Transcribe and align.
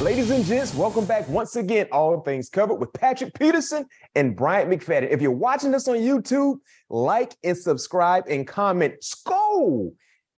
Ladies 0.00 0.30
and 0.30 0.44
gents, 0.44 0.76
welcome 0.76 1.04
back 1.06 1.28
once 1.28 1.56
again. 1.56 1.88
All 1.90 2.20
things 2.20 2.48
covered 2.48 2.76
with 2.76 2.92
Patrick 2.92 3.34
Peterson 3.34 3.84
and 4.14 4.36
Bryant 4.36 4.70
McFadden. 4.70 5.10
If 5.10 5.20
you're 5.20 5.32
watching 5.32 5.72
this 5.72 5.88
on 5.88 5.96
YouTube, 5.96 6.58
like 6.88 7.34
and 7.42 7.58
subscribe 7.58 8.22
and 8.28 8.46
comment 8.46 8.94
"Skol" 9.02 9.92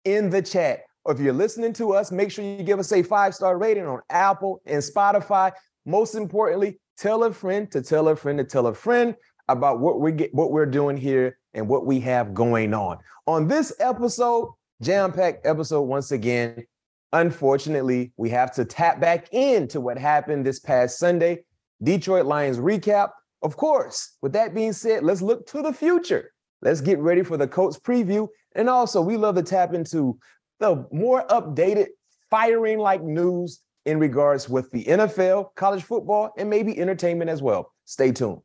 in 0.04 0.30
the 0.30 0.42
chat. 0.42 0.82
Or 1.04 1.12
if 1.12 1.18
you're 1.18 1.32
listening 1.32 1.72
to 1.72 1.92
us, 1.92 2.12
make 2.12 2.30
sure 2.30 2.44
you 2.44 2.62
give 2.62 2.78
us 2.78 2.92
a 2.92 3.02
five 3.02 3.34
star 3.34 3.58
rating 3.58 3.84
on 3.84 4.00
Apple 4.10 4.62
and 4.64 4.80
Spotify. 4.80 5.50
Most 5.84 6.14
importantly, 6.14 6.78
tell 6.96 7.24
a 7.24 7.32
friend 7.32 7.68
to 7.72 7.82
tell 7.82 8.06
a 8.06 8.14
friend 8.14 8.38
to 8.38 8.44
tell 8.44 8.68
a 8.68 8.74
friend 8.74 9.16
about 9.48 9.80
what 9.80 9.98
we 10.00 10.12
get, 10.12 10.32
what 10.32 10.52
we're 10.52 10.66
doing 10.66 10.96
here, 10.96 11.36
and 11.52 11.66
what 11.66 11.84
we 11.84 11.98
have 11.98 12.32
going 12.32 12.74
on. 12.74 12.98
On 13.26 13.48
this 13.48 13.72
episode, 13.80 14.52
jam 14.82 15.10
packed 15.10 15.44
episode 15.44 15.82
once 15.82 16.12
again. 16.12 16.64
Unfortunately, 17.12 18.12
we 18.16 18.28
have 18.30 18.52
to 18.54 18.64
tap 18.64 19.00
back 19.00 19.32
into 19.32 19.80
what 19.80 19.98
happened 19.98 20.44
this 20.44 20.60
past 20.60 20.98
Sunday. 20.98 21.44
Detroit 21.82 22.26
Lions 22.26 22.58
recap. 22.58 23.10
Of 23.42 23.56
course, 23.56 24.16
with 24.20 24.32
that 24.32 24.54
being 24.54 24.72
said, 24.72 25.04
let's 25.04 25.22
look 25.22 25.46
to 25.48 25.62
the 25.62 25.72
future. 25.72 26.32
Let's 26.60 26.80
get 26.80 26.98
ready 26.98 27.22
for 27.22 27.36
the 27.36 27.46
Colts 27.46 27.78
preview. 27.78 28.28
And 28.54 28.68
also, 28.68 29.00
we 29.00 29.16
love 29.16 29.36
to 29.36 29.42
tap 29.42 29.74
into 29.74 30.18
the 30.58 30.86
more 30.90 31.24
updated, 31.28 31.86
firing 32.30 32.78
like 32.78 33.02
news 33.02 33.60
in 33.86 33.98
regards 33.98 34.48
with 34.48 34.70
the 34.70 34.84
NFL, 34.84 35.54
college 35.54 35.84
football, 35.84 36.32
and 36.36 36.50
maybe 36.50 36.78
entertainment 36.78 37.30
as 37.30 37.40
well. 37.40 37.72
Stay 37.84 38.12
tuned. 38.12 38.42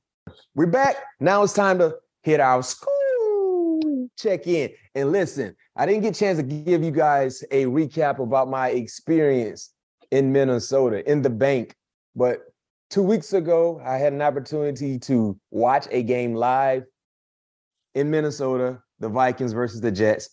We're 0.55 0.67
back. 0.67 0.95
Now 1.19 1.43
it's 1.43 1.53
time 1.53 1.79
to 1.79 1.95
hit 2.21 2.39
our 2.39 2.63
school 2.63 3.02
check 4.17 4.47
in. 4.47 4.71
And 4.95 5.11
listen, 5.11 5.55
I 5.75 5.85
didn't 5.85 6.01
get 6.01 6.15
a 6.15 6.19
chance 6.19 6.37
to 6.37 6.43
give 6.43 6.83
you 6.83 6.91
guys 6.91 7.43
a 7.51 7.65
recap 7.65 8.19
about 8.19 8.49
my 8.49 8.69
experience 8.69 9.73
in 10.11 10.31
Minnesota 10.31 11.09
in 11.09 11.21
the 11.21 11.29
bank, 11.29 11.75
but 12.15 12.43
two 12.93 13.01
weeks 13.01 13.33
ago, 13.33 13.81
I 13.83 13.97
had 13.97 14.13
an 14.13 14.21
opportunity 14.21 14.99
to 14.99 15.35
watch 15.49 15.87
a 15.89 16.03
game 16.03 16.35
live 16.35 16.83
in 17.95 18.11
Minnesota, 18.11 18.83
the 18.99 19.09
Vikings 19.09 19.51
versus 19.51 19.81
the 19.81 19.91
Jets, 19.91 20.29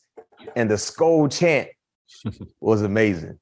and 0.56 0.70
the 0.70 0.74
Skol 0.74 1.32
chant 1.32 1.68
was 2.60 2.82
amazing. 2.82 3.38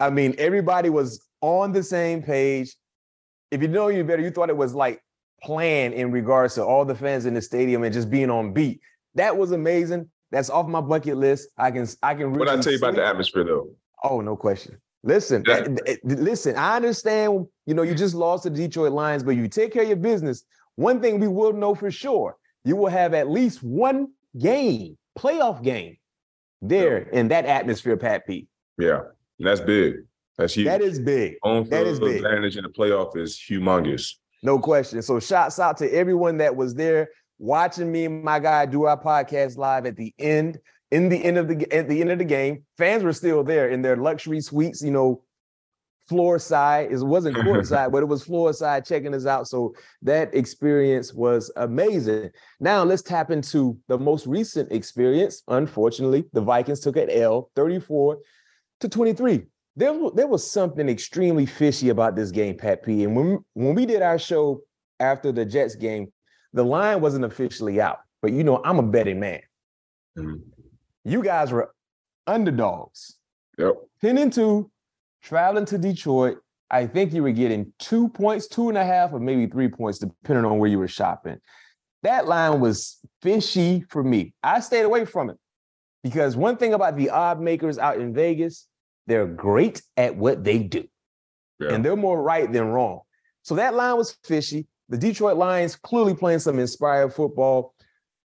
I 0.00 0.10
mean, 0.10 0.34
everybody 0.36 0.90
was 0.90 1.24
on 1.40 1.70
the 1.70 1.84
same 1.84 2.24
page. 2.24 2.74
If 3.52 3.62
you 3.62 3.68
know 3.68 3.86
you 3.86 4.02
better, 4.02 4.22
you 4.22 4.32
thought 4.32 4.50
it 4.50 4.56
was 4.56 4.74
like 4.74 5.00
planned 5.42 5.94
in 5.94 6.10
regards 6.10 6.56
to 6.56 6.64
all 6.64 6.84
the 6.84 6.94
fans 6.96 7.26
in 7.26 7.34
the 7.34 7.42
stadium 7.42 7.84
and 7.84 7.94
just 7.94 8.10
being 8.10 8.30
on 8.30 8.52
beat. 8.52 8.80
That 9.14 9.36
was 9.36 9.52
amazing. 9.52 10.10
That's 10.30 10.50
off 10.50 10.68
my 10.68 10.80
bucket 10.80 11.16
list. 11.16 11.48
I 11.58 11.70
can 11.70 11.86
I 12.02 12.14
can. 12.14 12.32
What 12.32 12.48
I 12.48 12.60
tell 12.60 12.72
you 12.72 12.78
about 12.78 12.94
the 12.94 13.04
atmosphere 13.04 13.44
though? 13.44 13.70
Oh, 14.02 14.20
no 14.20 14.36
question. 14.36 14.78
Listen, 15.02 15.42
yeah. 15.46 15.66
Eh, 15.86 15.92
eh, 15.92 15.96
listen. 16.04 16.56
I 16.56 16.76
understand. 16.76 17.46
You 17.66 17.74
know, 17.74 17.82
you 17.82 17.94
just 17.94 18.14
lost 18.14 18.44
to 18.44 18.50
the 18.50 18.56
Detroit 18.56 18.92
Lions, 18.92 19.22
but 19.22 19.32
you 19.32 19.48
take 19.48 19.72
care 19.72 19.82
of 19.82 19.88
your 19.88 19.96
business. 19.96 20.44
One 20.76 21.00
thing 21.00 21.18
we 21.18 21.28
will 21.28 21.52
know 21.52 21.74
for 21.74 21.90
sure: 21.90 22.36
you 22.64 22.76
will 22.76 22.88
have 22.90 23.14
at 23.14 23.30
least 23.30 23.62
one 23.62 24.08
game, 24.38 24.96
playoff 25.18 25.62
game, 25.62 25.96
there 26.62 27.08
yeah. 27.12 27.18
in 27.18 27.28
that 27.28 27.46
atmosphere, 27.46 27.96
Pat 27.96 28.26
P. 28.26 28.46
Yeah, 28.78 29.00
that's 29.38 29.60
big. 29.60 29.96
That's 30.36 30.54
huge. 30.54 30.66
That 30.66 30.82
is 30.82 30.98
big. 30.98 31.34
Home 31.42 31.68
that 31.70 31.86
is 31.86 31.98
big. 31.98 32.16
advantage 32.16 32.56
in 32.56 32.62
the 32.62 32.70
playoff 32.70 33.16
is 33.16 33.38
humongous. 33.38 34.14
No 34.42 34.58
question. 34.58 35.02
So, 35.02 35.18
shouts 35.20 35.58
out 35.58 35.76
to 35.78 35.92
everyone 35.92 36.38
that 36.38 36.54
was 36.54 36.74
there 36.74 37.08
watching 37.40 37.90
me 37.90 38.04
and 38.04 38.22
my 38.22 38.38
guy 38.38 38.66
do 38.66 38.84
our 38.84 39.00
podcast 39.00 39.56
live 39.56 39.86
at 39.86 39.96
the 39.96 40.14
end, 40.18 40.60
in 40.90 41.08
the 41.08 41.24
end 41.24 41.38
of 41.38 41.48
the 41.48 41.72
at 41.72 41.88
the 41.88 42.00
end 42.00 42.10
of 42.10 42.18
the 42.18 42.24
game. 42.24 42.64
Fans 42.78 43.02
were 43.02 43.12
still 43.12 43.42
there 43.42 43.70
in 43.70 43.82
their 43.82 43.96
luxury 43.96 44.40
suites, 44.40 44.82
you 44.82 44.90
know, 44.90 45.22
floor 46.08 46.38
side. 46.38 46.92
It 46.92 46.98
wasn't 46.98 47.36
court 47.44 47.66
side, 47.66 47.90
but 47.90 48.02
it 48.02 48.06
was 48.06 48.22
floor 48.22 48.52
side 48.52 48.84
checking 48.84 49.14
us 49.14 49.26
out. 49.26 49.48
So 49.48 49.74
that 50.02 50.34
experience 50.34 51.14
was 51.14 51.50
amazing. 51.56 52.30
Now 52.60 52.84
let's 52.84 53.02
tap 53.02 53.30
into 53.30 53.78
the 53.88 53.98
most 53.98 54.26
recent 54.26 54.70
experience. 54.70 55.42
Unfortunately, 55.48 56.24
the 56.32 56.42
Vikings 56.42 56.80
took 56.80 56.96
an 56.96 57.10
L 57.10 57.50
34 57.56 58.18
to 58.80 58.88
23. 58.88 59.46
There, 59.76 59.98
there 60.14 60.26
was 60.26 60.50
something 60.50 60.88
extremely 60.88 61.46
fishy 61.46 61.88
about 61.88 62.16
this 62.16 62.32
game, 62.32 62.58
Pat 62.58 62.82
P. 62.82 63.04
And 63.04 63.16
when, 63.16 63.38
when 63.54 63.74
we 63.74 63.86
did 63.86 64.02
our 64.02 64.18
show 64.18 64.60
after 64.98 65.32
the 65.32 65.46
Jets 65.46 65.76
game, 65.76 66.12
the 66.52 66.64
line 66.64 67.00
wasn't 67.00 67.24
officially 67.24 67.80
out, 67.80 68.00
but 68.22 68.32
you 68.32 68.44
know, 68.44 68.60
I'm 68.64 68.78
a 68.78 68.82
betting 68.82 69.20
man. 69.20 69.40
Mm-hmm. 70.18 70.36
You 71.04 71.22
guys 71.22 71.52
were 71.52 71.72
underdogs. 72.26 73.16
Yep. 73.58 73.74
10 74.02 74.18
and 74.18 74.32
2, 74.32 74.70
traveling 75.22 75.64
to 75.66 75.78
Detroit. 75.78 76.38
I 76.70 76.86
think 76.86 77.12
you 77.12 77.22
were 77.22 77.32
getting 77.32 77.72
two 77.78 78.08
points, 78.08 78.46
two 78.46 78.68
and 78.68 78.78
a 78.78 78.84
half, 78.84 79.12
or 79.12 79.18
maybe 79.18 79.46
three 79.46 79.68
points, 79.68 79.98
depending 79.98 80.44
on 80.44 80.58
where 80.58 80.70
you 80.70 80.78
were 80.78 80.88
shopping. 80.88 81.38
That 82.02 82.26
line 82.26 82.60
was 82.60 82.98
fishy 83.22 83.84
for 83.88 84.02
me. 84.02 84.34
I 84.42 84.60
stayed 84.60 84.84
away 84.84 85.04
from 85.04 85.30
it 85.30 85.36
because 86.02 86.36
one 86.36 86.56
thing 86.56 86.72
about 86.72 86.96
the 86.96 87.10
odd 87.10 87.40
makers 87.40 87.78
out 87.78 87.98
in 87.98 88.14
Vegas, 88.14 88.66
they're 89.06 89.26
great 89.26 89.82
at 89.96 90.16
what 90.16 90.44
they 90.44 90.58
do. 90.58 90.86
yeah. 91.60 91.74
and 91.74 91.84
they're 91.84 91.96
more 91.96 92.22
right 92.22 92.50
than 92.50 92.68
wrong. 92.68 93.00
So 93.42 93.56
that 93.56 93.74
line 93.74 93.96
was 93.96 94.16
fishy. 94.24 94.66
The 94.90 94.98
Detroit 94.98 95.36
Lions 95.36 95.76
clearly 95.76 96.14
playing 96.14 96.40
some 96.40 96.58
inspired 96.58 97.14
football. 97.14 97.74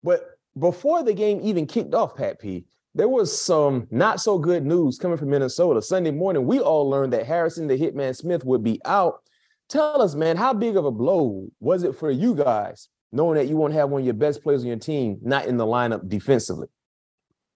But 0.04 0.38
before 0.58 1.02
the 1.02 1.12
game 1.12 1.40
even 1.42 1.66
kicked 1.66 1.92
off, 1.92 2.16
Pat 2.16 2.40
P, 2.40 2.64
there 2.94 3.08
was 3.08 3.36
some 3.38 3.88
not 3.90 4.20
so 4.20 4.38
good 4.38 4.64
news 4.64 4.96
coming 4.96 5.18
from 5.18 5.30
Minnesota. 5.30 5.82
Sunday 5.82 6.12
morning, 6.12 6.46
we 6.46 6.60
all 6.60 6.88
learned 6.88 7.12
that 7.14 7.26
Harrison 7.26 7.66
the 7.66 7.76
Hitman 7.76 8.14
Smith 8.14 8.44
would 8.44 8.62
be 8.62 8.80
out. 8.84 9.22
Tell 9.68 10.00
us, 10.00 10.14
man, 10.14 10.36
how 10.36 10.52
big 10.52 10.76
of 10.76 10.84
a 10.84 10.90
blow 10.90 11.48
was 11.58 11.82
it 11.82 11.96
for 11.96 12.10
you 12.10 12.34
guys, 12.34 12.88
knowing 13.10 13.36
that 13.38 13.48
you 13.48 13.56
won't 13.56 13.74
have 13.74 13.88
one 13.88 14.02
of 14.02 14.04
your 14.06 14.14
best 14.14 14.42
players 14.42 14.62
on 14.62 14.68
your 14.68 14.76
team 14.76 15.18
not 15.22 15.46
in 15.46 15.56
the 15.56 15.66
lineup 15.66 16.08
defensively? 16.08 16.68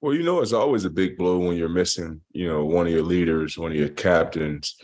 Well, 0.00 0.14
you 0.14 0.24
know, 0.24 0.40
it's 0.40 0.52
always 0.52 0.84
a 0.84 0.90
big 0.90 1.16
blow 1.16 1.38
when 1.38 1.56
you're 1.56 1.68
missing, 1.68 2.22
you 2.32 2.48
know, 2.48 2.64
one 2.64 2.86
of 2.86 2.92
your 2.92 3.02
leaders, 3.02 3.56
one 3.56 3.70
of 3.70 3.76
your 3.76 3.88
captains, 3.88 4.76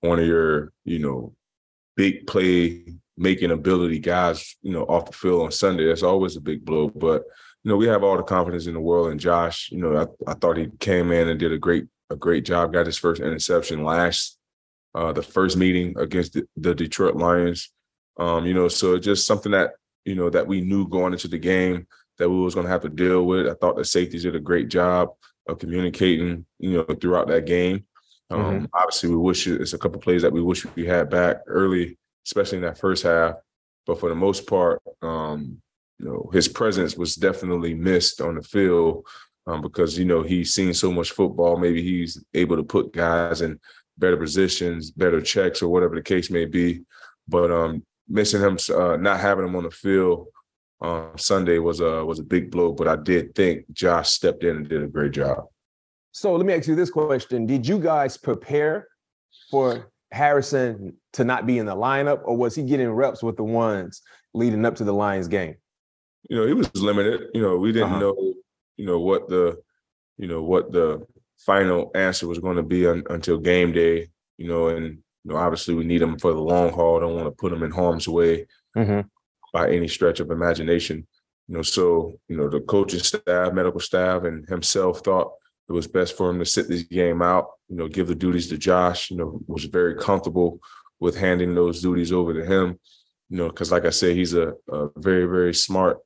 one 0.00 0.18
of 0.18 0.26
your, 0.26 0.72
you 0.84 0.98
know, 0.98 1.34
big 1.96 2.26
play 2.26 2.84
making 3.16 3.50
ability 3.50 3.98
guys, 3.98 4.56
you 4.62 4.72
know, 4.72 4.82
off 4.84 5.06
the 5.06 5.12
field 5.12 5.42
on 5.42 5.50
Sunday. 5.50 5.86
That's 5.86 6.02
always 6.02 6.36
a 6.36 6.40
big 6.40 6.64
blow. 6.64 6.88
But 6.88 7.22
you 7.64 7.70
know, 7.70 7.76
we 7.76 7.86
have 7.86 8.04
all 8.04 8.16
the 8.16 8.22
confidence 8.22 8.66
in 8.66 8.74
the 8.74 8.80
world 8.80 9.10
And 9.10 9.20
Josh. 9.20 9.70
You 9.72 9.78
know, 9.78 9.96
I, 9.96 10.30
I 10.30 10.34
thought 10.34 10.56
he 10.56 10.68
came 10.78 11.10
in 11.12 11.28
and 11.28 11.38
did 11.38 11.52
a 11.52 11.58
great 11.58 11.86
a 12.10 12.16
great 12.16 12.44
job. 12.44 12.72
Got 12.72 12.86
his 12.86 12.98
first 12.98 13.20
interception 13.20 13.84
last 13.84 14.38
uh, 14.94 15.12
the 15.12 15.22
first 15.22 15.56
meeting 15.56 15.94
against 15.98 16.32
the, 16.32 16.46
the 16.56 16.74
Detroit 16.74 17.16
Lions. 17.16 17.70
Um, 18.18 18.46
you 18.46 18.54
know, 18.54 18.68
so 18.68 18.98
just 18.98 19.26
something 19.26 19.52
that 19.52 19.72
you 20.04 20.14
know 20.14 20.30
that 20.30 20.46
we 20.46 20.60
knew 20.62 20.88
going 20.88 21.12
into 21.12 21.28
the 21.28 21.38
game 21.38 21.86
that 22.18 22.30
we 22.30 22.40
was 22.40 22.54
going 22.54 22.64
to 22.64 22.72
have 22.72 22.82
to 22.82 22.88
deal 22.88 23.26
with. 23.26 23.46
I 23.46 23.54
thought 23.54 23.76
the 23.76 23.84
safeties 23.84 24.22
did 24.22 24.34
a 24.34 24.40
great 24.40 24.68
job 24.68 25.10
of 25.46 25.58
communicating, 25.58 26.46
you 26.58 26.72
know, 26.72 26.94
throughout 26.94 27.28
that 27.28 27.44
game. 27.44 27.84
Um, 28.30 28.40
mm-hmm. 28.40 28.64
Obviously, 28.72 29.10
we 29.10 29.16
wish 29.16 29.46
it's 29.46 29.74
a 29.74 29.78
couple 29.78 30.00
plays 30.00 30.22
that 30.22 30.32
we 30.32 30.42
wish 30.42 30.66
we 30.74 30.86
had 30.86 31.10
back 31.10 31.38
early, 31.46 31.98
especially 32.26 32.58
in 32.58 32.64
that 32.64 32.78
first 32.78 33.02
half. 33.02 33.34
But 33.86 34.00
for 34.00 34.08
the 34.08 34.14
most 34.14 34.46
part, 34.46 34.82
um, 35.00 35.62
you 35.98 36.06
know, 36.06 36.30
his 36.32 36.48
presence 36.48 36.96
was 36.96 37.14
definitely 37.14 37.74
missed 37.74 38.20
on 38.20 38.34
the 38.34 38.42
field 38.42 39.06
um, 39.46 39.62
because 39.62 39.98
you 39.98 40.04
know 40.04 40.22
he's 40.22 40.52
seen 40.52 40.74
so 40.74 40.92
much 40.92 41.12
football. 41.12 41.56
Maybe 41.56 41.82
he's 41.82 42.22
able 42.34 42.56
to 42.56 42.64
put 42.64 42.92
guys 42.92 43.40
in 43.40 43.58
better 43.96 44.16
positions, 44.16 44.90
better 44.90 45.20
checks, 45.20 45.62
or 45.62 45.68
whatever 45.68 45.94
the 45.94 46.02
case 46.02 46.30
may 46.30 46.44
be. 46.44 46.82
But 47.28 47.50
um, 47.50 47.84
missing 48.08 48.42
him, 48.42 48.58
uh, 48.74 48.96
not 48.96 49.20
having 49.20 49.46
him 49.46 49.56
on 49.56 49.64
the 49.64 49.70
field 49.70 50.28
um, 50.80 51.12
Sunday 51.16 51.58
was 51.58 51.80
a 51.80 52.04
was 52.04 52.18
a 52.18 52.24
big 52.24 52.50
blow. 52.50 52.72
But 52.72 52.88
I 52.88 52.96
did 52.96 53.34
think 53.34 53.64
Josh 53.72 54.10
stepped 54.10 54.44
in 54.44 54.56
and 54.56 54.68
did 54.68 54.82
a 54.82 54.88
great 54.88 55.12
job. 55.12 55.44
So 56.12 56.34
let 56.34 56.46
me 56.46 56.54
ask 56.54 56.68
you 56.68 56.74
this 56.74 56.90
question: 56.90 57.46
Did 57.46 57.66
you 57.66 57.78
guys 57.78 58.16
prepare 58.16 58.88
for 59.50 59.90
Harrison 60.12 60.96
to 61.14 61.24
not 61.24 61.46
be 61.46 61.58
in 61.58 61.66
the 61.66 61.74
lineup, 61.74 62.22
or 62.24 62.36
was 62.36 62.54
he 62.54 62.62
getting 62.62 62.90
reps 62.90 63.22
with 63.22 63.36
the 63.36 63.44
ones 63.44 64.02
leading 64.34 64.64
up 64.64 64.76
to 64.76 64.84
the 64.84 64.92
Lions 64.92 65.28
game? 65.28 65.56
You 66.28 66.36
know, 66.36 66.46
he 66.46 66.52
was 66.52 66.74
limited. 66.74 67.28
You 67.34 67.42
know, 67.42 67.56
we 67.56 67.72
didn't 67.72 67.90
uh-huh. 67.90 68.00
know, 68.00 68.34
you 68.76 68.86
know, 68.86 69.00
what 69.00 69.28
the, 69.28 69.60
you 70.16 70.28
know, 70.28 70.42
what 70.42 70.72
the 70.72 71.06
final 71.38 71.90
answer 71.94 72.26
was 72.26 72.38
going 72.38 72.56
to 72.56 72.62
be 72.62 72.86
un- 72.86 73.04
until 73.10 73.38
game 73.38 73.72
day. 73.72 74.08
You 74.38 74.48
know, 74.48 74.68
and 74.68 74.98
you 75.24 75.32
know, 75.32 75.36
obviously 75.36 75.74
we 75.74 75.84
need 75.84 76.02
him 76.02 76.18
for 76.18 76.32
the 76.32 76.40
long 76.40 76.72
haul. 76.72 77.00
Don't 77.00 77.14
want 77.14 77.26
to 77.26 77.30
put 77.32 77.52
him 77.52 77.62
in 77.62 77.70
harm's 77.70 78.08
way 78.08 78.46
mm-hmm. 78.76 79.00
by 79.52 79.70
any 79.70 79.88
stretch 79.88 80.20
of 80.20 80.30
imagination. 80.30 81.06
You 81.48 81.56
know, 81.56 81.62
so 81.62 82.18
you 82.28 82.36
know 82.36 82.48
the 82.48 82.60
coaching 82.60 83.00
staff, 83.00 83.52
medical 83.52 83.80
staff, 83.80 84.24
and 84.24 84.48
himself 84.48 85.00
thought 85.00 85.32
it 85.68 85.72
was 85.72 85.86
best 85.86 86.16
for 86.16 86.30
him 86.30 86.38
to 86.38 86.44
sit 86.44 86.68
this 86.68 86.82
game 86.82 87.22
out, 87.22 87.48
you 87.68 87.76
know, 87.76 87.88
give 87.88 88.06
the 88.06 88.14
duties 88.14 88.48
to 88.48 88.58
Josh, 88.58 89.10
you 89.10 89.16
know, 89.16 89.40
was 89.46 89.64
very 89.64 89.96
comfortable 89.96 90.60
with 91.00 91.16
handing 91.16 91.54
those 91.54 91.82
duties 91.82 92.12
over 92.12 92.32
to 92.32 92.44
him, 92.44 92.78
you 93.28 93.38
know, 93.38 93.48
because 93.48 93.72
like 93.72 93.84
I 93.84 93.90
said, 93.90 94.16
he's 94.16 94.34
a, 94.34 94.54
a 94.70 94.88
very, 94.96 95.26
very 95.26 95.54
smart, 95.54 95.98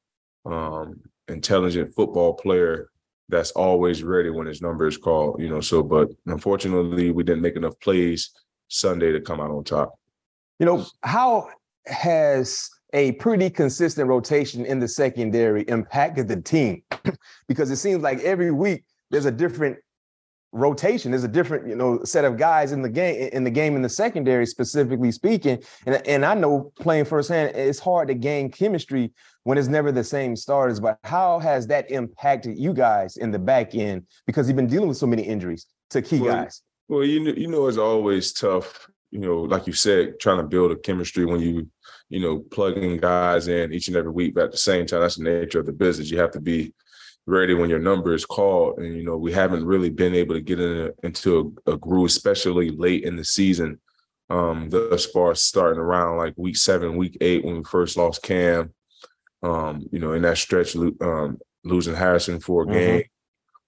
um, 0.46 1.00
intelligent 1.28 1.94
football 1.94 2.34
player 2.34 2.90
that's 3.28 3.52
always 3.52 4.02
ready 4.02 4.30
when 4.30 4.46
his 4.46 4.62
number 4.62 4.86
is 4.86 4.96
called, 4.96 5.40
you 5.40 5.48
know. 5.48 5.60
So, 5.60 5.82
but 5.82 6.08
unfortunately, 6.26 7.10
we 7.12 7.22
didn't 7.22 7.42
make 7.42 7.56
enough 7.56 7.78
plays 7.80 8.30
Sunday 8.68 9.12
to 9.12 9.20
come 9.20 9.40
out 9.40 9.50
on 9.50 9.62
top. 9.62 9.94
You 10.58 10.66
know, 10.66 10.86
how 11.02 11.48
has 11.86 12.68
a 12.92 13.12
pretty 13.12 13.48
consistent 13.50 14.08
rotation 14.08 14.66
in 14.66 14.80
the 14.80 14.88
secondary 14.88 15.62
impacted 15.62 16.28
the 16.28 16.40
team? 16.40 16.82
because 17.48 17.70
it 17.70 17.76
seems 17.76 18.02
like 18.02 18.18
every 18.20 18.50
week 18.50 18.84
there's 19.10 19.26
a 19.26 19.30
different 19.30 19.78
rotation. 20.52 21.12
There's 21.12 21.24
a 21.24 21.28
different, 21.28 21.68
you 21.68 21.76
know, 21.76 22.02
set 22.04 22.24
of 22.24 22.36
guys 22.36 22.72
in 22.72 22.82
the 22.82 22.88
game 22.88 23.30
in 23.32 23.44
the 23.44 23.50
game 23.50 23.76
in 23.76 23.82
the 23.82 23.88
secondary, 23.88 24.46
specifically 24.46 25.12
speaking. 25.12 25.62
And 25.86 26.06
and 26.06 26.24
I 26.24 26.34
know 26.34 26.72
playing 26.80 27.04
firsthand, 27.04 27.54
it's 27.56 27.78
hard 27.78 28.08
to 28.08 28.14
gain 28.14 28.50
chemistry 28.50 29.12
when 29.44 29.58
it's 29.58 29.68
never 29.68 29.92
the 29.92 30.04
same 30.04 30.36
starters. 30.36 30.80
But 30.80 30.98
how 31.04 31.38
has 31.38 31.66
that 31.68 31.90
impacted 31.90 32.58
you 32.58 32.72
guys 32.74 33.16
in 33.16 33.30
the 33.30 33.38
back 33.38 33.74
end? 33.74 34.06
Because 34.26 34.48
you've 34.48 34.56
been 34.56 34.66
dealing 34.66 34.88
with 34.88 34.98
so 34.98 35.06
many 35.06 35.22
injuries 35.22 35.66
to 35.90 36.02
key 36.02 36.20
well, 36.20 36.34
guys. 36.34 36.62
Well, 36.88 37.04
you 37.04 37.20
know, 37.20 37.32
you 37.32 37.46
know, 37.46 37.68
it's 37.68 37.78
always 37.78 38.32
tough. 38.32 38.88
You 39.12 39.18
know, 39.18 39.40
like 39.40 39.66
you 39.66 39.72
said, 39.72 40.20
trying 40.20 40.38
to 40.38 40.44
build 40.44 40.70
a 40.70 40.76
chemistry 40.76 41.24
when 41.24 41.40
you, 41.40 41.68
you 42.08 42.20
know, 42.20 42.38
plugging 42.38 42.96
guys 42.96 43.48
in 43.48 43.72
each 43.72 43.88
and 43.88 43.96
every 43.96 44.12
week. 44.12 44.34
But 44.34 44.44
at 44.44 44.52
the 44.52 44.58
same 44.58 44.86
time, 44.86 45.00
that's 45.00 45.16
the 45.16 45.24
nature 45.24 45.58
of 45.58 45.66
the 45.66 45.72
business. 45.72 46.10
You 46.10 46.18
have 46.18 46.30
to 46.32 46.40
be 46.40 46.72
ready 47.26 47.54
when 47.54 47.70
your 47.70 47.78
number 47.78 48.14
is 48.14 48.26
called. 48.26 48.78
And 48.78 48.96
you 48.96 49.04
know, 49.04 49.16
we 49.16 49.32
haven't 49.32 49.64
really 49.64 49.90
been 49.90 50.14
able 50.14 50.34
to 50.34 50.40
get 50.40 50.60
in 50.60 50.86
a, 50.86 51.06
into 51.06 51.54
a, 51.66 51.72
a, 51.72 51.76
groove, 51.76 52.06
especially 52.06 52.70
late 52.70 53.04
in 53.04 53.16
the 53.16 53.24
season. 53.24 53.80
Um, 54.28 54.70
thus 54.70 55.06
far, 55.06 55.34
starting 55.34 55.80
around 55.80 56.16
like 56.16 56.34
week 56.36 56.56
seven, 56.56 56.96
week 56.96 57.16
eight, 57.20 57.44
when 57.44 57.58
we 57.58 57.64
first 57.64 57.96
lost 57.96 58.22
Cam. 58.22 58.72
Um, 59.42 59.86
you 59.90 59.98
know, 59.98 60.12
in 60.12 60.22
that 60.22 60.38
stretch, 60.38 60.76
um, 60.76 61.38
losing 61.64 61.94
Harrison 61.94 62.40
for 62.40 62.62
a 62.62 62.66
mm-hmm. 62.66 62.74
game. 62.74 63.04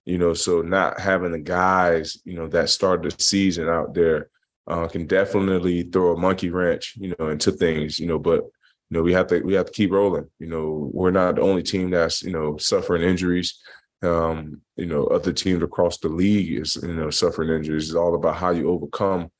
You 0.05 0.19
know, 0.19 0.35
so 0.35 0.63
not 0.63 1.01
having 1.01 1.33
the 1.33 1.39
guys, 1.39 2.19
you 2.25 2.35
know, 2.35 2.49
that 2.49 2.71
started 2.71 3.13
the 3.13 3.23
season 3.23 3.69
out 3.69 3.95
there 3.95 4.31
uh, 4.67 4.87
can 4.89 5.07
definitely 5.07 5.83
throw 5.85 6.15
a 6.15 6.19
monkey 6.19 6.51
wrench, 6.51 6.95
you 6.97 7.15
know, 7.19 7.29
into 7.29 7.53
things. 7.53 7.99
You 7.99 8.07
know, 8.07 8.19
but 8.19 8.45
you 8.93 8.99
know, 8.99 9.05
we 9.05 9.15
have 9.15 9.27
to 9.29 9.41
we 9.41 9.55
have 9.55 9.65
to 9.65 9.73
keep 9.73 9.91
rolling. 9.91 10.29
You 10.39 10.49
know, 10.49 10.91
we're 10.93 11.12
not 11.12 11.37
the 11.37 11.41
only 11.41 11.62
team 11.62 11.89
that's 11.89 12.23
you 12.23 12.31
know 12.31 12.59
suffering 12.59 13.00
injuries. 13.00 13.59
Um, 14.03 14.61
you 14.77 14.85
know, 14.85 15.06
other 15.06 15.33
teams 15.33 15.62
across 15.62 15.97
the 15.97 16.11
league 16.11 16.61
is 16.61 16.77
you 16.83 16.93
know 16.93 17.09
suffering 17.09 17.49
injuries. 17.49 17.89
It's 17.89 17.97
all 17.97 18.15
about 18.15 18.37
how 18.37 18.50
you 18.50 18.69
overcome 18.69 19.31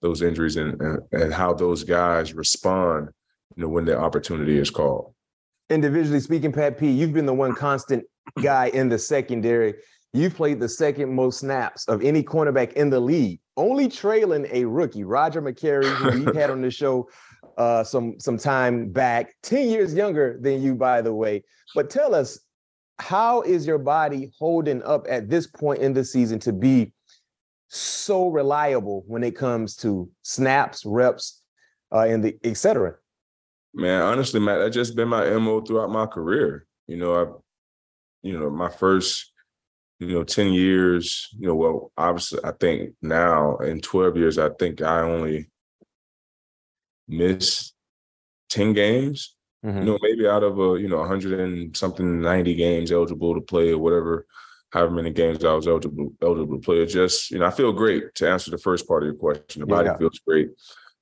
those 0.00 0.22
injuries 0.22 0.56
and, 0.56 0.80
and 0.80 1.00
and 1.12 1.34
how 1.34 1.52
those 1.52 1.84
guys 1.84 2.32
respond. 2.32 3.10
You 3.54 3.64
know, 3.64 3.68
when 3.68 3.84
the 3.84 3.98
opportunity 3.98 4.56
is 4.56 4.70
called. 4.70 5.12
Individually 5.68 6.20
speaking, 6.20 6.50
Pat 6.50 6.78
P, 6.78 6.90
you've 6.90 7.12
been 7.12 7.26
the 7.26 7.34
one 7.34 7.54
constant 7.54 8.04
guy 8.42 8.68
in 8.68 8.88
the 8.88 8.98
secondary. 8.98 9.74
You've 10.14 10.34
played 10.34 10.58
the 10.58 10.70
second 10.70 11.14
most 11.14 11.40
snaps 11.40 11.86
of 11.86 12.02
any 12.02 12.22
cornerback 12.22 12.72
in 12.74 12.88
the 12.88 13.00
league, 13.00 13.40
only 13.58 13.88
trailing 13.88 14.46
a 14.50 14.64
rookie, 14.64 15.04
Roger 15.04 15.42
McCreary, 15.42 15.84
who 15.84 16.24
we 16.24 16.38
had 16.38 16.48
on 16.48 16.62
the 16.62 16.70
show 16.70 17.08
uh, 17.58 17.84
some 17.84 18.18
some 18.18 18.38
time 18.38 18.90
back, 18.90 19.34
10 19.42 19.68
years 19.68 19.94
younger 19.94 20.38
than 20.40 20.62
you, 20.62 20.74
by 20.74 21.02
the 21.02 21.12
way. 21.12 21.42
But 21.74 21.90
tell 21.90 22.14
us, 22.14 22.38
how 22.98 23.42
is 23.42 23.66
your 23.66 23.78
body 23.78 24.32
holding 24.38 24.82
up 24.82 25.06
at 25.08 25.28
this 25.28 25.46
point 25.46 25.80
in 25.80 25.92
the 25.92 26.04
season 26.04 26.38
to 26.40 26.52
be 26.52 26.92
so 27.68 28.28
reliable 28.28 29.02
when 29.06 29.24
it 29.24 29.36
comes 29.36 29.76
to 29.76 30.10
snaps, 30.22 30.84
reps, 30.84 31.42
uh, 31.92 32.00
and 32.00 32.22
the 32.22 32.36
et 32.44 32.56
cetera? 32.56 32.94
Man, 33.74 34.02
honestly, 34.02 34.40
Matt, 34.40 34.58
that's 34.58 34.74
just 34.74 34.94
been 34.94 35.08
my 35.08 35.28
MO 35.38 35.62
throughout 35.62 35.90
my 35.90 36.06
career. 36.06 36.66
You 36.86 36.98
know, 36.98 37.14
I, 37.14 37.26
you 38.22 38.38
know, 38.38 38.50
my 38.50 38.68
first, 38.68 39.32
you 39.98 40.08
know, 40.08 40.24
10 40.24 40.52
years, 40.52 41.28
you 41.38 41.48
know, 41.48 41.54
well, 41.54 41.92
obviously, 41.96 42.40
I 42.44 42.52
think 42.52 42.94
now 43.00 43.56
in 43.58 43.80
12 43.80 44.16
years, 44.16 44.38
I 44.38 44.50
think 44.50 44.82
I 44.82 45.00
only 45.00 45.48
miss 47.08 47.72
10 48.50 48.72
games, 48.72 49.34
mm-hmm. 49.64 49.78
you 49.78 49.84
know, 49.84 49.98
maybe 50.02 50.28
out 50.28 50.42
of 50.42 50.58
a, 50.58 50.80
you 50.80 50.88
know, 50.88 50.98
100 50.98 51.40
and 51.40 51.76
something 51.76 52.20
90 52.20 52.54
games 52.54 52.92
eligible 52.92 53.34
to 53.34 53.40
play 53.40 53.72
or 53.72 53.78
whatever, 53.78 54.26
however 54.70 54.92
many 54.92 55.10
games 55.10 55.44
I 55.44 55.52
was 55.54 55.66
eligible 55.66 56.12
eligible 56.22 56.56
to 56.56 56.62
play. 56.62 56.82
It 56.82 56.86
just, 56.86 57.30
you 57.30 57.38
know, 57.38 57.46
I 57.46 57.50
feel 57.50 57.72
great 57.72 58.14
to 58.16 58.30
answer 58.30 58.50
the 58.50 58.58
first 58.58 58.86
part 58.86 59.02
of 59.02 59.06
your 59.06 59.16
question. 59.16 59.60
The 59.60 59.66
body 59.66 59.88
yeah. 59.88 59.96
feels 59.96 60.20
great. 60.26 60.50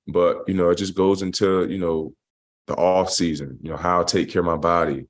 But, 0.06 0.48
you 0.48 0.54
know, 0.54 0.70
it 0.70 0.76
just 0.76 0.94
goes 0.94 1.22
into, 1.22 1.68
you 1.68 1.78
know, 1.78 2.14
the 2.66 2.74
off 2.74 3.10
season, 3.10 3.58
you 3.62 3.70
know, 3.70 3.76
how 3.76 4.00
I 4.00 4.04
take 4.04 4.30
care 4.30 4.40
of 4.40 4.46
my 4.46 4.56
body. 4.56 5.06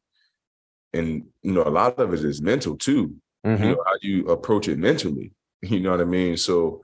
And, 0.92 1.26
you 1.42 1.52
know, 1.52 1.62
a 1.62 1.70
lot 1.70 1.98
of 1.98 2.12
it 2.12 2.24
is 2.24 2.42
mental 2.42 2.76
too. 2.76 3.16
Mm-hmm. 3.46 3.62
You 3.62 3.70
know, 3.70 3.82
how 3.84 3.92
you 4.02 4.26
approach 4.28 4.68
it 4.68 4.78
mentally. 4.78 5.32
You 5.62 5.80
know 5.80 5.90
what 5.90 6.00
I 6.00 6.04
mean? 6.04 6.38
So 6.38 6.80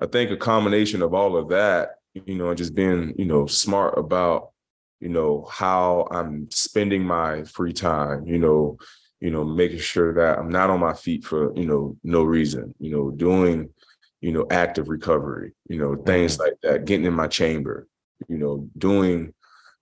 I 0.00 0.06
think 0.06 0.32
a 0.32 0.36
combination 0.36 1.00
of 1.00 1.14
all 1.14 1.36
of 1.36 1.50
that 1.50 1.90
you 2.24 2.36
know, 2.36 2.48
and 2.48 2.58
just 2.58 2.74
being, 2.74 3.14
you 3.18 3.24
know, 3.26 3.46
smart 3.46 3.98
about, 3.98 4.50
you 5.00 5.08
know, 5.08 5.46
how 5.50 6.08
I'm 6.10 6.48
spending 6.50 7.04
my 7.04 7.44
free 7.44 7.72
time, 7.72 8.26
you 8.26 8.38
know, 8.38 8.78
you 9.20 9.30
know, 9.30 9.44
making 9.44 9.78
sure 9.78 10.14
that 10.14 10.38
I'm 10.38 10.48
not 10.48 10.70
on 10.70 10.80
my 10.80 10.94
feet 10.94 11.24
for, 11.24 11.54
you 11.56 11.66
know, 11.66 11.96
no 12.02 12.22
reason, 12.22 12.74
you 12.78 12.90
know, 12.90 13.10
doing, 13.10 13.70
you 14.20 14.32
know, 14.32 14.46
active 14.50 14.88
recovery, 14.88 15.52
you 15.68 15.78
know, 15.78 15.96
things 15.96 16.34
mm-hmm. 16.34 16.42
like 16.42 16.54
that, 16.62 16.84
getting 16.84 17.06
in 17.06 17.14
my 17.14 17.26
chamber, 17.26 17.86
you 18.28 18.38
know, 18.38 18.68
doing, 18.76 19.34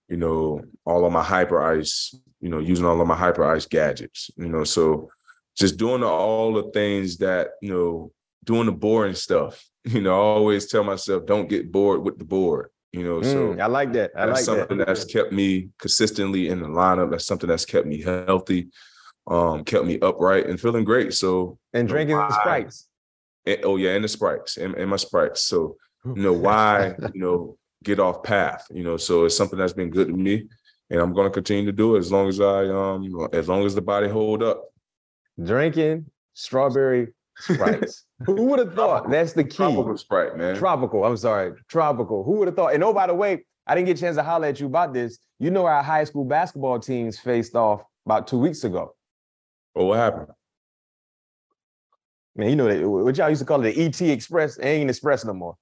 you 0.08 0.16
know, 0.16 0.60
all 0.84 1.04
of 1.04 1.12
my 1.12 1.22
Hyperice, 1.22 2.14
you 2.40 2.48
know, 2.48 2.58
using 2.58 2.84
all 2.84 3.00
of 3.00 3.06
my 3.06 3.16
Hyperice 3.16 3.68
gadgets, 3.68 4.30
you 4.36 4.48
know, 4.48 4.64
so 4.64 5.10
just 5.56 5.76
doing 5.76 6.02
all 6.02 6.52
the 6.52 6.70
things 6.72 7.18
that, 7.18 7.50
you 7.62 7.72
know, 7.72 8.12
doing 8.44 8.66
the 8.66 8.72
boring 8.72 9.14
stuff. 9.14 9.64
You 9.84 10.00
know, 10.00 10.12
I 10.12 10.16
always 10.16 10.66
tell 10.66 10.82
myself, 10.82 11.26
don't 11.26 11.48
get 11.48 11.70
bored 11.70 12.02
with 12.02 12.18
the 12.18 12.24
board. 12.24 12.70
You 12.94 13.02
know, 13.02 13.22
so 13.22 13.54
mm, 13.54 13.60
I 13.60 13.66
like 13.66 13.92
that. 13.94 14.12
I 14.16 14.26
that's 14.26 14.38
like 14.38 14.44
something 14.44 14.78
that. 14.78 14.86
that's 14.86 15.04
kept 15.04 15.32
me 15.32 15.70
consistently 15.80 16.48
in 16.48 16.60
the 16.60 16.68
lineup. 16.68 17.10
That's 17.10 17.26
something 17.26 17.48
that's 17.48 17.64
kept 17.64 17.88
me 17.88 18.00
healthy, 18.00 18.68
um, 19.26 19.64
kept 19.64 19.84
me 19.84 19.98
upright 19.98 20.46
and 20.46 20.60
feeling 20.60 20.84
great. 20.84 21.12
So 21.12 21.58
and 21.72 21.88
drinking 21.88 22.16
the 22.16 22.40
sprites. 22.40 22.86
And, 23.46 23.58
oh 23.64 23.78
yeah, 23.78 23.90
and 23.90 24.04
the 24.04 24.08
sprites 24.08 24.58
and, 24.58 24.76
and 24.76 24.88
my 24.88 24.96
sprites. 24.96 25.42
So 25.42 25.76
you 26.04 26.22
know 26.22 26.32
why 26.32 26.94
you 27.14 27.20
know 27.20 27.58
get 27.82 27.98
off 27.98 28.22
path. 28.22 28.64
You 28.72 28.84
know, 28.84 28.96
so 28.96 29.24
it's 29.24 29.36
something 29.36 29.58
that's 29.58 29.72
been 29.72 29.90
good 29.90 30.06
to 30.06 30.14
me, 30.14 30.46
and 30.88 31.00
I'm 31.00 31.12
going 31.12 31.26
to 31.26 31.34
continue 31.34 31.66
to 31.66 31.72
do 31.72 31.96
it 31.96 31.98
as 31.98 32.12
long 32.12 32.28
as 32.28 32.40
I 32.40 32.66
um 32.66 33.28
as 33.32 33.48
long 33.48 33.66
as 33.66 33.74
the 33.74 33.82
body 33.82 34.08
hold 34.08 34.44
up. 34.44 34.62
Drinking 35.42 36.06
strawberry 36.34 37.08
sprites. 37.38 38.04
Who 38.26 38.44
would 38.46 38.58
have 38.58 38.74
thought? 38.74 39.10
That's 39.10 39.32
the 39.32 39.44
key. 39.44 39.56
Tropical 39.56 39.96
Sprite, 39.96 40.36
man. 40.36 40.56
Tropical. 40.56 41.04
I'm 41.04 41.16
sorry. 41.16 41.52
Tropical. 41.68 42.24
Who 42.24 42.32
would 42.32 42.48
have 42.48 42.56
thought? 42.56 42.74
And 42.74 42.82
oh, 42.84 42.92
by 42.92 43.06
the 43.06 43.14
way, 43.14 43.44
I 43.66 43.74
didn't 43.74 43.86
get 43.86 43.98
a 43.98 44.00
chance 44.00 44.16
to 44.16 44.22
holler 44.22 44.48
at 44.48 44.60
you 44.60 44.66
about 44.66 44.92
this. 44.92 45.18
You 45.38 45.50
know, 45.50 45.66
our 45.66 45.82
high 45.82 46.04
school 46.04 46.24
basketball 46.24 46.78
teams 46.78 47.18
faced 47.18 47.54
off 47.54 47.82
about 48.06 48.26
two 48.26 48.38
weeks 48.38 48.64
ago. 48.64 48.94
Well, 49.74 49.88
what 49.88 49.98
happened? 49.98 50.28
Man, 52.36 52.50
you 52.50 52.56
know 52.56 52.68
that 52.68 52.88
what 52.88 53.16
y'all 53.16 53.28
used 53.28 53.40
to 53.40 53.46
call 53.46 53.64
it 53.64 53.74
the 53.74 53.84
ET 53.84 54.00
Express. 54.00 54.58
It 54.58 54.66
ain't 54.66 54.90
Express 54.90 55.24
no 55.24 55.34
more. 55.34 55.56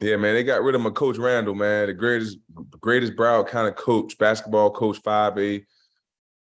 Yeah, 0.00 0.16
man, 0.16 0.34
they 0.34 0.42
got 0.42 0.62
rid 0.62 0.74
of 0.74 0.80
my 0.80 0.90
coach 0.90 1.16
Randall, 1.18 1.54
man, 1.54 1.86
the 1.86 1.94
greatest, 1.94 2.38
greatest 2.80 3.14
Broward 3.14 3.46
kind 3.46 3.68
of 3.68 3.76
coach, 3.76 4.18
basketball 4.18 4.70
coach, 4.70 4.98
five 5.04 5.38
A, 5.38 5.64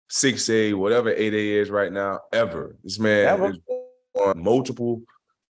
six 0.09 0.49
A, 0.51 0.73
whatever 0.73 1.11
eight 1.11 1.35
A 1.35 1.61
is 1.61 1.71
right 1.71 1.93
now, 1.93 2.21
ever. 2.33 2.77
This 2.83 2.99
man 2.99 3.27
ever? 3.27 3.53
Won 4.26 4.43
multiple 4.43 5.02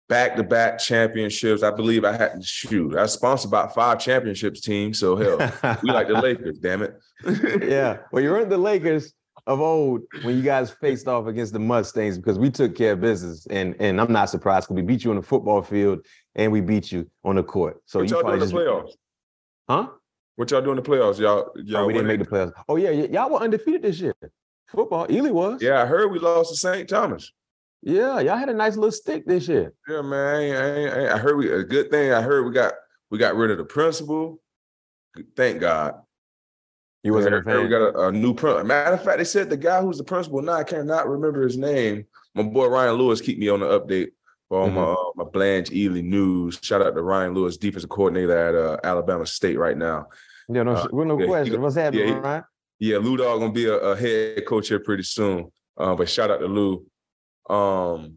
back-to-back 0.07 0.79
championships. 0.79 1.61
I 1.63 1.71
believe 1.71 2.03
I 2.03 2.17
had 2.17 2.41
to 2.41 2.43
shoot. 2.43 2.95
I 2.97 3.05
sponsored 3.05 3.49
about 3.49 3.75
five 3.75 3.99
championships 3.99 4.61
teams. 4.61 4.99
So 4.99 5.15
hell, 5.15 5.37
we 5.83 5.91
like 5.91 6.07
the 6.07 6.13
Lakers, 6.21 6.57
damn 6.57 6.81
it. 6.81 6.99
yeah. 7.63 7.99
Well, 8.11 8.23
you 8.23 8.31
weren't 8.31 8.49
the 8.49 8.57
Lakers 8.57 9.13
of 9.47 9.61
old 9.61 10.01
when 10.23 10.35
you 10.35 10.43
guys 10.43 10.71
faced 10.71 11.07
off 11.07 11.27
against 11.27 11.53
the 11.53 11.59
Mustangs 11.59 12.17
because 12.17 12.37
we 12.37 12.49
took 12.49 12.75
care 12.75 12.93
of 12.93 13.01
business. 13.01 13.47
And 13.49 13.75
and 13.79 14.01
I'm 14.01 14.11
not 14.11 14.29
surprised 14.29 14.67
because 14.67 14.75
we 14.75 14.81
beat 14.81 15.03
you 15.03 15.11
on 15.11 15.15
the 15.15 15.23
football 15.23 15.61
field 15.61 16.05
and 16.35 16.51
we 16.51 16.61
beat 16.61 16.91
you 16.91 17.09
on 17.23 17.35
the 17.35 17.43
court. 17.43 17.81
So 17.85 17.99
what 17.99 18.09
you 18.09 18.15
y'all 18.15 18.23
probably 18.23 18.39
just... 18.39 18.51
the 18.51 18.59
playoffs. 18.59 18.91
Huh? 19.69 19.87
What 20.35 20.49
y'all 20.51 20.61
doing 20.61 20.77
in 20.77 20.83
the 20.83 20.89
playoffs? 20.89 21.19
Y'all, 21.19 21.51
y'all 21.57 21.83
oh, 21.83 21.85
we 21.85 21.93
didn't 21.93 22.07
make 22.07 22.19
the 22.19 22.25
playoffs. 22.25 22.53
Oh, 22.69 22.77
yeah, 22.77 22.91
y- 22.91 23.09
y'all 23.11 23.29
were 23.29 23.39
undefeated 23.39 23.81
this 23.81 23.99
year. 23.99 24.15
Football, 24.67 25.05
Ely 25.11 25.31
was. 25.31 25.61
Yeah, 25.61 25.81
I 25.81 25.85
heard 25.85 26.09
we 26.11 26.17
lost 26.17 26.51
to 26.51 26.55
St. 26.55 26.87
Thomas. 26.87 27.29
Yeah, 27.81 28.19
y'all 28.19 28.37
had 28.37 28.49
a 28.49 28.53
nice 28.53 28.75
little 28.75 28.91
stick 28.91 29.25
this 29.25 29.47
year. 29.47 29.73
Yeah, 29.87 30.01
man. 30.01 30.55
I, 30.55 30.87
I, 30.87 31.13
I 31.15 31.17
heard 31.17 31.37
we 31.37 31.51
a 31.51 31.63
good 31.63 31.89
thing. 31.89 32.11
I 32.11 32.21
heard 32.21 32.45
we 32.45 32.51
got 32.51 32.73
we 33.09 33.17
got 33.17 33.35
rid 33.35 33.51
of 33.51 33.57
the 33.57 33.63
principal. 33.63 34.41
Thank 35.35 35.61
God. 35.61 35.95
You 37.03 37.13
wasn't 37.13 37.35
a 37.35 37.43
fan. 37.43 37.63
We 37.63 37.69
got 37.69 37.81
a, 37.81 38.07
a 38.07 38.11
new 38.11 38.33
principal. 38.33 38.65
Matter 38.65 38.95
of 38.95 39.03
fact, 39.03 39.19
they 39.19 39.23
said 39.23 39.49
the 39.49 39.57
guy 39.57 39.81
who's 39.81 39.97
the 39.97 40.03
principal 40.03 40.41
now. 40.41 40.53
I 40.53 40.63
cannot 40.63 41.07
remember 41.07 41.41
his 41.43 41.57
name. 41.57 42.05
My 42.35 42.43
boy 42.43 42.67
Ryan 42.67 42.95
Lewis 42.95 43.21
keep 43.21 43.39
me 43.39 43.47
on 43.47 43.61
the 43.61 43.79
update 43.79 44.09
for 44.49 44.65
mm-hmm. 44.65 44.75
my 44.75 44.81
uh, 44.81 44.95
my 45.15 45.23
Blanche 45.23 45.71
Ely 45.71 46.01
news. 46.01 46.59
Shout 46.61 46.81
out 46.81 46.95
to 46.95 47.01
Ryan 47.01 47.33
Lewis, 47.33 47.57
defensive 47.57 47.89
coordinator 47.89 48.37
at 48.37 48.55
uh, 48.55 48.77
Alabama 48.83 49.25
State 49.25 49.57
right 49.57 49.77
now. 49.77 50.07
Yeah, 50.49 50.63
no, 50.63 50.73
uh, 50.73 50.87
no 50.91 51.19
yeah, 51.19 51.25
question. 51.27 51.53
He, 51.53 51.59
What's 51.59 51.75
happening, 51.75 52.07
yeah, 52.09 52.13
Ryan? 52.15 52.43
Yeah, 52.79 52.97
Lou 52.97 53.17
Dog 53.17 53.39
gonna 53.39 53.53
be 53.53 53.65
a, 53.65 53.75
a, 53.75 53.95
head 53.95 54.45
coach 54.45 54.69
here 54.69 54.79
pretty 54.79 55.03
soon. 55.03 55.51
Uh, 55.77 55.95
but 55.95 56.09
shout 56.09 56.31
out 56.31 56.39
to 56.39 56.47
Lou. 56.47 56.85
Um, 57.49 58.15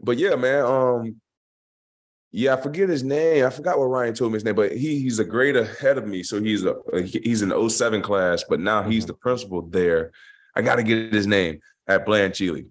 but 0.00 0.18
yeah, 0.18 0.36
man. 0.36 0.64
Um, 0.64 1.20
yeah, 2.36 2.54
I 2.54 2.60
forget 2.60 2.88
his 2.88 3.04
name. 3.04 3.46
I 3.46 3.50
forgot 3.50 3.78
what 3.78 3.84
Ryan 3.84 4.12
told 4.12 4.32
me 4.32 4.36
his 4.36 4.44
name, 4.44 4.56
but 4.56 4.72
he 4.72 4.98
he's 4.98 5.20
a 5.20 5.24
grade 5.24 5.56
ahead 5.56 5.98
of 5.98 6.06
me. 6.06 6.24
So 6.24 6.42
he's 6.42 6.64
a 6.64 6.74
he's 7.04 7.42
an 7.42 7.70
07 7.70 8.02
class, 8.02 8.44
but 8.48 8.58
now 8.58 8.82
he's 8.82 9.04
mm-hmm. 9.04 9.08
the 9.08 9.14
principal 9.14 9.62
there. 9.62 10.10
I 10.56 10.62
got 10.62 10.76
to 10.76 10.82
get 10.82 11.12
his 11.12 11.28
name 11.28 11.60
at 11.86 12.04
Blanche 12.04 12.40
Ely. 12.40 12.62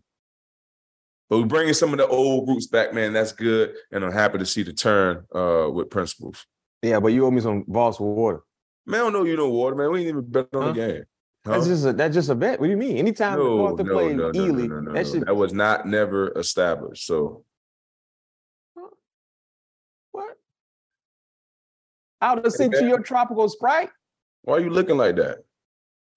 But 1.30 1.40
we're 1.40 1.46
bringing 1.46 1.74
some 1.74 1.94
of 1.94 1.98
the 1.98 2.08
old 2.08 2.50
roots 2.50 2.68
back, 2.68 2.94
man. 2.94 3.14
That's 3.14 3.32
good, 3.32 3.74
and 3.92 4.04
I'm 4.04 4.12
happy 4.12 4.38
to 4.38 4.46
see 4.46 4.64
the 4.64 4.74
turn 4.74 5.26
uh, 5.34 5.70
with 5.72 5.90
principals. 5.90 6.46
Yeah, 6.82 7.00
but 7.00 7.14
you 7.14 7.26
owe 7.26 7.32
me 7.32 7.40
some 7.40 7.64
Voss 7.68 8.00
water. 8.02 8.44
Man, 8.86 9.00
I 9.00 9.04
don't 9.06 9.14
know 9.14 9.24
you 9.24 9.38
know 9.38 9.50
water, 9.50 9.76
man. 9.76 9.92
We 9.92 10.00
ain't 10.02 10.10
even 10.10 10.30
bet 10.30 10.48
on 10.54 10.62
huh? 10.62 10.68
the 10.68 10.74
game. 10.74 11.04
Huh? 11.46 11.52
That's 11.52 11.68
just 11.68 11.86
a 11.86 11.94
that's 11.94 12.14
just 12.14 12.30
a 12.30 12.36
bet. 12.36 12.60
What 12.60 12.68
do 12.68 12.72
you 12.72 12.78
mean? 12.78 12.98
Anytime 12.98 13.38
no, 13.38 13.56
you 13.56 13.62
want 13.62 13.78
to 13.78 13.84
no, 13.84 13.94
play 13.94 14.14
no, 14.14 14.32
no, 14.32 14.46
Ely, 14.46 14.68
no, 14.68 14.94
that, 14.94 15.08
should... 15.08 15.26
that 15.26 15.36
was 15.36 15.52
not 15.52 15.86
never 15.86 16.32
established. 16.38 17.06
So 17.06 17.44
what? 20.12 20.38
I 22.22 22.34
would 22.34 22.46
have 22.46 22.54
sent 22.54 22.74
you 22.80 22.88
your 22.88 23.02
tropical 23.02 23.50
sprite. 23.50 23.90
Why 24.44 24.56
are 24.56 24.60
you 24.62 24.70
looking 24.70 24.96
like 24.96 25.18
that? 25.18 25.40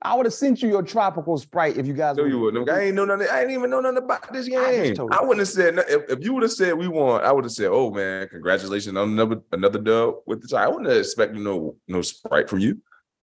I 0.01 0.15
would 0.15 0.27
have 0.27 0.35
sent 0.35 0.63
you 0.63 0.69
your 0.69 0.83
tropical 0.83 1.37
sprite 1.39 1.77
if 1.77 1.89
you 1.89 1.95
guys. 1.95 2.17
No, 2.17 2.25
you 2.25 2.39
wouldn't. 2.39 2.69
I 2.71 2.83
ain't 2.83 2.95
know 2.95 3.05
nothing. 3.05 3.27
I 3.29 3.43
ain't 3.43 3.51
even 3.51 3.69
know 3.71 3.81
nothing 3.81 3.99
about 3.99 4.33
this 4.33 4.47
game. 4.47 4.95
I, 5.11 5.17
I 5.17 5.23
wouldn't 5.23 5.41
have 5.41 5.49
said 5.49 5.77
if, 5.89 6.09
if 6.09 6.25
you 6.25 6.35
would 6.35 6.45
have 6.45 6.53
said 6.53 6.75
we 6.75 6.87
won. 6.87 7.25
I 7.25 7.33
would 7.33 7.45
have 7.45 7.53
said, 7.53 7.71
"Oh 7.73 7.91
man, 7.91 8.29
congratulations 8.29 8.97
on 8.97 9.09
another 9.09 9.41
another 9.51 9.81
dub 9.81 10.17
with 10.25 10.49
the." 10.49 10.57
I 10.57 10.69
wouldn't 10.69 10.87
have 10.87 10.99
expected 10.99 11.41
no 11.41 11.75
no 11.89 12.03
sprite 12.03 12.49
from 12.49 12.61
you. 12.61 12.81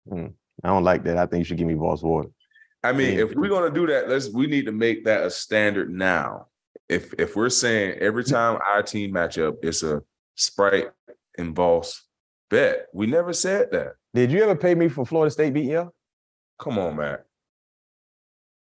Hmm. 0.08 0.28
I 0.64 0.68
don't 0.68 0.84
like 0.84 1.04
that. 1.04 1.18
I 1.18 1.26
think 1.26 1.40
you 1.40 1.46
should 1.46 1.58
give 1.58 1.68
me 1.68 1.74
Voss 1.74 2.02
water. 2.02 2.30
I 2.84 2.94
mean, 2.94 3.20
if 3.20 3.34
we're 3.36 3.50
gonna 3.50 3.74
do 3.74 3.86
that, 3.88 4.10
let's 4.10 4.30
we 4.30 4.48
need 4.48 4.66
to 4.66 4.72
make 4.72 5.06
that 5.06 5.24
a 5.24 5.30
standard 5.30 5.90
now. 5.92 6.48
If 6.90 7.14
if 7.20 7.36
we're 7.36 7.50
saying 7.50 8.00
every 8.00 8.24
mm. 8.24 8.30
time 8.30 8.60
our 8.74 8.82
team 8.82 9.12
match 9.12 9.38
up, 9.38 9.56
it's 9.62 9.84
a 9.84 10.02
Sprite 10.36 10.90
and 11.38 11.56
Voss 11.56 12.04
bet. 12.50 12.88
We 12.94 13.08
never 13.08 13.34
said 13.34 13.72
that. 13.72 13.94
Did 14.14 14.32
you 14.32 14.44
ever 14.44 14.56
pay 14.56 14.76
me 14.76 14.90
for 14.90 15.06
Florida 15.06 15.32
State 15.32 15.54
beating 15.54 15.72
you? 15.72 15.94
Come 16.60 16.78
on, 16.80 16.96
man. 16.96 17.20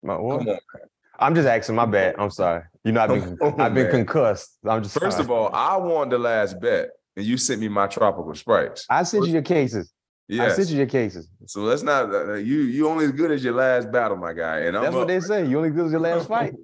My, 0.02 0.16
what? 0.16 0.38
Come 0.38 0.48
on, 0.48 0.54
man. 0.74 0.88
I'm 1.18 1.34
just 1.34 1.48
asking. 1.48 1.74
My 1.74 1.86
bad. 1.86 2.16
I'm 2.18 2.30
sorry. 2.30 2.64
You 2.84 2.92
know, 2.92 3.02
I've 3.02 3.08
been 3.08 3.38
on, 3.40 3.60
I've 3.60 3.74
been 3.74 3.84
man. 3.84 4.04
concussed. 4.04 4.58
I'm 4.66 4.82
just 4.82 4.98
first 4.98 5.16
sorry. 5.16 5.24
of 5.24 5.30
all, 5.30 5.50
I 5.52 5.76
won 5.76 6.08
the 6.08 6.18
last 6.18 6.60
bet, 6.60 6.90
and 7.16 7.24
you 7.24 7.36
sent 7.36 7.60
me 7.60 7.68
my 7.68 7.86
tropical 7.86 8.34
sprites. 8.34 8.84
I 8.90 9.02
sent 9.04 9.26
you 9.26 9.32
your 9.32 9.42
cases. 9.42 9.92
Yes. 10.28 10.52
I 10.52 10.56
sent 10.56 10.70
you 10.70 10.78
your 10.78 10.86
cases. 10.86 11.28
So 11.46 11.60
let's 11.60 11.82
not 11.82 12.12
uh, 12.14 12.18
uh, 12.18 12.34
you 12.34 12.62
you 12.62 12.88
only 12.88 13.04
as 13.04 13.12
good 13.12 13.30
as 13.30 13.44
your 13.44 13.54
last 13.54 13.92
battle, 13.92 14.16
my 14.16 14.32
guy. 14.32 14.60
And 14.60 14.76
that's 14.76 14.86
I'm 14.86 14.94
what 14.94 15.08
they 15.08 15.20
say. 15.20 15.46
You 15.46 15.58
only 15.58 15.70
good 15.70 15.86
as 15.86 15.92
your 15.92 16.00
last 16.12 16.28
fight. 16.28 16.54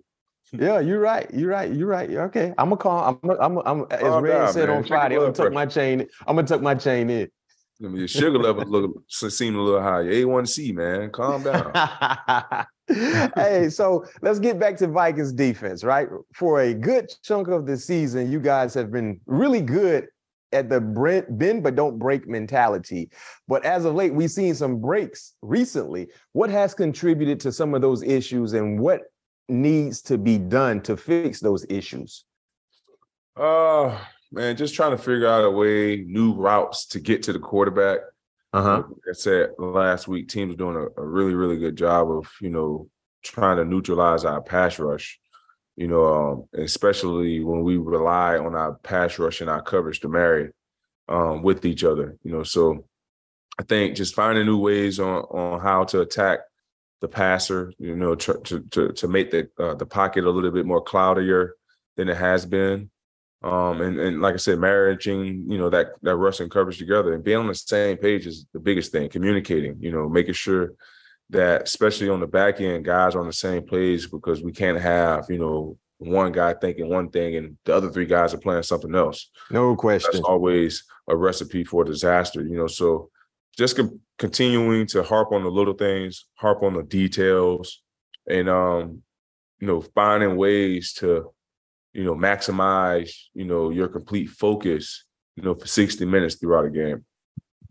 yeah, 0.53 0.81
you're 0.81 1.01
right. 1.01 1.29
You're 1.33 1.51
right. 1.51 1.71
You're 1.71 1.89
right. 1.89 2.11
Okay, 2.11 2.55
I'm 2.57 2.71
gonna 2.71 2.77
call. 2.77 3.21
I'm. 3.23 3.31
I'm. 3.31 3.59
I'm 3.59 3.87
as 3.91 4.03
oh, 4.03 4.21
Red 4.21 4.33
God, 4.33 4.55
said 4.55 4.69
man. 4.69 4.79
on 4.79 4.85
Friday. 4.85 5.17
I'm 5.17 5.23
gonna 5.23 5.33
tuck 5.33 5.53
my 5.53 5.67
chain. 5.67 6.07
I'm 6.27 6.37
gonna 6.37 6.47
tuck 6.47 6.63
my 6.63 6.75
chain 6.75 7.11
in. 7.11 7.31
I 7.83 7.89
mean, 7.89 7.97
your 7.97 8.09
sugar 8.09 8.39
level 8.39 8.65
look 8.65 9.05
seem 9.09 9.57
a 9.57 9.61
little 9.61 9.81
high. 9.81 10.03
A1C, 10.03 10.75
man. 10.75 11.11
Calm 11.11 11.43
down. 11.43 11.73
hey, 13.37 13.69
so 13.71 14.05
let's 14.21 14.39
get 14.39 14.59
back 14.59 14.77
to 14.79 14.89
Vikings 14.89 15.33
defense, 15.33 15.85
right? 15.85 16.09
For 16.35 16.61
a 16.61 16.75
good 16.75 17.11
chunk 17.23 17.49
of 17.49 17.67
the 17.67 17.77
season, 17.77 18.31
you 18.31 18.41
guys 18.41 18.75
have 18.75 18.91
been 18.91 19.21
really 19.27 19.63
good 19.63 20.09
at 20.53 20.69
the 20.69 20.81
bend 21.31 21.63
but 21.63 21.77
don't 21.77 21.99
break 21.99 22.29
mentality. 22.29 23.11
But 23.47 23.65
as 23.65 23.85
of 23.85 23.95
late, 23.95 24.15
we've 24.15 24.31
seen 24.31 24.55
some 24.55 24.81
breaks 24.81 25.35
recently. 25.43 26.09
What 26.33 26.51
has 26.51 26.75
contributed 26.75 27.41
to 27.41 27.53
some 27.53 27.75
of 27.75 27.83
those 27.83 28.03
issues 28.03 28.53
and 28.53 28.81
what 28.81 29.03
needs 29.49 30.03
to 30.03 30.19
be 30.19 30.39
done 30.39 30.81
to 30.83 30.97
fix 30.97 31.41
those 31.41 31.67
issues? 31.69 32.25
Uh 33.37 33.99
man, 34.33 34.57
just 34.57 34.75
trying 34.75 34.93
to 34.93 34.99
figure 34.99 35.27
out 35.27 35.45
a 35.45 35.51
way, 35.51 36.05
new 36.07 36.35
routes 36.35 36.87
to 36.87 37.01
get 37.01 37.23
to 37.25 37.33
the 37.33 37.39
quarterback. 37.39 38.01
Uh-huh. 38.53 38.83
Like 38.89 39.11
I 39.11 39.13
said 39.13 39.51
last 39.59 40.09
week, 40.09 40.29
teams 40.29 40.57
doing 40.57 40.77
a, 40.77 41.01
a 41.01 41.05
really, 41.05 41.35
really 41.35 41.57
good 41.57 41.77
job 41.77 42.11
of, 42.11 42.29
you 42.41 42.51
know, 42.51 42.89
trying 43.23 43.59
to 43.59 43.65
neutralize 43.65 44.25
our 44.25 44.41
pass 44.41 44.79
rush 44.79 45.21
you 45.77 45.89
know, 45.89 46.05
um, 46.05 46.63
especially 46.63 47.43
when 47.43 47.63
we 47.63 47.77
rely 47.77 48.37
on 48.37 48.55
our 48.55 48.75
pass 48.75 49.19
rush 49.19 49.41
and 49.41 49.51
our 49.51 49.63
coverage 49.63 50.01
to 50.01 50.09
marry 50.09 50.51
um, 51.09 51.43
with 51.43 51.65
each 51.65 51.85
other, 51.85 52.17
you 52.23 52.33
know. 52.33 52.43
So 52.43 52.85
I 53.59 53.63
think 53.63 53.97
just 53.97 54.15
finding 54.15 54.47
new 54.47 54.59
ways 54.59 55.01
on 55.01 55.23
on 55.25 55.61
how 55.61 55.85
to 55.85 56.01
attack 56.01 56.41
the 57.01 57.09
passer, 57.09 57.73
you 57.79 57.97
know, 57.97 58.15
to 58.15 58.63
to 58.71 58.93
to 58.93 59.09
make 59.09 59.31
the 59.31 59.49
uh, 59.59 59.75
the 59.75 59.87
pocket 59.87 60.25
a 60.25 60.31
little 60.31 60.51
bit 60.51 60.67
more 60.67 60.83
cloudier 60.83 61.55
than 61.97 62.09
it 62.09 62.17
has 62.17 62.47
been. 62.47 62.91
Um, 63.43 63.81
and, 63.81 63.99
and 63.99 64.21
like 64.21 64.35
I 64.35 64.37
said, 64.37 64.59
marrying, 64.59 64.99
you 65.49 65.57
know, 65.57 65.71
that 65.71 65.93
that 66.03 66.17
rush 66.17 66.41
and 66.41 66.51
coverage 66.51 66.79
together 66.79 67.15
and 67.15 67.25
being 67.25 67.39
on 67.39 67.47
the 67.47 67.55
same 67.55 67.97
page 67.97 68.27
is 68.27 68.47
the 68.53 68.61
biggest 68.61 68.93
thing. 68.93 69.09
Communicating, 69.09 69.77
you 69.81 69.91
know, 69.91 70.09
making 70.09 70.35
sure 70.35 70.73
that 71.31 71.63
especially 71.63 72.09
on 72.09 72.21
the 72.21 72.27
back 72.27 72.61
end, 72.61 72.85
guys 72.85 73.15
are 73.15 73.21
on 73.21 73.27
the 73.27 73.33
same 73.33 73.63
page 73.63 74.11
because 74.11 74.43
we 74.43 74.53
can't 74.53 74.81
have, 74.81 75.27
you 75.29 75.39
know, 75.39 75.79
one 75.99 76.33
guy 76.33 76.55
thinking 76.55 76.89
one 76.89 77.11
thing 77.11 77.37
and 77.37 77.57
the 77.65 77.75
other 77.75 77.91
three 77.91 78.07
guys 78.07 78.33
are 78.33 78.39
playing 78.39 78.63
something 78.63 78.95
else. 78.95 79.31
No 79.51 79.77
question. 79.77 80.11
That's 80.13 80.25
always 80.25 80.85
a 81.09 81.17
recipe 81.17 81.65
for 81.65 81.85
disaster, 81.85 82.43
you 82.43 82.57
know. 82.57 82.67
So 82.67 83.11
just 83.57 83.79
continuing 84.19 84.87
to 84.89 85.03
harp 85.03 85.33
on 85.33 85.45
the 85.45 85.51
little 85.51 85.75
things, 85.75 86.27
harp 86.35 86.63
on 86.63 86.75
the 86.75 86.83
details, 86.83 87.83
and 88.29 88.49
um, 88.49 89.03
you 89.61 89.67
know, 89.67 89.83
finding 89.95 90.37
ways 90.37 90.95
to, 90.95 91.31
you 91.93 92.05
know, 92.05 92.15
maximize, 92.15 93.13
you 93.35 93.45
know, 93.45 93.71
your 93.71 93.89
complete 93.89 94.31
focus, 94.31 95.05
you 95.37 95.43
know, 95.43 95.55
for 95.55 95.67
60 95.67 96.05
minutes 96.07 96.37
throughout 96.37 96.65
a 96.65 96.71
game. 96.71 97.05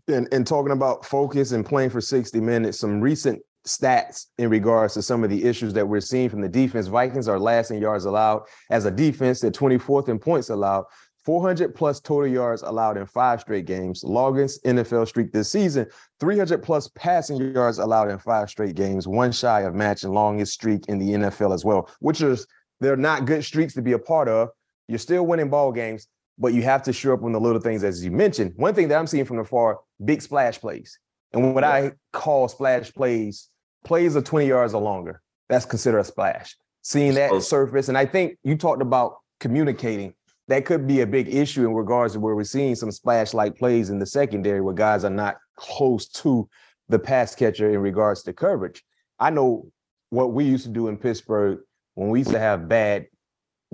And, 0.06 0.28
and 0.32 0.46
talking 0.46 0.72
about 0.72 1.04
focus 1.04 1.52
and 1.52 1.66
playing 1.66 1.90
for 1.90 2.00
60 2.00 2.40
minutes, 2.40 2.78
some 2.78 3.00
recent 3.00 3.40
stats 3.66 4.26
in 4.38 4.48
regards 4.48 4.94
to 4.94 5.02
some 5.02 5.22
of 5.22 5.30
the 5.30 5.44
issues 5.44 5.72
that 5.74 5.86
we're 5.86 6.00
seeing 6.00 6.28
from 6.28 6.40
the 6.40 6.48
defense. 6.48 6.86
Vikings 6.86 7.28
are 7.28 7.38
last 7.38 7.70
in 7.70 7.80
yards 7.80 8.04
allowed 8.04 8.42
as 8.70 8.84
a 8.84 8.90
defense, 8.90 9.40
they're 9.40 9.50
24th 9.50 10.08
in 10.08 10.18
points 10.18 10.50
allowed. 10.50 10.84
400 11.24 11.74
plus 11.74 12.00
total 12.00 12.26
yards 12.26 12.62
allowed 12.62 12.96
in 12.96 13.04
five 13.04 13.42
straight 13.42 13.66
games, 13.66 14.02
longest 14.02 14.64
NFL 14.64 15.06
streak 15.06 15.32
this 15.32 15.50
season. 15.50 15.86
300 16.18 16.62
plus 16.62 16.88
passing 16.94 17.36
yards 17.52 17.78
allowed 17.78 18.10
in 18.10 18.18
five 18.18 18.48
straight 18.48 18.74
games, 18.74 19.06
one 19.06 19.30
shy 19.30 19.60
of 19.60 19.74
matching 19.74 20.12
longest 20.12 20.54
streak 20.54 20.88
in 20.88 20.98
the 20.98 21.10
NFL 21.10 21.52
as 21.52 21.64
well, 21.64 21.90
which 22.00 22.22
is 22.22 22.46
they're 22.80 22.96
not 22.96 23.26
good 23.26 23.44
streaks 23.44 23.74
to 23.74 23.82
be 23.82 23.92
a 23.92 23.98
part 23.98 24.28
of. 24.28 24.48
You're 24.88 24.98
still 24.98 25.26
winning 25.26 25.50
ball 25.50 25.72
games, 25.72 26.08
but 26.38 26.54
you 26.54 26.62
have 26.62 26.82
to 26.84 26.92
show 26.92 27.12
up 27.12 27.22
on 27.22 27.32
the 27.32 27.40
little 27.40 27.60
things 27.60 27.84
as 27.84 28.02
you 28.02 28.10
mentioned. 28.10 28.54
One 28.56 28.74
thing 28.74 28.88
that 28.88 28.98
I'm 28.98 29.06
seeing 29.06 29.26
from 29.26 29.36
the 29.36 29.44
far, 29.44 29.80
big 30.02 30.22
splash 30.22 30.58
plays. 30.58 30.98
And 31.32 31.54
what 31.54 31.64
I 31.64 31.92
call 32.12 32.48
splash 32.48 32.92
plays, 32.92 33.49
plays 33.84 34.16
of 34.16 34.24
20 34.24 34.46
yards 34.46 34.74
or 34.74 34.82
longer, 34.82 35.22
that's 35.48 35.64
considered 35.64 36.00
a 36.00 36.04
splash. 36.04 36.56
Seeing 36.82 37.14
that 37.14 37.42
surface. 37.42 37.88
And 37.88 37.98
I 37.98 38.06
think 38.06 38.38
you 38.42 38.56
talked 38.56 38.80
about 38.80 39.16
communicating. 39.38 40.14
That 40.48 40.64
could 40.64 40.86
be 40.86 41.02
a 41.02 41.06
big 41.06 41.32
issue 41.32 41.66
in 41.66 41.74
regards 41.74 42.14
to 42.14 42.20
where 42.20 42.34
we're 42.34 42.44
seeing 42.44 42.74
some 42.74 42.90
splash 42.90 43.34
like 43.34 43.56
plays 43.56 43.90
in 43.90 43.98
the 43.98 44.06
secondary 44.06 44.60
where 44.60 44.74
guys 44.74 45.04
are 45.04 45.10
not 45.10 45.36
close 45.56 46.08
to 46.08 46.48
the 46.88 46.98
pass 46.98 47.34
catcher 47.34 47.70
in 47.70 47.80
regards 47.80 48.22
to 48.24 48.32
coverage. 48.32 48.82
I 49.18 49.30
know 49.30 49.70
what 50.08 50.32
we 50.32 50.44
used 50.44 50.64
to 50.64 50.70
do 50.70 50.88
in 50.88 50.96
Pittsburgh 50.96 51.60
when 51.94 52.08
we 52.08 52.20
used 52.20 52.32
to 52.32 52.38
have 52.38 52.68
bad 52.68 53.06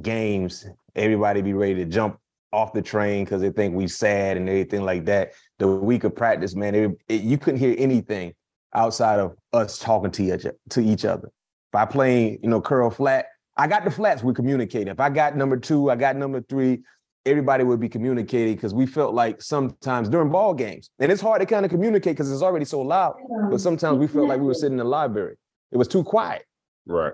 games, 0.03 0.67
everybody 0.95 1.43
be 1.43 1.53
ready 1.53 1.77
to 1.77 1.85
jump 1.85 2.19
off 2.53 2.73
the 2.73 2.83
train 2.83 3.25
because 3.25 3.41
they 3.41 3.51
think 3.51 3.75
we 3.75 3.89
sad 3.89 4.37
and 4.37 4.49
everything 4.49 4.83
like 4.83 5.05
that. 5.07 5.33
The 5.59 5.69
week 5.69 6.05
of 6.05 6.15
practice, 6.15 6.55
man, 6.55 6.75
it, 6.75 6.91
it, 7.09 7.23
you 7.23 7.39
couldn't 7.39 7.61
hear 7.61 7.75
anything 7.79 8.35
outside 8.75 9.21
of 9.21 9.37
us 9.53 9.79
talking 9.79 10.11
to 10.13 10.35
each, 10.35 10.47
to 10.71 10.81
each 10.81 11.05
other. 11.05 11.31
By 11.73 11.85
playing, 11.85 12.39
you 12.43 12.49
know, 12.49 12.61
curl 12.61 12.91
flat, 12.91 13.27
I 13.57 13.67
got 13.67 13.85
the 13.85 13.91
flats, 13.91 14.23
we 14.23 14.35
communicating. 14.35 14.89
If 14.89 15.01
I 15.01 15.09
got 15.09 15.37
number 15.37 15.57
two, 15.57 15.91
I 15.91 15.97
got 15.97 16.17
number 16.17 16.43
three, 16.43 16.81
everybody 17.25 17.65
would 17.65 17.81
be 17.81 17.89
communicating 17.89 18.55
because 18.55 18.75
we 18.75 18.87
felt 18.87 19.15
like 19.15 19.43
sometimes 19.43 20.09
during 20.09 20.31
ball 20.31 20.55
games, 20.55 20.91
and 20.99 21.11
it's 21.11 21.21
hard 21.21 21.41
to 21.41 21.47
kind 21.47 21.65
of 21.65 21.71
communicate 21.71 22.15
because 22.15 22.31
it's 22.31 22.43
already 22.43 22.65
so 22.65 22.81
loud, 22.81 23.17
but 23.51 23.61
sometimes 23.61 23.99
we 23.99 24.07
felt 24.07 24.29
like 24.29 24.41
we 24.41 24.47
were 24.47 24.55
sitting 24.55 24.75
in 24.75 24.79
the 24.79 24.85
library. 24.85 25.37
It 25.73 25.79
was 25.79 25.89
too 25.89 26.05
quiet. 26.05 26.45
Right. 26.87 27.13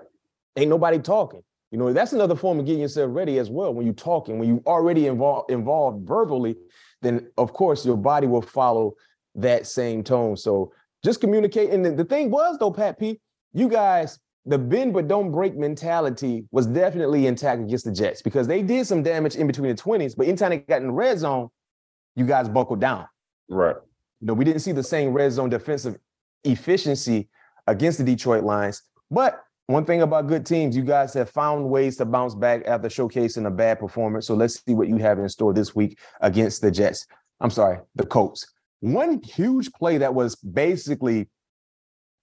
Ain't 0.55 0.69
nobody 0.69 0.99
talking. 0.99 1.41
You 1.71 1.79
know, 1.79 1.91
that's 1.91 2.13
another 2.13 2.35
form 2.35 2.59
of 2.59 2.67
getting 2.67 2.81
yourself 2.81 3.09
ready 3.11 3.39
as 3.39 3.49
well. 3.49 3.73
When 3.73 3.85
you're 3.87 3.95
talking, 3.95 4.37
when 4.37 4.47
you 4.47 4.61
already 4.67 5.07
involved 5.07 5.49
involved 5.49 6.07
verbally, 6.07 6.55
then 7.01 7.31
of 7.37 7.53
course 7.53 7.83
your 7.83 7.97
body 7.97 8.27
will 8.27 8.43
follow 8.43 8.93
that 9.33 9.65
same 9.65 10.03
tone. 10.03 10.37
So 10.37 10.71
just 11.03 11.21
communicate. 11.21 11.69
And 11.69 11.85
the, 11.85 11.91
the 11.91 12.05
thing 12.05 12.31
was 12.31 12.57
though, 12.57 12.71
Pat 12.71 12.99
P, 12.99 13.19
you 13.53 13.67
guys, 13.67 14.19
the 14.45 14.57
bend 14.57 14.93
but 14.93 15.07
don't 15.07 15.31
break 15.31 15.55
mentality 15.55 16.45
was 16.51 16.65
definitely 16.67 17.27
intact 17.27 17.61
against 17.61 17.85
the 17.85 17.91
Jets 17.91 18.21
because 18.21 18.47
they 18.47 18.61
did 18.61 18.85
some 18.85 19.01
damage 19.01 19.35
in 19.35 19.47
between 19.47 19.73
the 19.73 19.81
20s, 19.81 20.15
but 20.17 20.27
anytime 20.27 20.49
they 20.49 20.57
got 20.57 20.81
in 20.81 20.87
the 20.87 20.93
red 20.93 21.17
zone, 21.17 21.49
you 22.15 22.25
guys 22.25 22.49
buckled 22.49 22.81
down. 22.81 23.07
Right. 23.49 23.75
You 24.19 24.27
know, 24.27 24.33
we 24.33 24.43
didn't 24.45 24.61
see 24.61 24.71
the 24.71 24.83
same 24.83 25.13
red 25.13 25.31
zone 25.31 25.49
defensive 25.49 25.97
efficiency 26.43 27.29
against 27.67 27.99
the 27.99 28.03
Detroit 28.03 28.43
Lions. 28.43 28.81
But 29.09 29.41
one 29.67 29.85
thing 29.85 30.01
about 30.01 30.27
good 30.27 30.45
teams, 30.45 30.75
you 30.75 30.83
guys 30.83 31.13
have 31.13 31.29
found 31.29 31.69
ways 31.69 31.95
to 31.97 32.05
bounce 32.05 32.35
back 32.35 32.63
after 32.65 32.89
showcasing 32.89 33.47
a 33.47 33.51
bad 33.51 33.79
performance. 33.79 34.27
So 34.27 34.35
let's 34.35 34.63
see 34.63 34.73
what 34.73 34.89
you 34.89 34.97
have 34.97 35.19
in 35.19 35.29
store 35.29 35.53
this 35.53 35.73
week 35.73 35.99
against 36.19 36.61
the 36.61 36.69
Jets. 36.69 37.07
I'm 37.39 37.49
sorry, 37.49 37.79
the 37.95 38.05
Colts. 38.05 38.52
One 38.83 39.21
huge 39.23 39.71
play 39.71 39.97
that 39.99 40.13
was 40.13 40.35
basically 40.35 41.29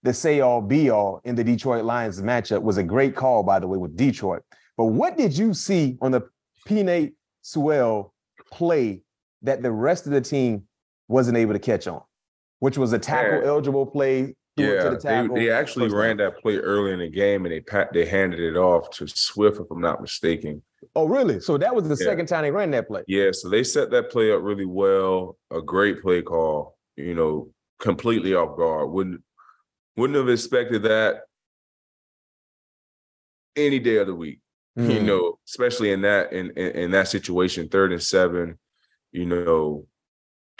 the 0.03 0.13
say 0.13 0.41
all 0.41 0.61
be 0.61 0.91
all 0.91 1.19
in 1.23 1.33
the 1.33 1.43
Detroit 1.43 1.85
Lions 1.85 2.21
matchup 2.21 2.61
was 2.61 2.77
a 2.77 2.83
great 2.83 3.15
call, 3.15 3.41
by 3.41 3.57
the 3.57 3.67
way, 3.67 3.79
with 3.79 3.97
Detroit. 3.97 4.43
But 4.77 4.85
what 4.85 5.17
did 5.17 5.35
you 5.35 5.55
see 5.55 5.97
on 6.03 6.11
the 6.11 6.21
Penei 6.67 7.13
Sewell 7.41 8.13
play 8.51 9.01
that 9.41 9.63
the 9.63 9.71
rest 9.71 10.05
of 10.05 10.11
the 10.11 10.21
team 10.21 10.65
wasn't 11.07 11.35
able 11.35 11.53
to 11.53 11.59
catch 11.59 11.87
on, 11.87 12.03
which 12.59 12.77
was 12.77 12.93
a 12.93 12.99
tackle 12.99 13.41
eligible 13.43 13.87
play? 13.87 14.35
Yeah, 14.57 14.89
the 14.89 15.29
they, 15.33 15.45
they 15.45 15.51
actually 15.51 15.89
ran 15.89 16.17
that 16.17 16.37
play 16.39 16.57
early 16.57 16.91
in 16.91 16.99
the 16.99 17.09
game 17.09 17.45
and 17.45 17.53
they 17.53 17.61
pat, 17.61 17.93
they 17.93 18.05
handed 18.05 18.39
it 18.39 18.57
off 18.57 18.89
to 18.91 19.07
Swift, 19.07 19.59
if 19.59 19.71
I'm 19.71 19.79
not 19.79 20.01
mistaken. 20.01 20.61
Oh, 20.95 21.07
really? 21.07 21.39
So 21.39 21.57
that 21.57 21.73
was 21.73 21.87
the 21.87 21.95
yeah. 22.03 22.09
second 22.09 22.25
time 22.25 22.43
they 22.43 22.51
ran 22.51 22.71
that 22.71 22.87
play. 22.87 23.03
Yeah, 23.07 23.29
so 23.31 23.49
they 23.49 23.63
set 23.63 23.91
that 23.91 24.11
play 24.11 24.31
up 24.31 24.41
really 24.41 24.65
well. 24.65 25.37
A 25.51 25.61
great 25.61 26.01
play 26.01 26.21
call, 26.21 26.77
you 26.97 27.15
know, 27.15 27.51
completely 27.79 28.35
off 28.35 28.57
guard. 28.57 28.91
Wouldn't 28.91 29.21
wouldn't 29.95 30.17
have 30.17 30.29
expected 30.29 30.83
that 30.83 31.21
any 33.55 33.79
day 33.79 33.97
of 33.97 34.07
the 34.07 34.15
week. 34.15 34.39
Mm. 34.77 34.93
You 34.93 35.03
know, 35.03 35.39
especially 35.47 35.91
in 35.91 36.01
that 36.01 36.33
in, 36.33 36.51
in, 36.51 36.71
in 36.71 36.91
that 36.91 37.07
situation, 37.07 37.69
third 37.69 37.91
and 37.91 38.03
seven, 38.03 38.57
you 39.11 39.25
know, 39.25 39.85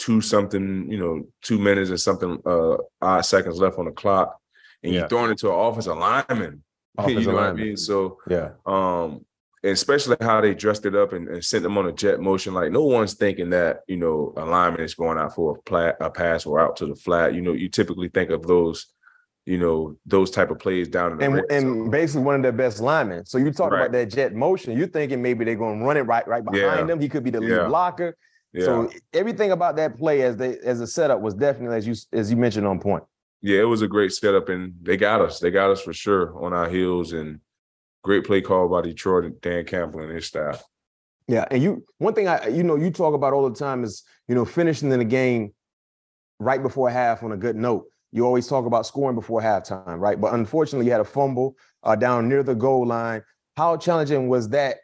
two 0.01 0.19
something, 0.19 0.91
you 0.91 0.97
know, 0.97 1.27
two 1.43 1.59
minutes 1.59 1.91
and 1.91 1.99
something 1.99 2.41
uh 2.45 2.77
odd 3.01 3.21
seconds 3.21 3.59
left 3.59 3.77
on 3.77 3.85
the 3.85 3.91
clock, 3.91 4.35
and 4.83 4.91
yeah. 4.91 5.01
you're 5.01 5.07
throwing 5.07 5.31
it 5.31 5.37
to 5.39 5.49
an 5.49 5.59
offensive 5.59 5.97
lineman. 5.97 6.63
Offensive 6.97 7.21
you 7.21 7.27
know 7.27 7.37
lineman. 7.37 7.53
what 7.53 7.61
I 7.61 7.65
mean? 7.65 7.77
So 7.77 8.17
yeah. 8.27 8.49
Um, 8.65 9.25
and 9.63 9.73
especially 9.73 10.17
how 10.19 10.41
they 10.41 10.55
dressed 10.55 10.85
it 10.87 10.95
up 10.95 11.13
and, 11.13 11.27
and, 11.29 11.45
sent 11.45 11.61
them 11.61 11.77
on 11.77 11.85
a 11.85 11.91
jet 11.91 12.19
motion. 12.19 12.53
Like 12.53 12.71
no 12.71 12.83
one's 12.83 13.13
thinking 13.13 13.51
that 13.51 13.81
you 13.87 13.95
know 13.95 14.33
a 14.35 14.43
lineman 14.43 14.81
is 14.81 14.95
going 14.95 15.17
out 15.17 15.35
for 15.35 15.55
a, 15.55 15.61
plat, 15.61 15.97
a 16.01 16.09
pass 16.09 16.45
or 16.45 16.59
out 16.59 16.75
to 16.77 16.87
the 16.87 16.95
flat. 16.95 17.35
You 17.35 17.41
know, 17.41 17.53
you 17.53 17.69
typically 17.69 18.09
think 18.09 18.31
of 18.31 18.45
those 18.45 18.87
you 19.45 19.57
know 19.57 19.97
those 20.05 20.31
type 20.31 20.51
of 20.51 20.59
plays 20.59 20.87
down 20.87 21.13
in 21.13 21.17
the 21.17 21.25
and, 21.25 21.33
red, 21.35 21.45
and 21.49 21.85
so. 21.85 21.89
basically 21.89 22.23
one 22.23 22.35
of 22.35 22.41
their 22.41 22.51
best 22.51 22.79
linemen. 22.79 23.25
So 23.25 23.37
you 23.37 23.51
talk 23.51 23.71
right. 23.71 23.81
about 23.81 23.91
that 23.93 24.07
jet 24.07 24.33
motion. 24.33 24.77
You're 24.77 24.87
thinking 24.87 25.21
maybe 25.21 25.45
they're 25.45 25.55
going 25.55 25.79
to 25.79 25.85
run 25.85 25.97
it 25.97 26.01
right 26.01 26.27
right 26.27 26.43
behind 26.43 26.87
yeah. 26.87 26.93
him. 26.93 26.99
He 26.99 27.07
could 27.07 27.23
be 27.23 27.29
the 27.29 27.39
lead 27.39 27.51
yeah. 27.51 27.67
blocker. 27.67 28.17
Yeah. 28.53 28.65
So 28.65 28.89
everything 29.13 29.51
about 29.51 29.75
that 29.77 29.97
play 29.97 30.23
as 30.23 30.35
they 30.37 30.57
as 30.59 30.81
a 30.81 30.87
setup 30.87 31.21
was 31.21 31.33
definitely 31.33 31.77
as 31.77 31.87
you 31.87 31.95
as 32.17 32.29
you 32.29 32.37
mentioned 32.37 32.67
on 32.67 32.79
point. 32.79 33.03
Yeah, 33.41 33.61
it 33.61 33.67
was 33.67 33.81
a 33.81 33.87
great 33.87 34.11
setup, 34.11 34.49
and 34.49 34.73
they 34.81 34.97
got 34.97 35.21
us. 35.21 35.39
They 35.39 35.51
got 35.51 35.71
us 35.71 35.81
for 35.81 35.93
sure 35.93 36.43
on 36.43 36.53
our 36.53 36.69
heels, 36.69 37.13
and 37.13 37.39
great 38.03 38.25
play 38.25 38.41
call 38.41 38.67
by 38.67 38.81
Detroit 38.81 39.25
and 39.25 39.41
Dan 39.41 39.65
Campbell 39.65 40.01
and 40.01 40.11
his 40.11 40.25
staff. 40.25 40.63
Yeah, 41.27 41.45
and 41.49 41.63
you 41.63 41.85
one 41.97 42.13
thing 42.13 42.27
I 42.27 42.47
you 42.47 42.63
know 42.63 42.75
you 42.75 42.91
talk 42.91 43.13
about 43.13 43.33
all 43.33 43.49
the 43.49 43.55
time 43.55 43.83
is 43.83 44.03
you 44.27 44.35
know 44.35 44.45
finishing 44.45 44.91
in 44.91 44.99
the 44.99 45.05
game 45.05 45.53
right 46.39 46.61
before 46.61 46.89
half 46.89 47.23
on 47.23 47.31
a 47.31 47.37
good 47.37 47.55
note 47.55 47.85
you 48.11 48.25
always 48.25 48.47
talk 48.47 48.65
about 48.65 48.85
scoring 48.85 49.15
before 49.15 49.41
halftime, 49.41 49.99
right? 49.99 50.19
But 50.19 50.33
unfortunately, 50.33 50.85
you 50.85 50.91
had 50.91 51.01
a 51.01 51.05
fumble 51.05 51.55
uh, 51.83 51.95
down 51.95 52.27
near 52.27 52.43
the 52.43 52.55
goal 52.55 52.85
line. 52.85 53.23
How 53.55 53.77
challenging 53.77 54.27
was 54.27 54.49
that? 54.49 54.77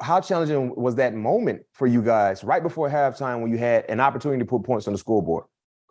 How 0.00 0.20
challenging 0.20 0.74
was 0.76 0.94
that 0.96 1.14
moment 1.14 1.62
for 1.72 1.86
you 1.86 2.02
guys 2.02 2.42
right 2.42 2.62
before 2.62 2.88
halftime 2.88 3.42
when 3.42 3.50
you 3.50 3.58
had 3.58 3.84
an 3.88 4.00
opportunity 4.00 4.40
to 4.40 4.46
put 4.46 4.64
points 4.64 4.86
on 4.86 4.92
the 4.92 4.98
scoreboard? 4.98 5.44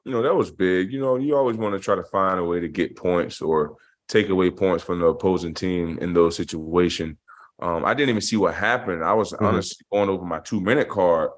You 0.06 0.12
know, 0.12 0.22
that 0.22 0.36
was 0.36 0.52
big. 0.52 0.91
You 0.91 1.00
know, 1.00 1.17
you 1.17 1.36
always 1.36 1.58
want 1.58 1.76
to 1.76 1.80
try 1.80 1.95
to 1.95 2.04
find 2.04 2.39
a 2.39 2.43
way 2.43 2.60
to 2.60 2.67
get 2.67 2.95
points 2.95 3.41
or 3.41 3.78
take 4.08 4.30
away 4.30 4.50
points 4.50 4.84
from 4.84 5.00
the 5.00 5.06
opposing 5.06 5.54
team 5.54 6.00
in 6.00 6.13
those 6.13 6.36
situations. 6.36 7.17
Um, 7.62 7.86
I 7.86 7.93
didn't 7.93 8.10
even 8.10 8.22
see 8.22 8.38
what 8.38 8.56
happened. 8.56 9.04
I 9.04 9.13
was 9.13 9.34
mm-hmm. 9.34 9.45
honestly 9.45 9.86
going 9.91 10.10
over 10.10 10.26
my 10.26 10.39
two 10.39 10.62
minute 10.62 10.89
card 10.89 11.32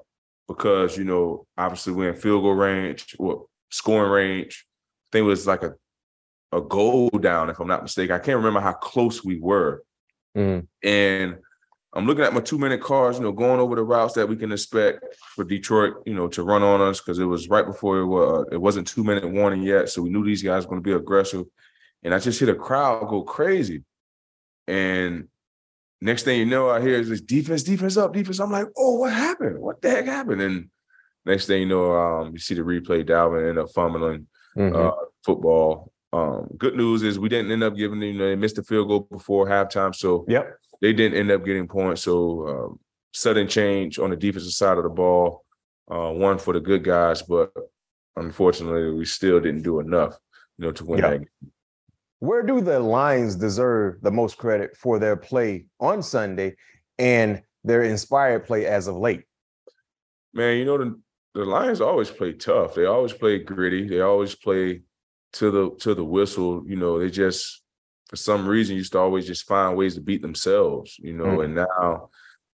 because, 0.48 0.96
you 0.96 1.04
know, 1.04 1.46
obviously 1.58 1.92
we're 1.92 2.10
in 2.10 2.16
field 2.16 2.42
goal 2.42 2.54
range 2.54 3.16
or 3.18 3.46
scoring 3.70 4.10
range 4.10 4.66
I 5.12 5.18
think 5.18 5.24
it 5.24 5.28
was 5.28 5.46
like 5.46 5.62
a 5.62 5.74
a 6.52 6.60
goal 6.60 7.08
down, 7.08 7.50
if 7.50 7.58
I'm 7.58 7.68
not 7.68 7.82
mistaken. 7.82 8.14
I 8.14 8.18
can't 8.18 8.36
remember 8.36 8.60
how 8.60 8.72
close 8.72 9.24
we 9.24 9.40
were. 9.40 9.82
Mm. 10.36 10.66
And 10.82 11.36
I'm 11.94 12.06
looking 12.06 12.24
at 12.24 12.32
my 12.32 12.40
two 12.40 12.58
minute 12.58 12.80
cars, 12.80 13.18
you 13.18 13.22
know, 13.22 13.32
going 13.32 13.60
over 13.60 13.76
the 13.76 13.82
routes 13.82 14.14
that 14.14 14.28
we 14.28 14.36
can 14.36 14.50
expect 14.50 15.04
for 15.34 15.44
Detroit, 15.44 15.94
you 16.06 16.14
know, 16.14 16.26
to 16.28 16.42
run 16.42 16.62
on 16.62 16.80
us 16.80 17.00
because 17.00 17.18
it 17.18 17.24
was 17.24 17.48
right 17.48 17.66
before 17.66 17.98
it 17.98 18.06
was 18.06 18.46
it 18.50 18.60
wasn't 18.60 18.86
two 18.86 19.04
minute 19.04 19.30
warning 19.30 19.62
yet, 19.62 19.90
so 19.90 20.02
we 20.02 20.10
knew 20.10 20.24
these 20.24 20.42
guys 20.42 20.64
were 20.64 20.70
going 20.70 20.82
to 20.82 20.88
be 20.88 20.96
aggressive. 20.96 21.44
And 22.02 22.14
I 22.14 22.18
just 22.18 22.40
hit 22.40 22.48
a 22.48 22.54
crowd 22.54 23.08
go 23.08 23.22
crazy. 23.22 23.84
And 24.66 25.28
next 26.00 26.22
thing 26.22 26.38
you 26.38 26.46
know, 26.46 26.70
I 26.70 26.80
hear 26.80 26.98
is 26.98 27.10
this 27.10 27.20
defense, 27.20 27.62
defense 27.62 27.96
up, 27.96 28.12
defense. 28.12 28.40
I'm 28.40 28.50
like, 28.50 28.68
oh, 28.76 28.96
what 29.00 29.12
happened? 29.12 29.58
What 29.58 29.82
the 29.82 29.90
heck 29.90 30.06
happened? 30.06 30.40
And 30.40 30.70
next 31.26 31.46
thing 31.46 31.60
you 31.60 31.68
know, 31.68 31.92
um, 31.92 32.32
you 32.32 32.38
see 32.38 32.54
the 32.54 32.62
replay, 32.62 33.06
Dalvin 33.06 33.50
end 33.50 33.58
up 33.58 33.70
fumbling 33.70 34.26
mm-hmm. 34.56 34.74
uh, 34.74 34.92
football. 35.24 35.92
Um, 36.14 36.48
good 36.58 36.74
news 36.74 37.02
is 37.02 37.18
we 37.18 37.28
didn't 37.28 37.52
end 37.52 37.62
up 37.62 37.76
giving 37.76 38.02
you 38.02 38.12
know 38.12 38.28
they 38.28 38.36
missed 38.36 38.56
the 38.56 38.62
field 38.62 38.88
goal 38.88 39.08
before 39.10 39.46
halftime. 39.46 39.94
So 39.94 40.24
yep. 40.28 40.58
They 40.82 40.92
didn't 40.92 41.16
end 41.16 41.30
up 41.30 41.46
getting 41.46 41.68
points. 41.68 42.02
So 42.02 42.48
um, 42.48 42.80
sudden 43.14 43.48
change 43.48 43.98
on 43.98 44.10
the 44.10 44.16
defensive 44.16 44.52
side 44.52 44.76
of 44.76 44.82
the 44.82 44.90
ball, 44.90 45.44
uh, 45.90 46.10
one 46.10 46.38
for 46.38 46.52
the 46.52 46.60
good 46.60 46.84
guys, 46.84 47.22
but 47.22 47.50
unfortunately, 48.16 48.90
we 48.90 49.04
still 49.06 49.40
didn't 49.40 49.62
do 49.62 49.80
enough, 49.80 50.18
you 50.58 50.66
know, 50.66 50.72
to 50.72 50.84
win 50.84 51.00
that 51.00 51.18
game. 51.18 51.28
Where 52.18 52.42
do 52.42 52.60
the 52.60 52.78
Lions 52.78 53.36
deserve 53.36 54.00
the 54.02 54.10
most 54.10 54.36
credit 54.36 54.76
for 54.76 54.98
their 54.98 55.16
play 55.16 55.66
on 55.80 56.02
Sunday 56.02 56.56
and 56.98 57.42
their 57.64 57.82
inspired 57.84 58.44
play 58.44 58.66
as 58.66 58.86
of 58.86 58.96
late? 58.96 59.22
Man, 60.34 60.58
you 60.58 60.64
know 60.64 60.78
the 60.78 61.00
the 61.34 61.44
Lions 61.44 61.80
always 61.80 62.10
play 62.10 62.32
tough. 62.34 62.74
They 62.74 62.84
always 62.84 63.12
play 63.12 63.38
gritty. 63.38 63.88
They 63.88 64.00
always 64.00 64.34
play 64.34 64.82
to 65.34 65.50
the 65.50 65.70
to 65.80 65.94
the 65.94 66.04
whistle. 66.04 66.62
You 66.66 66.76
know, 66.76 66.98
they 66.98 67.10
just 67.10 67.61
for 68.12 68.16
some 68.16 68.46
reason 68.46 68.76
used 68.76 68.92
to 68.92 68.98
always 68.98 69.26
just 69.26 69.46
find 69.46 69.74
ways 69.74 69.94
to 69.94 70.02
beat 70.02 70.20
themselves. 70.20 70.98
You 70.98 71.14
know, 71.14 71.38
mm. 71.38 71.44
and 71.46 71.54
now 71.54 72.10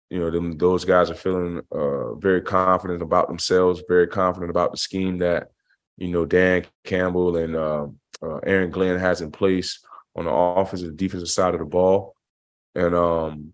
you 0.10 0.20
know 0.20 0.30
them 0.30 0.58
those 0.58 0.84
guys 0.84 1.10
are 1.10 1.16
feeling 1.16 1.62
uh, 1.72 2.16
very 2.16 2.42
confident 2.42 3.02
about 3.02 3.30
themselves, 3.30 3.82
very 3.88 4.06
confident 4.06 4.50
about 4.50 4.72
the 4.72 4.78
scheme 4.78 5.20
that 5.20 5.52
you 5.96 6.10
know 6.10 6.26
Dan 6.26 6.66
Campbell 6.84 7.38
and 7.38 7.56
uh, 7.56 7.88
uh, 8.22 8.40
Aaron 8.44 8.70
Glenn 8.70 9.00
has 9.00 9.22
in 9.22 9.32
place 9.32 9.80
on 10.14 10.26
the 10.26 10.32
offensive 10.32 10.90
and 10.90 10.98
defensive 10.98 11.30
side 11.30 11.54
of 11.54 11.62
the 11.62 11.66
ball, 11.66 12.16
and 12.76 12.94
um 12.94 13.54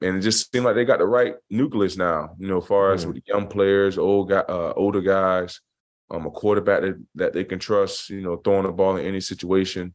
and 0.00 0.18
it 0.18 0.20
just 0.20 0.52
seemed 0.52 0.64
like 0.64 0.76
they 0.76 0.84
got 0.84 1.00
the 1.00 1.06
right 1.06 1.34
nucleus 1.50 1.96
now. 1.96 2.36
You 2.38 2.46
know, 2.46 2.58
as 2.58 2.66
far 2.68 2.92
as 2.92 3.04
mm. 3.04 3.14
with 3.14 3.22
young 3.26 3.48
players, 3.48 3.98
old 3.98 4.28
guy, 4.28 4.44
uh, 4.48 4.74
older 4.76 5.00
guys, 5.00 5.60
um, 6.08 6.24
a 6.24 6.30
quarterback 6.30 6.82
that, 6.82 7.04
that 7.16 7.32
they 7.32 7.42
can 7.42 7.58
trust. 7.58 8.10
You 8.10 8.20
know, 8.20 8.36
throwing 8.36 8.62
the 8.62 8.70
ball 8.70 8.96
in 8.96 9.04
any 9.04 9.20
situation, 9.20 9.92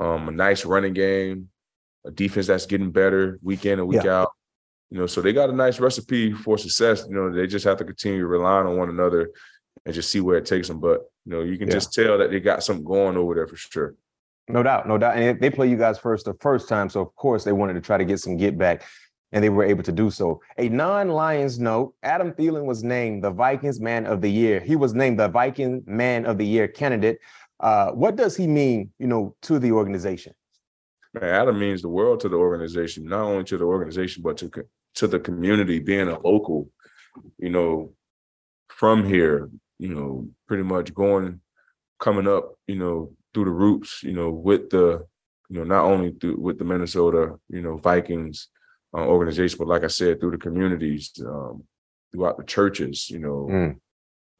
um, 0.00 0.28
a 0.28 0.32
nice 0.32 0.64
running 0.64 0.94
game, 0.94 1.50
a 2.04 2.10
defense 2.10 2.46
that's 2.46 2.66
getting 2.66 2.90
better 2.90 3.38
week 3.42 3.66
in 3.66 3.78
and 3.78 3.86
week 3.86 4.02
yeah. 4.04 4.22
out. 4.22 4.32
You 4.90 4.98
know, 4.98 5.06
so 5.06 5.20
they 5.20 5.32
got 5.32 5.50
a 5.50 5.52
nice 5.52 5.78
recipe 5.78 6.32
for 6.32 6.58
success. 6.58 7.06
You 7.08 7.14
know, 7.14 7.30
they 7.32 7.46
just 7.46 7.64
have 7.64 7.76
to 7.76 7.84
continue 7.84 8.24
relying 8.26 8.66
on 8.66 8.76
one 8.76 8.88
another 8.88 9.30
and 9.84 9.94
just 9.94 10.10
see 10.10 10.20
where 10.20 10.38
it 10.38 10.46
takes 10.46 10.66
them. 10.66 10.80
But 10.80 11.02
you 11.26 11.32
know, 11.32 11.42
you 11.42 11.58
can 11.58 11.68
yeah. 11.68 11.74
just 11.74 11.92
tell 11.92 12.18
that 12.18 12.30
they 12.30 12.40
got 12.40 12.64
something 12.64 12.84
going 12.84 13.16
over 13.16 13.34
there 13.34 13.46
for 13.46 13.56
sure. 13.56 13.94
No 14.48 14.62
doubt, 14.62 14.88
no 14.88 14.98
doubt. 14.98 15.16
And 15.16 15.38
they 15.38 15.50
play 15.50 15.68
you 15.68 15.76
guys 15.76 15.98
first 15.98 16.24
the 16.24 16.34
first 16.40 16.68
time, 16.68 16.88
so 16.88 17.00
of 17.00 17.14
course 17.14 17.44
they 17.44 17.52
wanted 17.52 17.74
to 17.74 17.80
try 17.80 17.98
to 17.98 18.04
get 18.04 18.18
some 18.18 18.36
get 18.36 18.58
back, 18.58 18.82
and 19.30 19.44
they 19.44 19.48
were 19.48 19.64
able 19.64 19.84
to 19.84 19.92
do 19.92 20.10
so. 20.10 20.40
A 20.58 20.68
non-Lions 20.68 21.60
note: 21.60 21.94
Adam 22.02 22.32
Thielen 22.32 22.64
was 22.64 22.82
named 22.82 23.22
the 23.22 23.30
Vikings 23.30 23.80
Man 23.80 24.06
of 24.06 24.22
the 24.22 24.30
Year. 24.30 24.58
He 24.58 24.74
was 24.74 24.92
named 24.92 25.20
the 25.20 25.28
Viking 25.28 25.84
Man 25.86 26.26
of 26.26 26.36
the 26.38 26.46
Year 26.46 26.66
candidate. 26.66 27.20
Uh, 27.60 27.90
what 27.90 28.16
does 28.16 28.36
he 28.36 28.46
mean, 28.46 28.90
you 28.98 29.06
know, 29.06 29.34
to 29.42 29.58
the 29.58 29.72
organization? 29.72 30.32
Man, 31.14 31.24
Adam 31.24 31.58
means 31.58 31.82
the 31.82 31.88
world 31.88 32.20
to 32.20 32.28
the 32.28 32.36
organization, 32.36 33.04
not 33.04 33.22
only 33.22 33.44
to 33.44 33.58
the 33.58 33.64
organization 33.64 34.22
but 34.22 34.36
to 34.38 34.50
to 34.96 35.06
the 35.06 35.20
community, 35.20 35.78
being 35.78 36.08
a 36.08 36.18
local, 36.18 36.68
you 37.38 37.50
know, 37.50 37.92
from 38.68 39.04
here, 39.04 39.50
you 39.78 39.94
know, 39.94 40.28
pretty 40.48 40.62
much 40.62 40.94
going, 40.94 41.40
coming 41.98 42.26
up, 42.26 42.54
you 42.66 42.76
know, 42.76 43.12
through 43.32 43.44
the 43.44 43.50
roots, 43.50 44.02
you 44.02 44.12
know, 44.12 44.30
with 44.30 44.70
the, 44.70 45.04
you 45.48 45.58
know, 45.58 45.64
not 45.64 45.84
only 45.84 46.12
through 46.12 46.36
with 46.38 46.58
the 46.58 46.64
Minnesota, 46.64 47.34
you 47.48 47.60
know, 47.60 47.76
Vikings 47.76 48.48
uh, 48.94 49.06
organization, 49.06 49.58
but 49.58 49.68
like 49.68 49.84
I 49.84 49.88
said, 49.88 50.18
through 50.18 50.32
the 50.32 50.38
communities, 50.38 51.12
um, 51.24 51.64
throughout 52.12 52.38
the 52.38 52.44
churches, 52.44 53.08
you 53.10 53.18
know, 53.18 53.48
mm. 53.50 53.76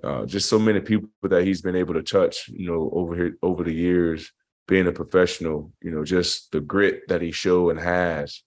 Uh, 0.02 0.24
just 0.26 0.48
so 0.48 0.58
many 0.58 0.80
people 0.80 1.08
that 1.22 1.44
he's 1.44 1.62
been 1.62 1.76
able 1.76 1.94
to 1.94 2.02
touch, 2.02 2.48
you 2.48 2.66
know, 2.66 2.90
over 2.92 3.14
here 3.14 3.36
over 3.42 3.64
the 3.64 3.74
years, 3.74 4.32
being 4.66 4.86
a 4.86 4.92
professional, 4.92 5.72
you 5.82 5.90
know, 5.90 6.04
just 6.04 6.52
the 6.52 6.60
grit 6.60 7.08
that 7.08 7.22
he 7.22 7.32
show 7.32 7.70
and 7.70 7.80
has, 7.80 8.42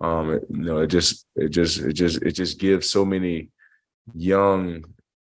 um, 0.00 0.32
it, 0.34 0.42
you 0.50 0.64
know, 0.64 0.78
it 0.78 0.88
just, 0.88 1.26
it 1.36 1.50
just, 1.50 1.78
it 1.78 1.92
just, 1.92 2.20
it 2.22 2.32
just 2.32 2.58
gives 2.58 2.90
so 2.90 3.04
many 3.04 3.48
young, 4.14 4.84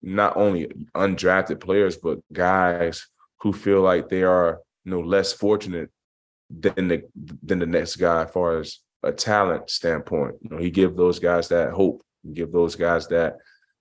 not 0.01 0.37
only 0.37 0.67
undrafted 0.95 1.59
players, 1.59 1.97
but 1.97 2.19
guys 2.31 3.07
who 3.41 3.51
feel 3.51 3.81
like 3.81 4.07
they 4.07 4.23
are, 4.23 4.59
you 4.85 4.91
know, 4.91 5.01
less 5.01 5.33
fortunate 5.33 5.89
than 6.49 6.87
the 6.87 7.03
than 7.43 7.59
the 7.59 7.65
next 7.65 7.95
guy 7.95 8.23
as 8.23 8.31
far 8.31 8.59
as 8.59 8.79
a 9.03 9.11
talent 9.11 9.69
standpoint. 9.69 10.35
You 10.41 10.49
know, 10.51 10.57
he 10.57 10.69
give 10.69 10.95
those 10.95 11.19
guys 11.19 11.47
that 11.49 11.71
hope, 11.71 12.01
give 12.33 12.51
those 12.51 12.75
guys 12.75 13.07
that 13.07 13.37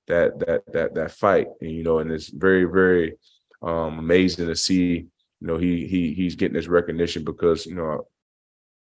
that 0.09 0.38
that 0.40 0.62
that 0.73 0.94
that 0.94 1.11
fight. 1.12 1.49
And, 1.61 1.71
you 1.71 1.83
know, 1.83 1.99
and 1.99 2.11
it's 2.11 2.29
very, 2.29 2.64
very 2.64 3.16
um 3.62 3.99
amazing 3.99 4.47
to 4.47 4.57
see, 4.57 5.07
you 5.40 5.47
know, 5.47 5.57
he 5.57 5.87
he 5.87 6.14
he's 6.14 6.37
getting 6.37 6.57
this 6.57 6.68
recognition 6.68 7.25
because, 7.25 7.66
you 7.66 7.75
know, 7.75 8.07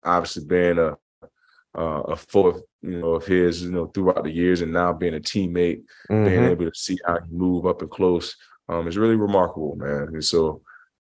obviously 0.03 0.45
being 0.45 0.77
a 0.77 0.97
uh, 1.77 2.01
a 2.07 2.15
fourth, 2.15 2.61
you 2.81 2.99
know, 2.99 3.15
of 3.15 3.25
his, 3.25 3.61
you 3.61 3.71
know, 3.71 3.85
throughout 3.87 4.23
the 4.23 4.31
years, 4.31 4.61
and 4.61 4.73
now 4.73 4.91
being 4.91 5.15
a 5.15 5.19
teammate, 5.19 5.81
mm-hmm. 6.09 6.25
being 6.25 6.43
able 6.45 6.65
to 6.65 6.71
see 6.73 6.97
how 7.05 7.19
he 7.19 7.31
move 7.31 7.65
up 7.65 7.81
and 7.81 7.91
close, 7.91 8.35
um, 8.69 8.87
is 8.87 8.97
really 8.97 9.15
remarkable, 9.15 9.75
man. 9.75 10.09
And 10.13 10.23
so, 10.23 10.61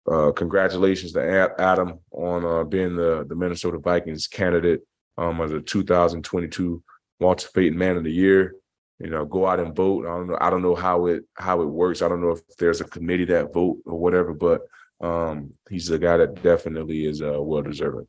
uh, 0.10 0.32
congratulations 0.32 1.12
to 1.13 1.54
Adam 1.60 2.00
on 2.12 2.46
uh, 2.46 2.63
being 2.63 2.96
the 2.96 3.26
the 3.28 3.36
Minnesota 3.36 3.80
Vikings 3.80 4.28
candidate 4.28 4.82
um, 5.18 5.41
as 5.41 5.52
a 5.52 5.60
2022 5.60 6.84
Walter 7.20 7.50
Payton 7.54 7.78
Man 7.78 7.98
of 7.98 8.04
the 8.04 8.12
Year. 8.12 8.56
You 8.99 9.10
know, 9.10 9.25
go 9.25 9.45
out 9.45 9.60
and 9.60 9.75
vote. 9.75 10.05
I 10.05 10.10
don't 10.10 10.27
know. 10.27 10.38
I 10.39 10.49
don't 10.49 10.62
know 10.62 10.75
how 10.75 11.08
it 11.08 11.23
how 11.36 11.62
it 11.62 11.65
works. 11.65 12.01
I 12.01 12.08
don't 12.08 12.21
know 12.21 12.31
if 12.31 12.41
there's 12.58 12.81
a 12.81 12.86
committee 12.86 13.25
that 13.25 13.53
vote 13.53 13.77
or 13.86 13.99
whatever, 13.99 14.34
but 14.34 14.62
um, 15.01 15.53
he's 15.69 15.89
a 15.89 15.99
guy 15.99 16.17
that 16.17 16.41
definitely 16.41 17.05
is 17.05 17.21
uh, 17.21 17.41
well 17.41 17.62
deserving. 17.62 18.08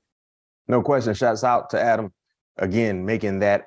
No 0.68 0.82
question. 0.82 1.14
Shouts 1.14 1.42
out 1.42 1.70
to 1.70 1.80
Adam 1.80 2.12
again 2.58 3.04
making 3.04 3.40
that 3.40 3.66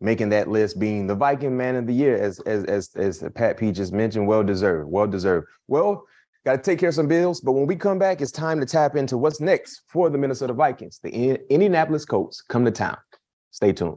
making 0.00 0.28
that 0.28 0.48
list 0.48 0.78
being 0.78 1.06
the 1.06 1.14
Viking 1.14 1.56
man 1.56 1.76
of 1.76 1.86
the 1.86 1.94
year 1.94 2.16
as 2.16 2.40
as 2.40 2.64
as, 2.64 2.90
as 2.96 3.24
Pat 3.34 3.56
P 3.56 3.72
just 3.72 3.92
mentioned 3.92 4.26
well 4.26 4.42
deserved 4.42 4.90
well 4.90 5.06
deserved 5.06 5.46
well 5.66 6.04
got 6.44 6.52
to 6.52 6.62
take 6.62 6.78
care 6.78 6.90
of 6.90 6.94
some 6.94 7.08
bills 7.08 7.40
but 7.40 7.52
when 7.52 7.66
we 7.66 7.74
come 7.74 7.98
back 7.98 8.20
it's 8.20 8.30
time 8.30 8.60
to 8.60 8.66
tap 8.66 8.96
into 8.96 9.18
what's 9.18 9.40
next 9.40 9.82
for 9.88 10.08
the 10.08 10.18
Minnesota 10.18 10.52
Vikings 10.52 11.00
the 11.02 11.10
Indianapolis 11.52 12.04
Colts 12.04 12.42
come 12.42 12.64
to 12.64 12.70
town 12.70 12.96
stay 13.50 13.72
tuned 13.72 13.96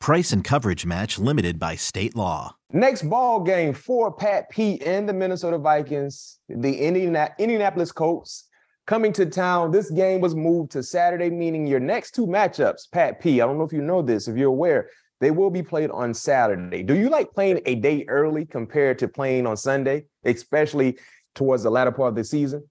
Price 0.00 0.32
and 0.32 0.42
coverage 0.42 0.86
match 0.86 1.18
limited 1.18 1.58
by 1.58 1.76
state 1.76 2.16
law. 2.16 2.56
Next 2.72 3.02
ball 3.02 3.40
game 3.40 3.74
for 3.74 4.10
Pat 4.10 4.48
Pete 4.48 4.82
and 4.82 5.06
the 5.06 5.12
Minnesota 5.12 5.58
Vikings, 5.58 6.38
the 6.48 6.74
Indianapolis 6.78 7.92
Colts 7.92 8.48
coming 8.86 9.12
to 9.12 9.26
town. 9.26 9.72
This 9.72 9.90
game 9.90 10.22
was 10.22 10.34
moved 10.34 10.72
to 10.72 10.82
Saturday, 10.82 11.28
meaning 11.28 11.66
your 11.66 11.80
next 11.80 12.14
two 12.14 12.26
matchups, 12.26 12.90
Pat 12.90 13.20
P. 13.20 13.42
I 13.42 13.46
don't 13.46 13.58
know 13.58 13.64
if 13.64 13.74
you 13.74 13.82
know 13.82 14.00
this, 14.00 14.26
if 14.26 14.38
you're 14.38 14.48
aware, 14.48 14.88
they 15.20 15.30
will 15.30 15.50
be 15.50 15.62
played 15.62 15.90
on 15.90 16.14
Saturday. 16.14 16.82
Do 16.82 16.94
you 16.94 17.10
like 17.10 17.32
playing 17.32 17.60
a 17.66 17.74
day 17.74 18.06
early 18.08 18.46
compared 18.46 18.98
to 19.00 19.08
playing 19.08 19.46
on 19.46 19.58
Sunday, 19.58 20.06
especially 20.24 20.98
towards 21.34 21.62
the 21.62 21.70
latter 21.70 21.92
part 21.92 22.08
of 22.08 22.14
the 22.14 22.24
season? 22.24 22.66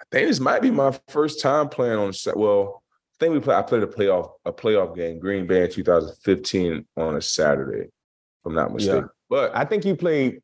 I 0.00 0.04
think 0.10 0.28
this 0.28 0.40
might 0.40 0.62
be 0.62 0.70
my 0.70 0.98
first 1.08 1.42
time 1.42 1.68
playing 1.68 1.98
on. 1.98 2.12
Well, 2.34 2.76
I 2.76 2.79
think 3.20 3.34
we 3.34 3.40
play. 3.40 3.54
I 3.54 3.62
played 3.62 3.82
a 3.82 3.86
playoff 3.86 4.30
a 4.44 4.52
playoff 4.52 4.96
game, 4.96 5.18
Green 5.18 5.46
Bay 5.46 5.64
in 5.64 5.70
2015 5.70 6.86
on 6.96 7.16
a 7.16 7.22
Saturday, 7.22 7.84
if 7.84 8.46
I'm 8.46 8.54
not 8.54 8.72
mistaken. 8.72 9.02
Yeah. 9.02 9.08
But 9.28 9.54
I 9.54 9.64
think 9.64 9.84
you 9.84 9.94
played 9.94 10.40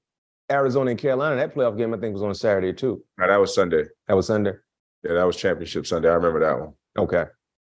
Arizona 0.50 0.90
and 0.90 1.00
Carolina. 1.00 1.36
That 1.36 1.54
playoff 1.54 1.76
game, 1.76 1.92
I 1.94 1.98
think, 1.98 2.12
was 2.12 2.22
on 2.22 2.30
a 2.30 2.34
Saturday 2.34 2.72
too. 2.72 3.02
No, 3.18 3.26
that 3.26 3.36
was 3.36 3.54
Sunday. 3.54 3.84
That 4.06 4.14
was 4.14 4.26
Sunday. 4.26 4.52
Yeah, 5.02 5.14
that 5.14 5.24
was 5.24 5.36
championship 5.36 5.86
Sunday. 5.86 6.08
I 6.08 6.14
remember 6.14 6.40
that 6.40 6.60
one. 6.60 6.74
Okay. 6.98 7.24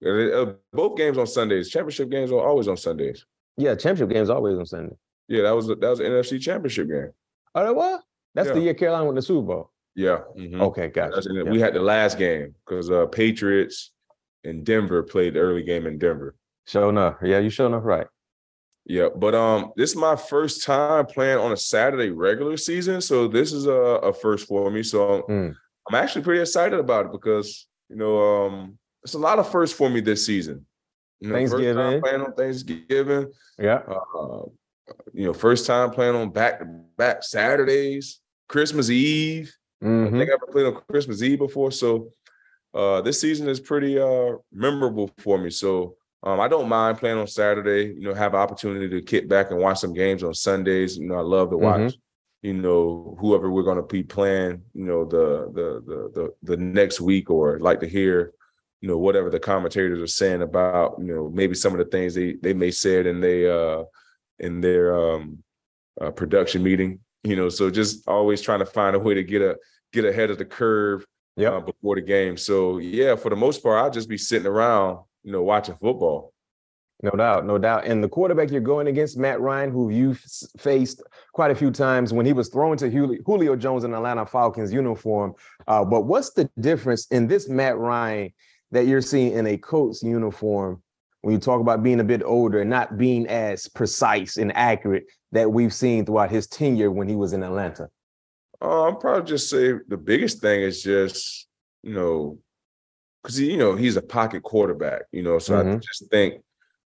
Uh, 0.06 0.54
both 0.72 0.98
games 0.98 1.18
on 1.18 1.28
Sundays. 1.28 1.70
Championship 1.70 2.10
games 2.10 2.32
are 2.32 2.46
always 2.46 2.68
on 2.68 2.78
Sundays. 2.78 3.26
Yeah, 3.58 3.76
championship 3.76 4.10
games 4.10 4.30
always 4.30 4.58
on 4.58 4.66
Sunday. 4.66 4.96
Yeah, 5.28 5.44
that 5.44 5.56
was 5.56 5.68
that 5.68 5.80
was 5.82 6.00
an 6.00 6.08
NFC 6.08 6.42
championship 6.42 6.90
game. 6.90 7.12
Oh, 7.56 7.64
that 7.64 7.76
was? 7.76 8.02
That's 8.34 8.48
yeah. 8.48 8.54
the 8.54 8.62
year 8.62 8.74
Carolina 8.74 9.06
won 9.06 9.16
the 9.16 9.22
Super 9.22 9.48
Bowl. 9.48 9.72
Yeah. 9.96 10.22
Mm-hmm. 10.38 10.62
Okay, 10.62 10.88
gotcha. 10.88 11.22
Yeah. 11.32 11.44
We 11.44 11.60
had 11.60 11.74
the 11.74 11.82
last 11.82 12.18
game 12.18 12.56
because 12.66 12.90
uh, 12.90 13.06
Patriots 13.06 13.92
and 14.44 14.66
Denver 14.66 15.04
played 15.04 15.34
the 15.34 15.40
early 15.40 15.64
game 15.64 15.86
in 15.86 15.98
Denver. 15.98 16.36
Sure 16.66 16.90
enough. 16.90 17.18
Yeah, 17.22 17.40
you 17.40 17.50
sure 17.50 17.68
enough 17.68 17.84
right. 17.84 18.08
Yeah, 18.86 19.10
but 19.16 19.34
um, 19.34 19.72
this 19.78 19.92
is 19.92 19.96
my 19.96 20.16
first 20.16 20.64
time 20.64 21.06
playing 21.06 21.40
on 21.40 21.54
a 21.54 21.58
Saturday 21.58 22.10
regular 22.10 22.58
season, 22.58 23.00
so 23.00 23.28
this 23.28 23.54
is 23.54 23.66
a, 23.66 23.72
a 23.72 24.14
first 24.14 24.48
for 24.48 24.70
me. 24.70 24.84
So 24.84 25.24
mm. 25.30 25.56
I'm 25.88 25.96
actually 25.96 26.24
pretty 26.24 26.42
excited 26.42 26.80
about 26.80 27.06
it 27.06 27.12
because 27.14 27.68
you 27.90 27.96
know 27.96 28.46
um, 28.46 28.78
it's 29.04 29.14
a 29.14 29.20
lot 29.20 29.40
of 29.40 29.50
firsts 29.50 29.76
for 29.76 29.90
me 29.90 30.02
this 30.02 30.26
season. 30.26 30.66
You 31.22 31.30
know, 31.30 31.36
Thanksgiving, 31.36 32.02
playing 32.02 32.22
on 32.22 32.34
Thanksgiving. 32.34 33.32
Yeah. 33.58 33.82
Uh, 33.88 34.44
you 35.14 35.26
know, 35.26 35.34
first 35.34 35.66
time 35.66 35.92
playing 35.92 36.16
on 36.16 36.32
back 36.32 36.60
to 36.60 36.66
back 36.98 37.24
Saturdays, 37.24 38.20
Christmas 38.50 38.90
Eve. 38.90 39.54
Mm-hmm. 39.82 40.16
I 40.16 40.20
think 40.20 40.32
I've 40.32 40.52
played 40.52 40.66
on 40.66 40.82
Christmas 40.90 41.22
Eve 41.22 41.40
before, 41.40 41.72
so 41.72 42.10
uh, 42.74 43.02
this 43.02 43.22
season 43.22 43.48
is 43.48 43.60
pretty 43.60 44.00
uh, 44.00 44.34
memorable 44.52 45.12
for 45.18 45.38
me. 45.38 45.50
So 45.50 45.96
um, 46.24 46.40
I 46.40 46.48
don't 46.48 46.70
mind 46.70 46.98
playing 46.98 47.18
on 47.18 47.28
Saturday. 47.28 47.94
You 47.94 48.08
know, 48.08 48.14
have 48.14 48.34
an 48.34 48.40
opportunity 48.40 48.90
to 48.90 49.02
kick 49.02 49.30
back 49.30 49.52
and 49.52 49.60
watch 49.60 49.80
some 49.80 49.94
games 49.94 50.24
on 50.24 50.34
Sundays. 50.34 50.98
You 50.98 51.08
know, 51.08 51.16
I 51.16 51.22
love 51.22 51.50
to 51.52 51.58
watch. 51.58 51.82
Mm-hmm. 51.82 51.98
You 52.48 52.54
know, 52.54 53.18
whoever 53.22 53.50
we're 53.50 53.64
going 53.64 53.78
to 53.78 53.84
be 53.84 54.04
playing. 54.04 54.62
You 54.74 54.86
know, 54.86 55.06
the, 55.06 55.52
the 55.54 55.84
the 55.86 56.12
the 56.14 56.56
the 56.56 56.58
next 56.58 57.00
week, 57.00 57.30
or 57.30 57.60
like 57.60 57.80
to 57.82 57.88
hear. 57.88 58.34
You 58.82 58.90
know, 58.90 58.98
whatever 58.98 59.30
the 59.30 59.40
commentators 59.40 60.02
are 60.02 60.08
saying 60.08 60.42
about. 60.42 60.96
You 60.98 61.06
know, 61.06 61.30
maybe 61.30 61.56
some 61.56 61.74
of 61.74 61.80
the 61.80 61.86
things 61.86 62.16
they 62.16 62.34
they 62.34 62.54
may 62.54 62.72
said 62.72 63.06
in 63.06 63.22
they 63.22 63.50
uh 63.50 63.84
in 64.40 64.62
their 64.62 64.98
um 64.98 65.44
uh, 66.02 66.12
production 66.12 66.64
meeting. 66.64 67.00
You 67.24 67.36
know, 67.36 67.50
so 67.50 67.70
just 67.70 68.08
always 68.08 68.42
trying 68.42 68.60
to 68.60 68.66
find 68.66 68.96
a 68.96 69.00
way 69.00 69.14
to 69.14 69.24
get 69.24 69.42
a 69.42 69.58
get 69.94 70.06
ahead 70.06 70.32
of 70.32 70.38
the 70.38 70.46
curve 70.46 71.06
yeah, 71.36 71.50
uh, 71.50 71.60
before 71.62 71.96
the 71.96 72.02
game. 72.02 72.38
So 72.38 72.78
yeah, 72.78 73.16
for 73.16 73.30
the 73.30 73.36
most 73.36 73.64
part, 73.64 73.84
I'll 73.84 73.92
just 73.92 74.10
be 74.10 74.18
sitting 74.18 74.48
around 74.48 75.00
you 75.24 75.32
know, 75.32 75.42
watching 75.42 75.76
football. 75.76 76.34
No 77.02 77.12
doubt, 77.12 77.46
no 77.46 77.58
doubt. 77.58 77.86
And 77.86 78.02
the 78.02 78.08
quarterback 78.08 78.50
you're 78.50 78.62
going 78.62 78.88
against, 78.88 79.18
Matt 79.18 79.42
Ryan, 79.42 79.72
who 79.72 79.90
you've 79.90 80.24
faced 80.58 81.04
quite 81.34 81.52
a 81.52 81.56
few 81.56 81.70
times 81.70 82.14
when 82.14 82.26
he 82.26 82.32
was 82.32 82.48
thrown 82.48 82.78
to 82.78 82.90
Julio 82.90 83.56
Jones 83.58 83.84
in 83.84 83.94
Atlanta 83.94 84.26
Falcons 84.26 84.72
uniform. 84.72 85.34
Uh, 85.68 85.84
but 85.84 86.02
what's 86.02 86.32
the 86.32 86.50
difference 86.60 87.08
in 87.08 87.28
this 87.28 87.50
Matt 87.50 87.78
Ryan 87.78 88.32
that 88.72 88.88
you're 88.88 89.02
seeing 89.02 89.34
in 89.34 89.48
a 89.48 89.58
Colts 89.58 90.02
uniform 90.02 90.82
when 91.22 91.34
you 91.34 91.40
talk 91.40 91.60
about 91.60 91.84
being 91.84 92.00
a 92.00 92.06
bit 92.06 92.24
older 92.24 92.62
and 92.62 92.70
not 92.70 92.98
being 92.98 93.28
as 93.28 93.68
precise 93.68 94.38
and 94.38 94.56
accurate 94.56 95.06
that 95.34 95.52
we've 95.52 95.74
seen 95.74 96.06
throughout 96.06 96.32
his 96.32 96.48
tenure 96.48 96.92
when 96.92 97.10
he 97.10 97.16
was 97.16 97.34
in 97.34 97.44
Atlanta? 97.44 97.90
Uh, 98.64 98.88
I'm 98.88 98.98
probably 98.98 99.30
just 99.30 99.50
say 99.50 99.74
the 99.90 99.98
biggest 99.98 100.40
thing 100.40 100.62
is 100.62 100.82
just, 100.82 101.48
you 101.84 101.94
know, 101.94 102.40
because 103.22 103.40
you 103.40 103.58
know 103.58 103.76
he's 103.76 103.98
a 103.98 104.02
pocket 104.02 104.44
quarterback, 104.44 105.02
you 105.12 105.22
know. 105.22 105.38
So 105.40 105.56
mm-hmm. 105.56 105.74
I 105.74 105.76
just 105.78 106.10
think 106.10 106.42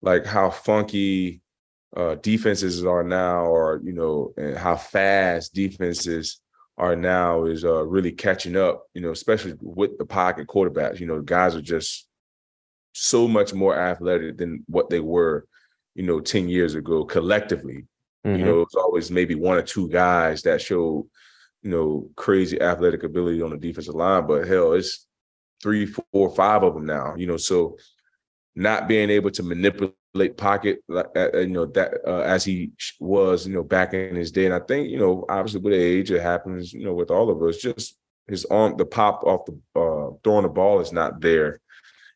like 0.02 0.26
how 0.26 0.52
funky 0.52 1.42
uh, 1.96 2.16
defenses 2.16 2.86
are 2.86 3.04
now, 3.04 3.46
or 3.46 3.82
you 3.84 3.94
know, 3.94 4.34
and 4.38 4.56
how 4.58 4.76
fast 4.76 5.56
defenses 5.56 6.40
are 6.78 6.96
now 6.96 7.46
is 7.46 7.64
uh, 7.64 7.84
really 7.84 8.12
catching 8.12 8.56
up. 8.56 8.84
You 8.94 9.02
know, 9.02 9.12
especially 9.12 9.56
with 9.60 9.98
the 9.98 10.06
pocket 10.06 10.48
quarterbacks. 10.48 11.00
You 11.00 11.08
know, 11.08 11.22
guys 11.22 11.56
are 11.56 11.62
just 11.62 12.08
so 12.94 13.28
much 13.28 13.54
more 13.54 13.76
athletic 13.78 14.38
than 14.38 14.64
what 14.68 14.90
they 14.90 15.00
were, 15.00 15.46
you 15.96 16.04
know, 16.04 16.20
ten 16.20 16.48
years 16.48 16.76
ago 16.76 17.06
collectively. 17.06 17.88
Mm-hmm. 18.26 18.40
You 18.40 18.46
know, 18.46 18.62
it 18.62 18.68
was 18.74 18.76
always 18.76 19.10
maybe 19.10 19.36
one 19.36 19.58
or 19.58 19.64
two 19.64 19.90
guys 19.90 20.42
that 20.44 20.62
showed, 20.62 21.08
you 21.66 21.72
know, 21.72 22.08
crazy 22.16 22.62
athletic 22.62 23.02
ability 23.02 23.42
on 23.42 23.50
the 23.50 23.58
defensive 23.58 23.96
line. 23.96 24.28
But 24.28 24.48
hell, 24.48 24.74
it's 24.74 25.08
three, 25.64 25.88
four, 25.88 26.30
five 26.36 26.62
of 26.62 26.76
them 26.76 26.86
now. 26.86 27.16
You 27.18 27.26
know, 27.26 27.38
so 27.38 27.78
not 28.56 28.88
being 28.88 29.10
able 29.10 29.32
to 29.32 29.42
manipulate 29.42 30.38
pocket, 30.38 30.84
like 30.88 31.08
uh, 31.16 31.30
uh, 31.34 31.40
you 31.40 31.48
know, 31.48 31.66
that 31.66 31.96
uh, 32.06 32.20
as 32.20 32.46
he 32.46 32.72
was, 33.00 33.48
you 33.48 33.56
know, 33.56 33.64
back 33.64 33.96
in 33.96 34.16
his 34.16 34.32
day. 34.32 34.46
And 34.46 34.54
I 34.54 34.60
think, 34.60 34.90
you 34.90 35.00
know, 35.00 35.26
obviously 35.28 35.60
with 35.60 35.74
age, 35.74 36.12
it 36.12 36.22
happens, 36.22 36.72
you 36.72 36.86
know, 36.86 36.94
with 36.94 37.10
all 37.10 37.32
of 37.32 37.42
us. 37.42 37.58
Just 37.58 37.98
his 38.28 38.46
arm, 38.46 38.78
the 38.78 38.86
pop 38.86 39.24
off 39.24 39.46
the 39.46 39.54
uh, 39.76 40.16
throwing 40.24 40.44
the 40.44 40.50
ball 40.50 40.82
is 40.82 40.94
not 40.94 41.20
there, 41.20 41.60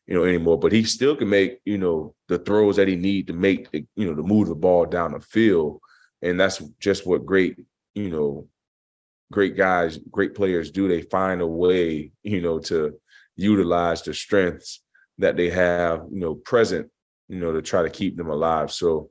you 0.06 0.14
know, 0.14 0.22
anymore. 0.22 0.60
But 0.60 0.70
he 0.70 0.84
still 0.84 1.16
can 1.16 1.28
make, 1.28 1.58
you 1.64 1.76
know, 1.76 2.14
the 2.28 2.38
throws 2.38 2.76
that 2.76 2.86
he 2.86 2.94
need 2.94 3.26
to 3.26 3.32
make, 3.32 3.66
you 3.72 3.88
know, 3.96 4.14
to 4.14 4.22
move 4.22 4.46
the 4.46 4.54
ball 4.54 4.86
down 4.86 5.10
the 5.10 5.20
field. 5.20 5.80
And 6.22 6.38
that's 6.38 6.62
just 6.78 7.04
what 7.04 7.26
great, 7.26 7.58
you 7.96 8.10
know, 8.10 8.46
great 9.32 9.56
guys, 9.56 9.98
great 10.10 10.34
players 10.34 10.70
do. 10.70 10.88
They 10.88 11.02
find 11.02 11.40
a 11.40 11.46
way, 11.46 12.12
you 12.22 12.40
know, 12.40 12.58
to 12.60 12.98
utilize 13.36 14.02
the 14.02 14.14
strengths 14.14 14.82
that 15.18 15.36
they 15.36 15.50
have, 15.50 16.04
you 16.10 16.20
know, 16.20 16.34
present, 16.34 16.90
you 17.28 17.38
know, 17.38 17.52
to 17.52 17.62
try 17.62 17.82
to 17.82 17.90
keep 17.90 18.16
them 18.16 18.28
alive. 18.28 18.72
So 18.72 19.10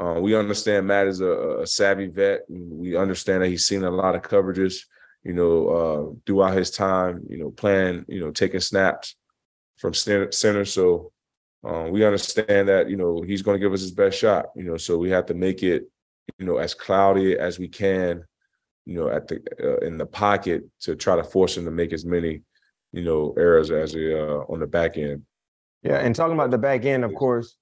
uh, 0.00 0.18
we 0.20 0.36
understand 0.36 0.86
Matt 0.86 1.08
is 1.08 1.20
a, 1.20 1.60
a 1.60 1.66
savvy 1.66 2.06
vet. 2.06 2.42
we 2.48 2.96
understand 2.96 3.42
that 3.42 3.48
he's 3.48 3.66
seen 3.66 3.84
a 3.84 3.90
lot 3.90 4.14
of 4.14 4.22
coverages, 4.22 4.84
you 5.24 5.32
know, 5.32 5.68
uh, 5.68 6.20
throughout 6.24 6.56
his 6.56 6.70
time, 6.70 7.22
you 7.28 7.38
know, 7.38 7.50
playing, 7.50 8.04
you 8.08 8.20
know, 8.20 8.30
taking 8.30 8.60
snaps 8.60 9.16
from 9.76 9.92
center. 9.92 10.30
center. 10.32 10.64
So 10.64 11.12
uh, 11.68 11.88
we 11.90 12.04
understand 12.04 12.68
that, 12.68 12.88
you 12.88 12.96
know, 12.96 13.22
he's 13.22 13.42
going 13.42 13.56
to 13.56 13.64
give 13.64 13.72
us 13.72 13.80
his 13.80 13.90
best 13.90 14.18
shot, 14.18 14.46
you 14.54 14.64
know, 14.64 14.76
so 14.76 14.96
we 14.96 15.10
have 15.10 15.26
to 15.26 15.34
make 15.34 15.62
it, 15.62 15.84
you 16.38 16.46
know, 16.46 16.58
as 16.58 16.74
cloudy 16.74 17.36
as 17.36 17.58
we 17.58 17.68
can, 17.68 18.24
you 18.88 18.94
know, 18.94 19.08
at 19.08 19.28
the 19.28 19.36
uh, 19.62 19.86
in 19.86 19.98
the 19.98 20.06
pocket 20.06 20.64
to 20.80 20.96
try 20.96 21.14
to 21.14 21.22
force 21.22 21.56
him 21.56 21.64
to 21.66 21.70
make 21.70 21.92
as 21.92 22.04
many 22.04 22.42
you 22.92 23.04
know, 23.04 23.34
errors 23.36 23.70
as 23.70 23.94
a 23.94 24.18
uh, 24.18 24.44
on 24.48 24.60
the 24.60 24.66
back 24.66 24.96
end. 24.96 25.22
Yeah, 25.82 25.98
and 25.98 26.14
talking 26.14 26.34
about 26.34 26.50
the 26.50 26.58
back 26.58 26.84
end, 26.84 27.04
of 27.04 27.14
course, 27.14 27.56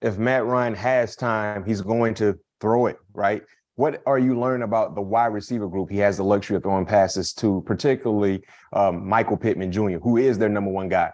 if 0.00 0.18
Matt 0.18 0.44
Ryan 0.44 0.74
has 0.74 1.16
time, 1.16 1.64
he's 1.64 1.80
going 1.80 2.14
to 2.14 2.38
throw 2.60 2.86
it, 2.86 2.96
right? 3.12 3.42
What 3.74 4.02
are 4.06 4.18
you 4.18 4.38
learning 4.38 4.62
about 4.62 4.94
the 4.94 5.02
wide 5.02 5.26
receiver 5.26 5.68
group? 5.68 5.90
He 5.90 5.98
has 5.98 6.16
the 6.16 6.24
luxury 6.24 6.56
of 6.56 6.62
throwing 6.62 6.86
passes 6.86 7.32
to, 7.34 7.62
particularly 7.66 8.42
um, 8.72 9.06
Michael 9.06 9.36
Pittman 9.36 9.72
Jr., 9.72 9.98
who 9.98 10.16
is 10.16 10.38
their 10.38 10.48
number 10.48 10.70
one 10.70 10.88
guy. 10.88 11.10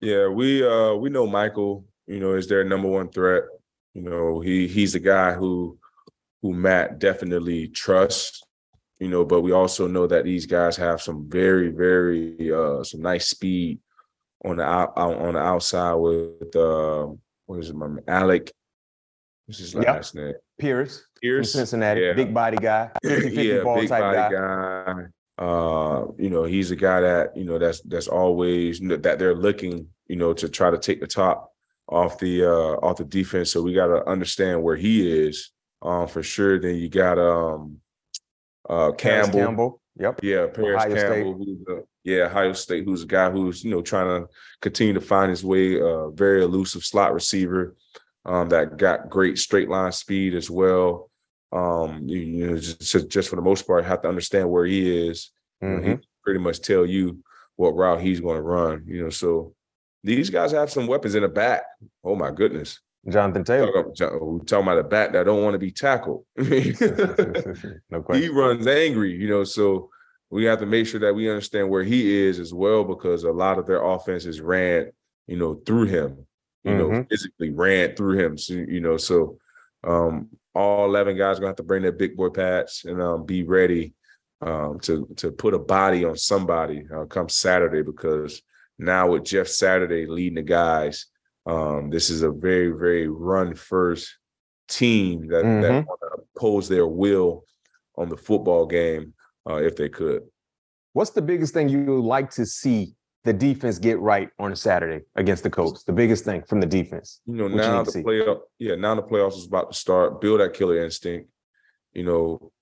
Yeah, 0.00 0.28
we 0.28 0.66
uh, 0.66 0.94
we 0.94 1.10
know 1.10 1.26
Michael. 1.26 1.84
You 2.06 2.20
know, 2.20 2.34
is 2.34 2.46
their 2.46 2.64
number 2.64 2.88
one 2.88 3.08
threat. 3.08 3.44
You 3.94 4.02
know, 4.02 4.40
he 4.40 4.68
he's 4.68 4.94
a 4.94 5.00
guy 5.00 5.32
who 5.32 5.78
who 6.42 6.52
Matt 6.52 6.98
definitely 6.98 7.68
trusts 7.68 8.42
you 8.98 9.08
know, 9.08 9.24
but 9.24 9.40
we 9.40 9.52
also 9.52 9.86
know 9.86 10.06
that 10.06 10.24
these 10.24 10.46
guys 10.46 10.76
have 10.76 11.02
some 11.02 11.28
very, 11.28 11.68
very 11.68 12.52
uh 12.52 12.82
some 12.84 13.02
nice 13.02 13.28
speed 13.28 13.80
on 14.44 14.56
the 14.56 14.64
out, 14.64 14.96
on 14.96 15.34
the 15.34 15.40
outside 15.40 15.94
with 15.94 16.54
uh 16.56 17.08
what 17.46 17.60
is 17.60 17.70
it, 17.70 17.76
my 17.76 17.88
Alec? 18.08 18.52
What's 19.46 19.58
his 19.58 19.74
last 19.74 20.14
yep. 20.14 20.24
name? 20.24 20.34
Pierce. 20.58 21.06
Pierce, 21.20 21.52
Cincinnati, 21.52 22.02
yeah. 22.02 22.12
big 22.12 22.32
body 22.32 22.56
guy, 22.56 22.90
50, 23.04 23.30
yeah, 23.30 23.54
big 23.54 23.88
body 23.88 23.88
guy. 23.88 24.30
guy. 24.30 24.94
Uh, 25.36 26.06
you 26.16 26.30
know, 26.30 26.44
he's 26.44 26.70
a 26.70 26.76
guy 26.76 27.00
that 27.00 27.36
you 27.36 27.44
know 27.44 27.58
that's 27.58 27.80
that's 27.82 28.06
always 28.06 28.80
that 28.80 29.18
they're 29.18 29.34
looking, 29.34 29.88
you 30.06 30.16
know, 30.16 30.32
to 30.32 30.48
try 30.48 30.70
to 30.70 30.78
take 30.78 31.00
the 31.00 31.06
top 31.06 31.52
off 31.88 32.18
the 32.18 32.44
uh 32.44 32.76
off 32.76 32.98
the 32.98 33.04
defense. 33.04 33.50
So 33.50 33.62
we 33.62 33.74
got 33.74 33.88
to 33.88 34.06
understand 34.08 34.62
where 34.62 34.76
he 34.76 35.26
is, 35.26 35.50
um, 35.82 36.06
for 36.06 36.22
sure. 36.22 36.60
Then 36.60 36.76
you 36.76 36.88
got 36.88 37.18
um 37.18 37.80
uh, 38.68 38.92
Campbell. 38.92 39.40
Campbell. 39.40 39.80
Yep. 39.98 40.20
Yeah, 40.22 40.46
Parris 40.48 40.82
Ohio 40.82 40.94
Campbell, 40.94 41.34
State. 41.34 41.46
who's 41.46 41.68
a, 41.68 41.82
yeah, 42.02 42.24
Ohio 42.24 42.52
State, 42.52 42.84
who's 42.84 43.02
a 43.04 43.06
guy 43.06 43.30
who's 43.30 43.62
you 43.62 43.70
know 43.70 43.82
trying 43.82 44.22
to 44.22 44.28
continue 44.60 44.94
to 44.94 45.00
find 45.00 45.30
his 45.30 45.44
way. 45.44 45.80
Uh, 45.80 46.10
very 46.10 46.42
elusive 46.42 46.84
slot 46.84 47.14
receiver 47.14 47.76
um, 48.24 48.48
that 48.48 48.76
got 48.76 49.08
great 49.08 49.38
straight 49.38 49.68
line 49.68 49.92
speed 49.92 50.34
as 50.34 50.50
well. 50.50 51.10
Um, 51.52 52.02
you, 52.08 52.18
you 52.18 52.46
know, 52.48 52.58
just, 52.58 53.08
just 53.08 53.28
for 53.28 53.36
the 53.36 53.42
most 53.42 53.66
part, 53.66 53.84
have 53.84 54.02
to 54.02 54.08
understand 54.08 54.50
where 54.50 54.66
he 54.66 55.08
is. 55.08 55.30
Mm-hmm. 55.62 55.92
he 55.92 55.98
pretty 56.24 56.40
much 56.40 56.60
tell 56.60 56.84
you 56.84 57.20
what 57.56 57.76
route 57.76 58.00
he's 58.00 58.20
going 58.20 58.36
to 58.36 58.42
run. 58.42 58.84
You 58.88 59.04
know, 59.04 59.10
so 59.10 59.54
these 60.02 60.30
guys 60.30 60.52
have 60.52 60.70
some 60.70 60.86
weapons 60.86 61.14
in 61.14 61.22
the 61.22 61.28
back. 61.28 61.62
Oh 62.02 62.16
my 62.16 62.30
goodness. 62.30 62.80
Jonathan 63.08 63.44
Taylor. 63.44 63.70
We're 63.72 64.38
talking 64.40 64.46
about 64.48 64.78
a 64.78 64.84
bat 64.84 65.12
that 65.12 65.24
don't 65.24 65.42
want 65.42 65.54
to 65.54 65.58
be 65.58 65.70
tackled. 65.70 66.24
no 66.36 68.02
question. 68.02 68.22
He 68.22 68.28
runs 68.28 68.66
angry, 68.66 69.12
you 69.12 69.28
know. 69.28 69.44
So 69.44 69.90
we 70.30 70.44
have 70.44 70.60
to 70.60 70.66
make 70.66 70.86
sure 70.86 71.00
that 71.00 71.14
we 71.14 71.28
understand 71.28 71.68
where 71.68 71.84
he 71.84 72.26
is 72.26 72.38
as 72.38 72.54
well, 72.54 72.84
because 72.84 73.24
a 73.24 73.32
lot 73.32 73.58
of 73.58 73.66
their 73.66 73.82
offenses 73.84 74.40
ran, 74.40 74.90
you 75.26 75.36
know, 75.36 75.54
through 75.66 75.86
him. 75.86 76.26
You 76.64 76.70
mm-hmm. 76.72 76.92
know, 76.92 77.06
physically 77.10 77.50
ran 77.50 77.94
through 77.94 78.18
him. 78.18 78.38
So 78.38 78.54
you 78.54 78.80
know, 78.80 78.96
so 78.96 79.38
um, 79.82 80.30
all 80.54 80.86
eleven 80.86 81.16
guys 81.16 81.36
are 81.36 81.40
gonna 81.40 81.48
have 81.48 81.56
to 81.56 81.62
bring 81.62 81.82
their 81.82 81.92
big 81.92 82.16
boy 82.16 82.30
pads 82.30 82.84
and 82.86 83.02
um, 83.02 83.26
be 83.26 83.42
ready 83.42 83.92
um, 84.40 84.80
to 84.80 85.06
to 85.16 85.30
put 85.30 85.54
a 85.54 85.58
body 85.58 86.04
on 86.04 86.16
somebody 86.16 86.86
uh, 86.94 87.04
come 87.04 87.28
Saturday 87.28 87.82
because 87.82 88.42
now 88.78 89.08
with 89.08 89.24
Jeff 89.24 89.48
Saturday 89.48 90.06
leading 90.06 90.36
the 90.36 90.42
guys, 90.42 91.06
um, 91.46 91.90
this 91.90 92.10
is 92.10 92.22
a 92.22 92.30
very, 92.30 92.70
very 92.70 93.08
run 93.08 93.54
first 93.54 94.16
team 94.68 95.28
that, 95.28 95.44
mm-hmm. 95.44 95.62
that 95.62 95.86
want 95.86 96.00
to 96.00 96.22
pose 96.38 96.68
their 96.68 96.86
will 96.86 97.44
on 97.96 98.08
the 98.08 98.16
football 98.16 98.66
game 98.66 99.14
uh, 99.48 99.56
if 99.56 99.76
they 99.76 99.88
could. 99.88 100.22
What's 100.92 101.10
the 101.10 101.22
biggest 101.22 101.52
thing 101.54 101.68
you 101.68 101.84
would 101.84 102.04
like 102.04 102.30
to 102.32 102.46
see 102.46 102.94
the 103.24 103.32
defense 103.32 103.78
get 103.78 103.98
right 104.00 104.28
on 104.38 104.54
Saturday 104.54 105.04
against 105.16 105.42
the 105.42 105.50
Colts? 105.50 105.84
The 105.84 105.92
biggest 105.92 106.24
thing 106.24 106.42
from 106.48 106.60
the 106.60 106.66
defense. 106.66 107.20
You 107.26 107.34
know, 107.34 107.48
now 107.48 107.80
you 107.80 107.84
the 107.84 108.02
playoff, 108.02 108.40
yeah, 108.58 108.74
now 108.76 108.94
the 108.94 109.02
playoffs 109.02 109.36
is 109.36 109.46
about 109.46 109.72
to 109.72 109.78
start. 109.78 110.20
Build 110.20 110.40
that 110.40 110.54
killer 110.54 110.82
instinct. 110.82 111.28
You 111.92 112.04
know, 112.04 112.52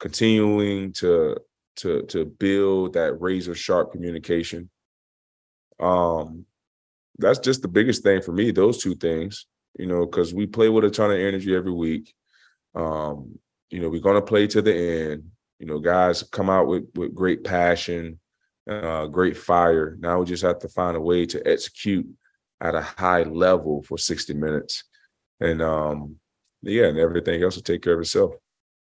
continuing 0.00 0.92
to 0.94 1.36
to 1.76 2.02
to 2.02 2.24
build 2.24 2.94
that 2.94 3.20
razor 3.20 3.54
sharp 3.54 3.92
communication. 3.92 4.70
Um, 5.78 6.46
that's 7.22 7.38
just 7.38 7.62
the 7.62 7.68
biggest 7.68 8.02
thing 8.02 8.20
for 8.22 8.32
me. 8.32 8.50
Those 8.50 8.82
two 8.82 8.94
things, 8.94 9.46
you 9.78 9.86
know, 9.86 10.04
because 10.06 10.34
we 10.34 10.46
play 10.46 10.68
with 10.68 10.84
a 10.84 10.90
ton 10.90 11.10
of 11.10 11.18
energy 11.18 11.54
every 11.54 11.72
week. 11.72 12.14
Um, 12.74 13.38
you 13.70 13.80
know, 13.80 13.88
we're 13.88 14.00
gonna 14.00 14.22
play 14.22 14.46
to 14.48 14.62
the 14.62 14.74
end. 14.74 15.24
You 15.58 15.66
know, 15.66 15.78
guys 15.78 16.22
come 16.22 16.50
out 16.50 16.66
with 16.66 16.84
with 16.94 17.14
great 17.14 17.44
passion, 17.44 18.20
uh, 18.68 19.06
great 19.06 19.36
fire. 19.36 19.96
Now 20.00 20.20
we 20.20 20.26
just 20.26 20.42
have 20.42 20.58
to 20.60 20.68
find 20.68 20.96
a 20.96 21.00
way 21.00 21.24
to 21.26 21.48
execute 21.48 22.06
at 22.60 22.74
a 22.74 22.82
high 22.82 23.22
level 23.24 23.82
for 23.82 23.98
60 23.98 24.34
minutes. 24.34 24.84
And 25.40 25.60
um, 25.60 26.16
yeah, 26.62 26.86
and 26.86 26.98
everything 26.98 27.42
else 27.42 27.56
will 27.56 27.62
take 27.62 27.82
care 27.82 27.94
of 27.94 28.00
itself. 28.00 28.34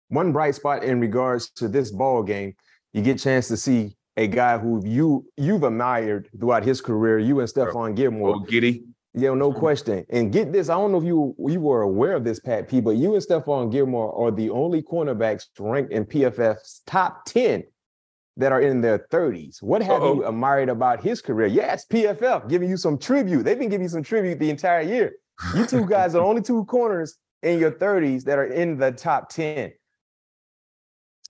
One 0.08 0.32
bright 0.32 0.54
spot 0.54 0.84
in 0.84 1.00
regards 1.00 1.50
to 1.52 1.68
this 1.68 1.90
ball 1.90 2.22
game, 2.22 2.54
you 2.92 3.00
get 3.00 3.18
chance 3.18 3.48
to 3.48 3.56
see 3.56 3.96
a 4.16 4.26
guy 4.26 4.58
who 4.58 4.82
you 4.84 5.26
you've 5.36 5.62
admired 5.62 6.28
throughout 6.38 6.64
his 6.64 6.80
career, 6.80 7.18
you 7.18 7.40
and 7.40 7.48
Stephon 7.48 7.94
Gilmore. 7.94 8.36
Oh, 8.36 8.40
Giddy. 8.40 8.84
Yeah, 9.14 9.34
no 9.34 9.52
question. 9.52 10.06
And 10.08 10.32
get 10.32 10.52
this, 10.52 10.70
I 10.70 10.74
don't 10.74 10.90
know 10.90 10.98
if 10.98 11.04
you 11.04 11.34
you 11.38 11.60
were 11.60 11.82
aware 11.82 12.14
of 12.14 12.24
this, 12.24 12.40
Pat 12.40 12.68
P, 12.68 12.80
but 12.80 12.96
you 12.96 13.14
and 13.14 13.22
Stephon 13.24 13.70
Gilmore 13.70 14.14
are 14.18 14.30
the 14.30 14.50
only 14.50 14.82
cornerbacks 14.82 15.44
ranked 15.58 15.92
in 15.92 16.06
PFF's 16.06 16.80
top 16.86 17.24
10 17.26 17.64
that 18.38 18.52
are 18.52 18.62
in 18.62 18.80
their 18.80 19.06
30s. 19.10 19.62
What 19.62 19.82
have 19.82 20.02
Uh-oh. 20.02 20.14
you 20.14 20.26
admired 20.26 20.70
about 20.70 21.02
his 21.02 21.20
career? 21.20 21.46
Yes, 21.46 21.84
PFF 21.86 22.48
giving 22.48 22.70
you 22.70 22.78
some 22.78 22.96
tribute. 22.96 23.42
They've 23.42 23.58
been 23.58 23.68
giving 23.68 23.84
you 23.84 23.90
some 23.90 24.02
tribute 24.02 24.38
the 24.38 24.48
entire 24.48 24.80
year. 24.80 25.12
You 25.54 25.66
two 25.66 25.86
guys 25.86 26.14
are 26.14 26.18
the 26.18 26.24
only 26.24 26.40
two 26.40 26.64
corners 26.64 27.16
in 27.42 27.58
your 27.58 27.72
30s 27.72 28.24
that 28.24 28.38
are 28.38 28.46
in 28.46 28.78
the 28.78 28.92
top 28.92 29.28
10. 29.28 29.72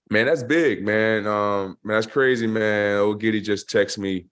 Man, 0.09 0.25
that's 0.25 0.43
big, 0.43 0.85
man. 0.85 1.25
Um, 1.25 1.77
man, 1.83 1.97
that's 1.97 2.07
crazy, 2.07 2.47
man. 2.47 2.97
Old 2.97 3.19
Giddy 3.19 3.41
just 3.41 3.69
texted 3.69 3.99
me. 3.99 4.27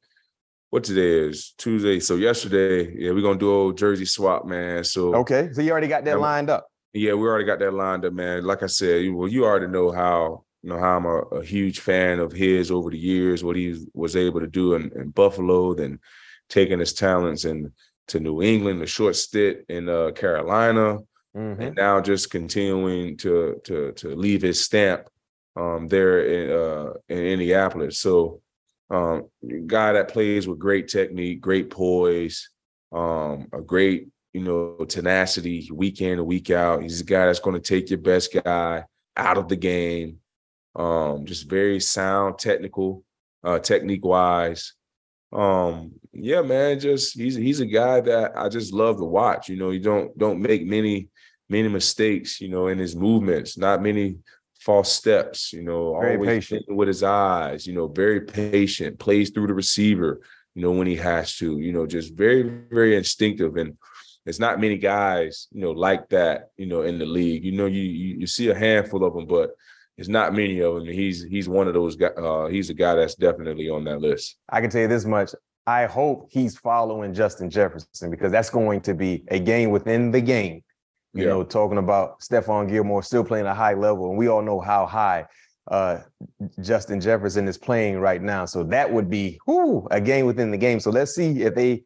What 0.69 0.86
today 0.86 1.27
is 1.27 1.53
Tuesday. 1.57 1.99
So 1.99 2.15
yesterday, 2.15 2.95
yeah, 2.97 3.12
we're 3.12 3.21
gonna 3.21 3.38
do 3.38 3.51
old 3.51 3.77
jersey 3.77 4.05
swap, 4.05 4.45
man. 4.45 4.86
So 4.86 5.13
okay, 5.15 5.49
so 5.51 5.62
you 5.62 5.71
already 5.71 5.89
got 5.89 6.05
that 6.05 6.19
lined 6.19 6.49
up. 6.49 6.67
Yeah, 6.93 7.13
we 7.13 7.27
already 7.27 7.43
got 7.43 7.60
that 7.60 7.73
lined 7.73 8.05
up, 8.05 8.13
man. 8.13 8.45
Like 8.45 8.63
I 8.63 8.67
said, 8.67 9.12
well, 9.12 9.27
you 9.27 9.43
already 9.43 9.67
know 9.67 9.91
how 9.91 10.45
you 10.62 10.69
know 10.69 10.79
how 10.79 10.97
I'm 10.97 11.05
a, 11.05 11.17
a 11.39 11.43
huge 11.43 11.79
fan 11.79 12.19
of 12.19 12.31
his 12.31 12.71
over 12.71 12.89
the 12.89 12.97
years, 12.97 13.43
what 13.43 13.57
he 13.57 13.86
was 13.93 14.15
able 14.15 14.39
to 14.39 14.47
do 14.47 14.75
in, 14.75 14.91
in 14.95 15.10
Buffalo, 15.10 15.73
then 15.73 15.99
taking 16.47 16.79
his 16.79 16.93
talents 16.93 17.43
and 17.43 17.71
to 18.07 18.19
New 18.19 18.41
England, 18.41 18.81
a 18.81 18.86
short 18.86 19.15
stint 19.15 19.60
in 19.69 19.89
uh, 19.89 20.12
Carolina, 20.12 20.99
mm-hmm. 21.36 21.62
and 21.62 21.75
now 21.75 21.99
just 21.99 22.29
continuing 22.29 23.17
to 23.17 23.60
to 23.63 23.91
to 23.93 24.15
leave 24.15 24.41
his 24.41 24.63
stamp 24.63 25.07
um, 25.55 25.87
there 25.87 26.25
in, 26.25 26.51
uh, 26.51 26.93
in 27.09 27.17
Indianapolis. 27.17 27.99
So, 27.99 28.41
um, 28.89 29.29
guy 29.67 29.93
that 29.93 30.09
plays 30.09 30.47
with 30.47 30.59
great 30.59 30.87
technique, 30.87 31.39
great 31.39 31.69
poise, 31.69 32.49
um, 32.91 33.47
a 33.53 33.61
great 33.61 34.09
you 34.33 34.41
know 34.41 34.85
tenacity, 34.85 35.69
week 35.73 36.01
in 36.01 36.19
and 36.19 36.25
week 36.25 36.49
out. 36.49 36.81
He's 36.81 37.01
a 37.01 37.05
guy 37.05 37.25
that's 37.25 37.39
going 37.39 37.59
to 37.59 37.61
take 37.61 37.89
your 37.89 37.99
best 37.99 38.33
guy 38.33 38.85
out 39.15 39.37
of 39.37 39.47
the 39.47 39.55
game. 39.55 40.17
Um, 40.75 41.25
just 41.25 41.49
very 41.49 41.79
sound, 41.79 42.37
technical, 42.37 43.03
uh, 43.43 43.59
technique 43.59 44.05
wise. 44.05 44.73
Um, 45.33 45.93
yeah, 46.13 46.41
man, 46.41 46.79
just 46.79 47.17
he's 47.17 47.35
he's 47.35 47.61
a 47.61 47.65
guy 47.65 48.01
that 48.01 48.33
I 48.35 48.49
just 48.49 48.73
love 48.73 48.97
to 48.97 49.05
watch. 49.05 49.49
You 49.49 49.57
know, 49.57 49.71
you 49.71 49.79
don't 49.79 50.17
don't 50.17 50.41
make 50.41 50.65
many 50.65 51.09
many 51.49 51.67
mistakes. 51.69 52.41
You 52.41 52.49
know, 52.49 52.67
in 52.67 52.77
his 52.77 52.95
movements, 52.95 53.57
not 53.57 53.81
many 53.81 54.17
false 54.62 54.91
steps, 54.91 55.52
you 55.52 55.63
know, 55.63 56.00
very 56.00 56.15
always 56.15 56.30
patient. 56.30 56.65
with 56.69 56.88
his 56.88 57.02
eyes, 57.02 57.65
you 57.65 57.74
know, 57.74 57.88
very 57.88 58.21
patient, 58.21 59.00
plays 59.00 59.32
through 59.32 59.47
the 59.47 59.54
receiver, 59.54 60.21
you 60.54 60.62
know, 60.62 60.71
when 60.71 60.86
he 60.86 60.95
has 60.95 61.36
to, 61.38 61.58
you 61.58 61.74
know, 61.74 61.88
just 61.88 62.13
very, 62.13 62.43
very 62.71 62.95
instinctive. 62.95 63.58
And 63.58 63.76
it's 64.26 64.39
not 64.39 64.62
many 64.62 64.78
guys, 64.78 65.47
you 65.52 65.62
know, 65.62 65.71
like 65.71 66.08
that, 66.10 66.50
you 66.58 66.67
know, 66.67 66.84
in 66.84 67.00
the 67.00 67.06
league. 67.08 67.43
You 67.43 67.54
know, 67.54 67.65
you 67.65 67.82
you, 67.82 68.19
you 68.19 68.28
see 68.28 68.50
a 68.50 68.56
handful 68.56 69.04
of 69.04 69.15
them, 69.15 69.26
but 69.26 69.50
it's 69.97 70.08
not 70.08 70.34
many 70.34 70.60
of 70.60 70.76
them. 70.76 70.86
He's 70.86 71.24
he's 71.24 71.50
one 71.50 71.67
of 71.67 71.74
those 71.74 71.95
guys. 71.95 72.13
Uh, 72.15 72.45
he's 72.45 72.69
a 72.69 72.76
guy 72.76 72.93
that's 72.93 73.15
definitely 73.15 73.67
on 73.67 73.84
that 73.86 74.00
list. 74.00 74.38
I 74.47 74.62
can 74.62 74.69
tell 74.69 74.82
you 74.82 74.88
this 74.88 75.06
much. 75.06 75.32
I 75.65 75.86
hope 75.86 76.30
he's 76.32 76.56
following 76.58 77.13
Justin 77.15 77.50
Jefferson 77.50 78.12
because 78.12 78.32
that's 78.32 78.50
going 78.52 78.82
to 78.82 78.93
be 78.93 79.24
a 79.30 79.39
game 79.39 79.71
within 79.71 80.12
the 80.12 80.21
game 80.21 80.63
you 81.13 81.24
yeah. 81.24 81.30
know, 81.30 81.43
talking 81.43 81.78
about 81.78 82.19
Stephon 82.21 82.69
Gilmore 82.69 83.04
still 83.04 83.24
playing 83.24 83.45
a 83.45 83.54
high 83.54 83.74
level, 83.74 84.10
and 84.10 84.17
we 84.17 84.28
all 84.28 84.41
know 84.41 84.60
how 84.60 84.86
high 84.86 85.26
uh, 85.69 86.00
Justin 86.62 87.00
Jefferson 87.00 87.47
is 87.47 87.58
playing 87.58 88.00
right 88.00 88.21
now. 88.21 88.45
So 88.45 88.63
that 88.63 88.91
would 88.91 89.10
be 89.10 89.39
whoo, 89.45 89.88
a 89.91 90.02
game 90.02 90.26
within 90.26 90.52
the 90.52 90.58
game. 90.58 90.80
So 90.80 90.89
let's 90.89 91.13
see 91.13 91.41
if 91.41 91.56
they 91.56 91.84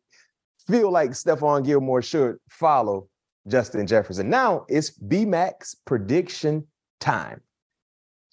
feel 0.68 0.92
like 0.92 1.12
Stephon 1.12 1.66
Gilmore 1.66 2.02
should 2.02 2.38
follow 2.50 3.08
Justin 3.48 3.86
Jefferson. 3.88 4.30
Now 4.30 4.66
it's 4.70 4.98
BMAX 5.00 5.76
prediction 5.86 6.66
time. 7.00 7.42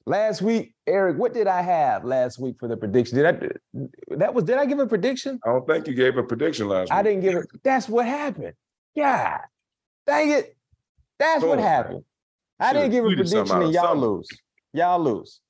Last 0.05 0.43
week, 0.43 0.75
Eric, 0.87 1.17
what 1.17 1.33
did 1.33 1.47
I 1.47 1.63
have 1.63 2.05
last 2.05 2.41
week 2.41 2.57
for 2.59 2.69
the 2.69 2.77
prediction? 2.77 3.19
Did 3.19 3.27
I 3.27 4.17
that 4.17 4.35
was 4.35 4.45
did 4.45 4.59
I 4.59 4.67
give 4.67 4.81
a 4.81 4.87
prediction? 4.87 5.39
I 5.47 5.51
don't 5.51 5.67
think 5.67 5.87
you 5.87 5.95
gave 5.95 6.17
a 6.17 6.25
prediction 6.25 6.67
last 6.67 6.91
week. 6.91 6.93
I 6.93 7.03
didn't 7.03 7.21
give 7.21 7.37
it. 7.37 7.47
That's 7.63 7.89
what 7.89 8.05
happened. 8.05 8.55
Yeah. 8.95 9.39
Dang 10.07 10.31
it. 10.31 10.57
That's 11.23 11.45
what 11.45 11.61
happened. 11.61 12.05
I 12.59 12.73
didn't 12.73 12.91
give 12.91 13.05
a 13.05 13.15
prediction 13.15 13.63
and 13.63 13.73
y'all 13.73 13.97
lose. 13.97 14.29
Y'all 14.73 15.01
lose. 15.01 15.41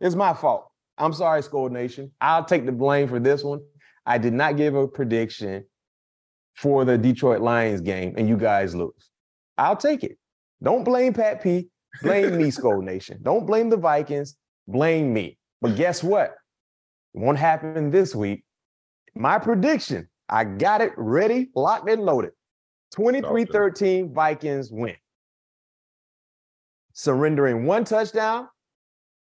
It's 0.00 0.16
my 0.16 0.34
fault. 0.34 0.68
I'm 0.98 1.12
sorry, 1.12 1.42
Skol 1.42 1.70
Nation. 1.70 2.10
I'll 2.20 2.44
take 2.44 2.66
the 2.66 2.72
blame 2.72 3.08
for 3.08 3.20
this 3.20 3.44
one. 3.44 3.60
I 4.04 4.18
did 4.18 4.32
not 4.32 4.56
give 4.56 4.74
a 4.74 4.88
prediction 4.88 5.64
for 6.56 6.84
the 6.84 6.98
Detroit 6.98 7.40
Lions 7.40 7.80
game, 7.80 8.14
and 8.16 8.28
you 8.28 8.36
guys 8.36 8.74
lose. 8.74 9.10
I'll 9.56 9.76
take 9.76 10.02
it. 10.02 10.18
Don't 10.60 10.82
blame 10.82 11.12
Pat 11.12 11.40
P. 11.40 11.68
Blame 12.02 12.36
me, 12.36 12.44
Skol 12.50 12.82
Nation. 12.82 13.18
Don't 13.22 13.46
blame 13.46 13.70
the 13.70 13.76
Vikings. 13.76 14.36
Blame 14.66 15.12
me. 15.12 15.38
But 15.60 15.76
guess 15.76 16.02
what? 16.02 16.34
It 17.14 17.20
won't 17.20 17.38
happen 17.38 17.92
this 17.92 18.12
week. 18.12 18.44
My 19.14 19.38
prediction, 19.38 20.08
I 20.28 20.44
got 20.44 20.80
it 20.80 20.92
ready, 20.96 21.50
locked 21.54 21.88
and 21.88 22.02
loaded. 22.02 22.32
23 22.92 23.44
13 23.44 24.12
Vikings 24.12 24.70
win 24.70 24.96
surrendering 26.92 27.66
one 27.66 27.84
touchdown, 27.84 28.48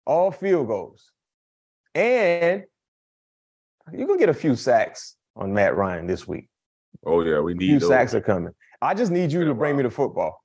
all 0.06 0.32
field 0.32 0.68
goals. 0.68 1.12
And 1.96 2.64
you're 3.92 4.08
gonna 4.08 4.20
get 4.20 4.30
a 4.30 4.34
few 4.34 4.56
sacks 4.56 5.16
on 5.36 5.54
Matt 5.54 5.76
Ryan 5.76 6.08
this 6.08 6.28
week. 6.28 6.50
Oh 7.06 7.22
yeah, 7.22 7.40
we 7.40 7.54
need 7.54 7.66
a 7.66 7.68
few 7.68 7.80
those. 7.80 7.90
sacks 7.90 8.14
are 8.14 8.22
coming. 8.22 8.54
I 8.82 8.94
just 8.94 9.12
need 9.12 9.32
you 9.32 9.46
to 9.46 9.54
bring 9.54 9.76
me 9.76 9.84
the 9.84 9.90
football. 9.90 10.44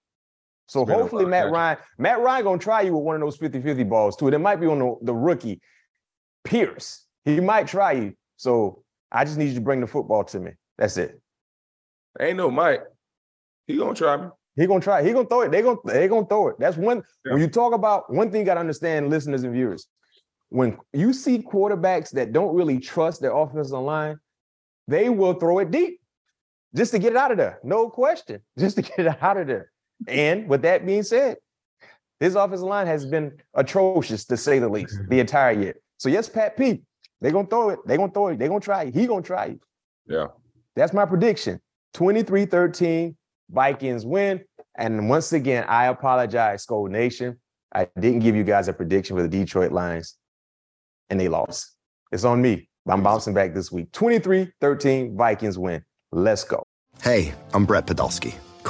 So 0.66 0.86
hopefully 0.86 1.26
Matt 1.26 1.50
Ryan, 1.50 1.78
Matt 1.98 2.20
Ryan 2.20 2.44
gonna 2.44 2.58
try 2.58 2.82
you 2.82 2.94
with 2.94 3.04
one 3.04 3.16
of 3.16 3.20
those 3.20 3.36
50-50 3.36 3.88
balls 3.88 4.16
too. 4.16 4.28
It 4.28 4.38
might 4.38 4.56
be 4.56 4.66
on 4.66 4.78
the, 4.78 4.96
the 5.02 5.14
rookie 5.14 5.60
Pierce. 6.44 7.04
He 7.24 7.40
might 7.40 7.66
try 7.66 7.92
you. 7.92 8.14
So 8.36 8.82
I 9.10 9.24
just 9.24 9.36
need 9.36 9.48
you 9.48 9.54
to 9.54 9.60
bring 9.60 9.80
the 9.80 9.86
football 9.86 10.24
to 10.24 10.40
me. 10.40 10.52
That's 10.78 10.96
it. 10.96 11.20
Ain't 12.18 12.36
no 12.36 12.50
Mike. 12.50 12.82
He 13.66 13.76
gonna 13.76 13.94
try 13.94 14.16
me. 14.16 14.28
He 14.56 14.66
gonna 14.66 14.80
try. 14.80 15.02
He 15.02 15.12
gonna 15.12 15.26
throw 15.28 15.42
it. 15.42 15.50
They 15.50 15.62
gonna 15.62 15.78
they 15.84 16.08
gonna 16.08 16.26
throw 16.26 16.48
it. 16.48 16.56
That's 16.58 16.76
one. 16.76 17.02
Yeah. 17.24 17.32
When 17.32 17.40
you 17.40 17.48
talk 17.48 17.72
about 17.72 18.12
one 18.12 18.30
thing, 18.30 18.40
you 18.40 18.46
gotta 18.46 18.60
understand, 18.60 19.08
listeners 19.08 19.44
and 19.44 19.52
viewers. 19.52 19.86
When 20.50 20.76
you 20.92 21.14
see 21.14 21.38
quarterbacks 21.38 22.10
that 22.10 22.32
don't 22.32 22.54
really 22.54 22.78
trust 22.78 23.22
their 23.22 23.34
offensive 23.34 23.78
line, 23.78 24.18
they 24.86 25.08
will 25.08 25.34
throw 25.34 25.60
it 25.60 25.70
deep. 25.70 26.00
just 26.74 26.92
to 26.92 26.98
get 26.98 27.12
it 27.12 27.16
out 27.16 27.30
of 27.30 27.38
there. 27.38 27.58
No 27.62 27.88
question, 27.88 28.42
just 28.58 28.76
to 28.76 28.82
get 28.82 28.98
it 29.00 29.22
out 29.22 29.38
of 29.38 29.46
there. 29.46 29.70
And 30.06 30.48
with 30.48 30.62
that 30.62 30.84
being 30.84 31.02
said, 31.04 31.38
his 32.20 32.34
offensive 32.34 32.66
line 32.68 32.86
has 32.86 33.06
been 33.06 33.32
atrocious 33.54 34.26
to 34.26 34.36
say 34.36 34.58
the 34.58 34.68
least 34.68 34.98
the 35.08 35.20
entire 35.26 35.52
year. 35.52 35.74
So 35.98 36.10
yes, 36.10 36.28
Pat 36.28 36.56
P, 36.58 36.82
they're 37.22 37.32
gonna 37.32 37.48
throw 37.48 37.70
it. 37.70 37.78
They're 37.86 37.96
gonna 37.96 38.12
throw 38.12 38.28
it. 38.28 38.38
They're 38.38 38.48
gonna 38.48 38.60
try 38.60 38.82
it. 38.84 38.94
He 38.94 39.06
gonna 39.06 39.22
try 39.22 39.46
it. 39.46 39.60
Yeah. 40.06 40.26
That's 40.76 40.92
my 40.92 41.06
prediction. 41.06 41.60
23-13, 41.94 43.14
Vikings 43.52 44.04
win. 44.04 44.40
And 44.76 45.08
once 45.08 45.32
again, 45.32 45.64
I 45.68 45.86
apologize, 45.86 46.66
Skol 46.66 46.88
Nation. 46.88 47.38
I 47.74 47.88
didn't 47.98 48.20
give 48.20 48.36
you 48.36 48.44
guys 48.44 48.68
a 48.68 48.72
prediction 48.72 49.16
for 49.16 49.22
the 49.22 49.28
Detroit 49.28 49.72
Lions, 49.72 50.16
and 51.10 51.18
they 51.18 51.28
lost. 51.28 51.74
It's 52.10 52.24
on 52.24 52.42
me. 52.42 52.68
I'm 52.88 53.02
bouncing 53.02 53.34
back 53.34 53.54
this 53.54 53.70
week. 53.70 53.90
23-13, 53.92 55.16
Vikings 55.16 55.58
win. 55.58 55.82
Let's 56.10 56.44
go. 56.44 56.62
Hey, 57.02 57.32
I'm 57.54 57.64
Brett 57.64 57.86
Podolsky 57.86 58.34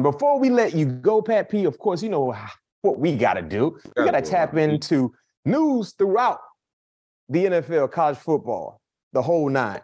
Before 0.00 0.38
we 0.38 0.48
let 0.48 0.74
you 0.74 0.86
go, 0.86 1.20
Pat 1.20 1.50
P, 1.50 1.64
of 1.64 1.76
course, 1.78 2.04
you 2.04 2.08
know 2.08 2.32
what 2.82 3.00
we 3.00 3.16
got 3.16 3.34
to 3.34 3.42
do. 3.42 3.76
We 3.96 4.04
got 4.04 4.12
to 4.12 4.22
tap 4.22 4.56
into 4.56 5.12
news 5.44 5.92
throughout 5.94 6.38
the 7.28 7.46
NFL, 7.46 7.90
college 7.90 8.16
football, 8.16 8.80
the 9.12 9.22
whole 9.22 9.48
nine. 9.48 9.80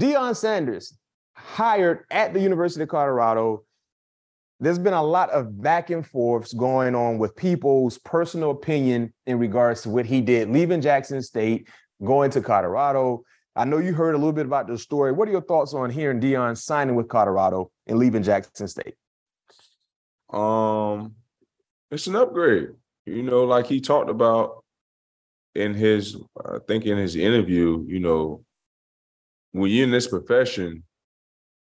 Deion 0.00 0.34
Sanders 0.34 0.96
hired 1.34 2.04
at 2.10 2.32
the 2.32 2.40
University 2.40 2.84
of 2.84 2.88
Colorado. 2.88 3.64
There's 4.58 4.78
been 4.78 4.94
a 4.94 5.02
lot 5.02 5.28
of 5.28 5.60
back 5.60 5.90
and 5.90 6.06
forths 6.06 6.54
going 6.54 6.94
on 6.94 7.18
with 7.18 7.36
people's 7.36 7.98
personal 7.98 8.52
opinion 8.52 9.12
in 9.26 9.38
regards 9.38 9.82
to 9.82 9.90
what 9.90 10.06
he 10.06 10.22
did, 10.22 10.48
leaving 10.48 10.80
Jackson 10.80 11.20
State, 11.20 11.68
going 12.02 12.30
to 12.30 12.40
Colorado. 12.40 13.22
I 13.54 13.66
know 13.66 13.76
you 13.78 13.92
heard 13.92 14.14
a 14.14 14.18
little 14.18 14.32
bit 14.32 14.46
about 14.46 14.66
the 14.66 14.78
story. 14.78 15.12
What 15.12 15.28
are 15.28 15.32
your 15.32 15.42
thoughts 15.42 15.74
on 15.74 15.90
hearing 15.90 16.20
Deion 16.20 16.56
signing 16.56 16.94
with 16.94 17.08
Colorado 17.08 17.70
and 17.86 17.98
leaving 17.98 18.22
Jackson 18.22 18.66
State? 18.66 18.94
Um, 20.32 21.14
it's 21.90 22.06
an 22.06 22.16
upgrade. 22.16 22.70
You 23.06 23.22
know, 23.22 23.44
like 23.44 23.66
he 23.66 23.80
talked 23.80 24.10
about 24.10 24.64
in 25.54 25.74
his, 25.74 26.16
I 26.44 26.58
think 26.66 26.86
in 26.86 26.96
his 26.96 27.16
interview. 27.16 27.84
You 27.86 28.00
know, 28.00 28.44
when 29.52 29.70
you're 29.70 29.84
in 29.84 29.90
this 29.90 30.08
profession, 30.08 30.84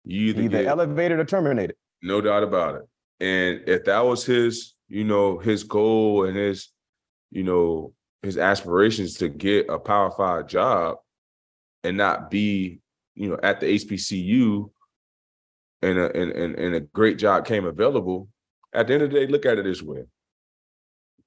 you 0.05 0.29
either, 0.29 0.41
either 0.43 0.57
get, 0.63 0.67
elevated 0.67 1.19
or 1.19 1.25
terminated. 1.25 1.75
No 2.01 2.21
doubt 2.21 2.43
about 2.43 2.75
it. 2.75 2.87
And 3.19 3.67
if 3.67 3.85
that 3.85 3.99
was 3.99 4.25
his, 4.25 4.73
you 4.87 5.03
know, 5.03 5.37
his 5.37 5.63
goal 5.63 6.25
and 6.25 6.35
his, 6.35 6.69
you 7.29 7.43
know, 7.43 7.93
his 8.23 8.37
aspirations 8.37 9.15
to 9.15 9.29
get 9.29 9.69
a 9.69 9.79
Power 9.79 10.11
Five 10.11 10.47
job 10.47 10.97
and 11.83 11.97
not 11.97 12.31
be, 12.31 12.79
you 13.15 13.29
know, 13.29 13.39
at 13.43 13.59
the 13.59 13.67
HBCU 13.77 14.69
and 15.81 15.97
a, 15.97 16.15
and, 16.15 16.31
and, 16.31 16.55
and 16.55 16.75
a 16.75 16.79
great 16.79 17.17
job 17.17 17.45
came 17.45 17.65
available, 17.65 18.27
at 18.73 18.87
the 18.87 18.93
end 18.93 19.03
of 19.03 19.11
the 19.11 19.19
day, 19.19 19.27
look 19.27 19.45
at 19.45 19.57
it 19.57 19.63
this 19.63 19.81
way. 19.81 20.03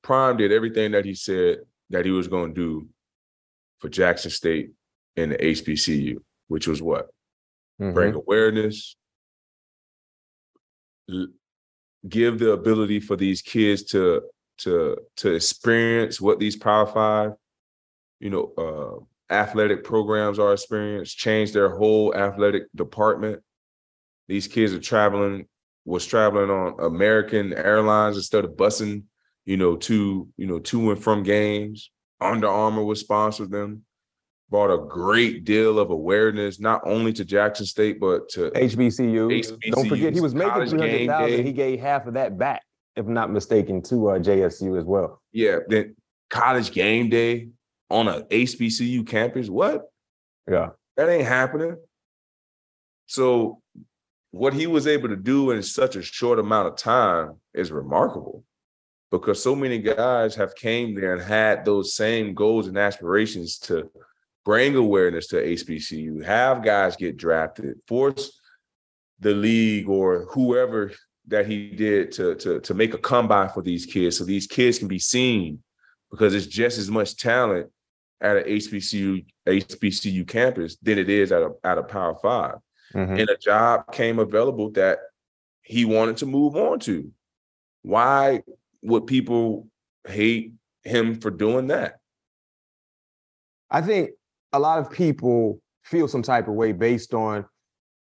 Prime 0.03 0.37
did 0.37 0.53
everything 0.53 0.93
that 0.93 1.05
he 1.05 1.15
said 1.15 1.59
that 1.91 2.05
he 2.05 2.11
was 2.11 2.29
going 2.29 2.55
to 2.55 2.61
do 2.61 2.89
for 3.79 3.89
Jackson 3.89 4.31
State 4.31 4.73
and 5.17 5.33
the 5.33 5.37
HBCU, 5.37 6.17
which 6.49 6.67
was 6.67 6.83
what? 6.83 7.09
Mm-hmm. 7.81 7.93
Bring 7.93 8.15
awareness, 8.15 8.97
give 12.09 12.39
the 12.39 12.53
ability 12.53 13.01
for 13.01 13.17
these 13.17 13.43
kids 13.43 13.83
to 13.85 14.23
to 14.59 14.97
to 15.17 15.35
experience 15.35 16.21
what 16.21 16.39
these 16.39 16.57
Power 16.57 16.87
Five, 16.87 17.33
you 18.21 18.31
know, 18.31 18.53
uh, 18.57 19.35
athletic 19.35 19.85
programs 19.85 20.39
are 20.39 20.53
experienced, 20.53 21.19
change 21.19 21.53
their 21.53 21.71
whole 21.71 22.15
athletic 22.15 22.65
department. 22.75 23.43
These 24.29 24.49
kids 24.49 24.73
are 24.73 24.81
traveling 24.81 25.47
was 25.85 26.07
traveling 26.07 26.51
on 26.51 26.75
American 26.81 27.53
Airlines 27.53 28.17
instead 28.17 28.45
of 28.45 28.53
busing, 28.53 29.05
you 29.45 29.57
know, 29.57 29.77
to 29.77 30.29
you 30.37 30.47
know 30.47 30.59
to 30.61 30.91
and 30.91 31.03
from 31.03 31.23
games. 31.23 31.91
Under 32.21 32.49
Armour 32.49 32.85
was 32.85 33.01
sponsored 33.01 33.51
them. 33.51 33.85
Brought 34.51 34.73
a 34.73 34.87
great 34.87 35.45
deal 35.45 35.79
of 35.79 35.91
awareness, 35.91 36.61
not 36.61 36.83
only 36.87 37.13
to 37.15 37.25
Jackson 37.25 37.67
State 37.67 37.99
but 37.99 38.29
to 38.31 38.51
HBCU. 38.51 39.41
HBCUs, 39.41 39.73
Don't 39.73 39.89
forget, 39.89 40.15
he 40.15 40.21
was 40.21 40.35
making 40.35 40.67
three 40.67 40.79
hundred 40.79 41.07
thousand. 41.07 41.47
He 41.47 41.53
gave 41.53 41.81
half 41.81 42.07
of 42.07 42.15
that 42.15 42.39
back, 42.39 42.63
if 42.95 43.07
not 43.07 43.31
mistaken, 43.31 43.83
to 43.83 44.11
uh, 44.11 44.19
JSU 44.19 44.79
as 44.79 44.85
well. 44.85 45.21
Yeah, 45.33 45.59
then 45.69 45.97
college 46.31 46.73
game 46.73 47.09
day 47.09 47.49
on 47.91 48.09
a 48.09 48.23
HBCU 48.23 49.07
campus. 49.07 49.49
What? 49.49 49.83
Yeah, 50.49 50.71
that 50.97 51.09
ain't 51.09 51.27
happening. 51.27 51.77
So 53.07 53.61
what 54.35 54.53
he 54.53 54.67
was 54.67 54.89
able 54.89 55.09
to 55.09 55.17
do 55.17 55.53
in 55.53 55.63
such 55.63 55.95
a 55.95 56.03
short 56.03 56.41
amount 56.41 56.67
of 56.67 56.77
time 56.77 57.37
is 57.55 57.71
remarkable. 57.71 58.43
Because 59.13 59.41
so 59.41 59.55
many 59.55 59.79
guys 59.79 60.35
have 60.35 60.57
came 60.57 60.97
there 60.97 61.15
and 61.15 61.23
had 61.23 61.65
those 61.65 61.95
same 61.95 62.35
goals 62.35 62.67
and 62.67 62.77
aspirations 62.77 63.59
to 63.61 63.89
bring 64.45 64.75
awareness 64.75 65.29
to 65.29 65.37
HBCU, 65.37 66.25
have 66.25 66.65
guys 66.65 66.97
get 66.97 67.17
drafted, 67.17 67.77
force 67.87 68.41
the 69.21 69.33
league 69.33 69.89
or 69.89 70.27
whoever 70.33 70.91
that 71.29 71.47
he 71.47 71.71
did 71.71 72.11
to, 72.13 72.35
to, 72.35 72.59
to 72.59 72.75
make 72.75 72.93
a 72.93 72.99
comeback 72.99 73.55
for 73.55 73.63
these 73.63 73.87
kids 73.87 74.19
so 74.19 74.25
these 74.25 74.49
kids 74.49 74.81
can 74.81 74.89
be 74.89 74.99
seen. 74.99 75.63
Because 76.11 76.35
it's 76.35 76.47
just 76.47 76.77
as 76.77 76.91
much 76.91 77.17
talent 77.17 77.71
at 78.21 78.39
an 78.39 78.45
HBCU 78.45 79.25
HBCU 79.47 80.27
campus 80.27 80.77
than 80.83 80.99
it 80.99 81.09
is 81.09 81.31
at 81.31 81.43
a 81.43 81.51
at 81.63 81.79
a 81.79 81.83
Power 81.83 82.17
Five 82.21 82.57
mm-hmm. 82.93 83.17
and 83.17 83.31
a 83.31 83.37
job 83.37 83.93
came 83.93 84.19
available 84.19 84.71
that 84.73 84.99
he 85.63 85.85
wanted 85.85 86.17
to 86.19 86.27
move 86.27 86.57
on 86.57 86.79
to. 86.81 87.11
Why 87.83 88.43
would 88.83 89.07
people 89.07 89.69
hate 90.07 90.53
him 90.83 91.21
for 91.21 91.31
doing 91.31 91.69
that? 91.69 91.99
I 93.71 93.81
think 93.81 94.11
a 94.53 94.59
lot 94.59 94.79
of 94.79 94.91
people 94.91 95.61
feel 95.83 96.09
some 96.09 96.23
type 96.23 96.49
of 96.49 96.55
way 96.55 96.73
based 96.73 97.15
on 97.15 97.45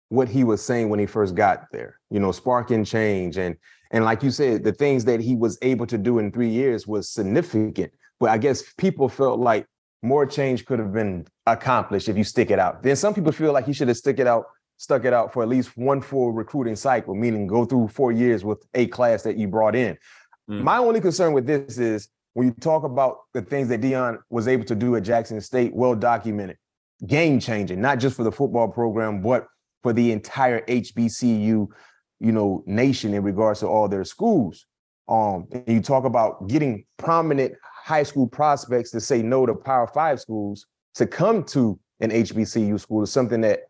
what 0.08 0.28
he 0.28 0.44
was 0.44 0.62
saying 0.62 0.88
when 0.88 1.00
he 1.00 1.06
first 1.06 1.34
got 1.34 1.66
there. 1.72 1.98
You 2.10 2.20
know, 2.20 2.32
sparking 2.32 2.84
change 2.84 3.36
and 3.36 3.56
and 3.90 4.04
like 4.04 4.22
you 4.22 4.30
said, 4.30 4.64
the 4.64 4.72
things 4.72 5.04
that 5.04 5.20
he 5.20 5.36
was 5.36 5.56
able 5.62 5.86
to 5.86 5.98
do 5.98 6.18
in 6.18 6.32
three 6.32 6.48
years 6.48 6.86
was 6.86 7.08
significant. 7.08 7.92
But 8.18 8.30
I 8.30 8.38
guess 8.38 8.72
people 8.76 9.08
felt 9.08 9.38
like 9.38 9.66
more 10.02 10.26
change 10.26 10.66
could 10.66 10.78
have 10.78 10.92
been 10.92 11.26
accomplished 11.46 12.08
if 12.08 12.16
you 12.16 12.24
stick 12.24 12.50
it 12.50 12.58
out. 12.58 12.82
Then 12.82 12.96
some 12.96 13.14
people 13.14 13.32
feel 13.32 13.52
like 13.52 13.66
he 13.66 13.72
should 13.72 13.88
have 13.88 13.96
stuck 13.96 14.18
it 14.18 14.26
out 14.26 14.46
stuck 14.76 15.04
it 15.04 15.12
out 15.12 15.32
for 15.32 15.42
at 15.42 15.48
least 15.48 15.76
one 15.76 16.00
full 16.00 16.32
recruiting 16.32 16.76
cycle, 16.76 17.14
meaning 17.14 17.46
go 17.46 17.64
through 17.64 17.88
four 17.88 18.12
years 18.12 18.44
with 18.44 18.64
a 18.74 18.86
class 18.88 19.22
that 19.22 19.36
you 19.36 19.48
brought 19.48 19.76
in. 19.76 19.96
Mm. 20.50 20.62
My 20.62 20.78
only 20.78 21.00
concern 21.00 21.32
with 21.32 21.46
this 21.46 21.78
is 21.78 22.08
when 22.34 22.48
you 22.48 22.54
talk 22.60 22.84
about 22.84 23.18
the 23.32 23.42
things 23.42 23.68
that 23.68 23.80
Deion 23.80 24.18
was 24.28 24.48
able 24.48 24.64
to 24.64 24.74
do 24.74 24.96
at 24.96 25.04
Jackson 25.04 25.40
State, 25.40 25.74
well 25.74 25.94
documented, 25.94 26.58
game 27.06 27.38
changing, 27.38 27.80
not 27.80 27.98
just 27.98 28.16
for 28.16 28.24
the 28.24 28.32
football 28.32 28.68
program, 28.68 29.22
but 29.22 29.46
for 29.82 29.92
the 29.92 30.12
entire 30.12 30.64
HBCU, 30.66 31.68
you 32.20 32.32
know, 32.32 32.62
nation 32.66 33.14
in 33.14 33.22
regards 33.22 33.60
to 33.60 33.66
all 33.66 33.88
their 33.88 34.04
schools. 34.04 34.66
Um, 35.08 35.46
and 35.52 35.68
you 35.68 35.80
talk 35.82 36.04
about 36.04 36.48
getting 36.48 36.84
prominent 36.96 37.54
high 37.62 38.02
school 38.02 38.26
prospects 38.26 38.90
to 38.92 39.00
say 39.00 39.22
no 39.22 39.44
to 39.46 39.54
Power 39.54 39.86
Five 39.86 40.20
schools 40.20 40.66
to 40.94 41.06
come 41.06 41.44
to 41.44 41.78
an 42.00 42.10
HBCU 42.10 42.80
school 42.80 43.02
is 43.02 43.12
something 43.12 43.42
that 43.42 43.60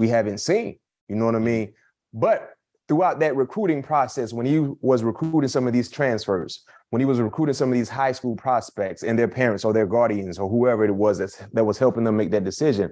we 0.00 0.08
haven't 0.08 0.38
seen. 0.38 0.78
You 1.10 1.16
know 1.16 1.26
what 1.26 1.34
I 1.34 1.38
mm-hmm. 1.38 1.44
mean? 1.44 1.74
But 2.14 2.54
throughout 2.88 3.20
that 3.20 3.36
recruiting 3.36 3.82
process, 3.82 4.32
when 4.32 4.46
he 4.46 4.58
was 4.80 5.04
recruiting 5.04 5.48
some 5.48 5.66
of 5.66 5.74
these 5.74 5.90
transfers, 5.90 6.64
when 6.88 7.00
he 7.00 7.06
was 7.06 7.20
recruiting 7.20 7.52
some 7.52 7.68
of 7.68 7.74
these 7.74 7.90
high 7.90 8.12
school 8.12 8.34
prospects 8.34 9.02
and 9.02 9.18
their 9.18 9.28
parents 9.28 9.62
or 9.62 9.74
their 9.74 9.86
guardians 9.86 10.38
or 10.38 10.48
whoever 10.48 10.86
it 10.86 10.94
was 10.94 11.18
that's, 11.18 11.36
that 11.52 11.64
was 11.64 11.76
helping 11.76 12.04
them 12.04 12.16
make 12.16 12.30
that 12.30 12.44
decision, 12.44 12.90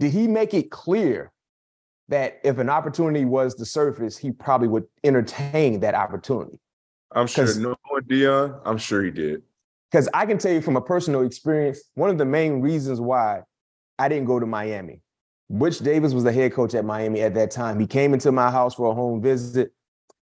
did 0.00 0.10
he 0.10 0.26
make 0.26 0.54
it 0.54 0.72
clear 0.72 1.30
that 2.08 2.40
if 2.42 2.58
an 2.58 2.68
opportunity 2.68 3.24
was 3.24 3.54
to 3.54 3.64
surface, 3.64 4.18
he 4.18 4.32
probably 4.32 4.66
would 4.66 4.84
entertain 5.04 5.78
that 5.80 5.94
opportunity? 5.94 6.58
I'm 7.12 7.28
sure 7.28 7.46
knowing 7.60 7.76
Deion, 8.08 8.60
I'm 8.64 8.76
sure 8.76 9.04
he 9.04 9.12
did. 9.12 9.42
Because 9.90 10.08
I 10.12 10.26
can 10.26 10.36
tell 10.36 10.52
you 10.52 10.62
from 10.62 10.76
a 10.76 10.82
personal 10.82 11.22
experience, 11.22 11.80
one 11.94 12.10
of 12.10 12.18
the 12.18 12.24
main 12.24 12.60
reasons 12.60 13.00
why 13.00 13.42
I 14.00 14.08
didn't 14.08 14.26
go 14.26 14.40
to 14.40 14.46
Miami. 14.46 15.00
Butch 15.50 15.78
Davis 15.78 16.12
was 16.12 16.24
the 16.24 16.32
head 16.32 16.52
coach 16.52 16.74
at 16.74 16.84
Miami 16.84 17.20
at 17.22 17.34
that 17.34 17.50
time. 17.50 17.80
He 17.80 17.86
came 17.86 18.12
into 18.12 18.32
my 18.32 18.50
house 18.50 18.74
for 18.74 18.90
a 18.90 18.94
home 18.94 19.22
visit. 19.22 19.72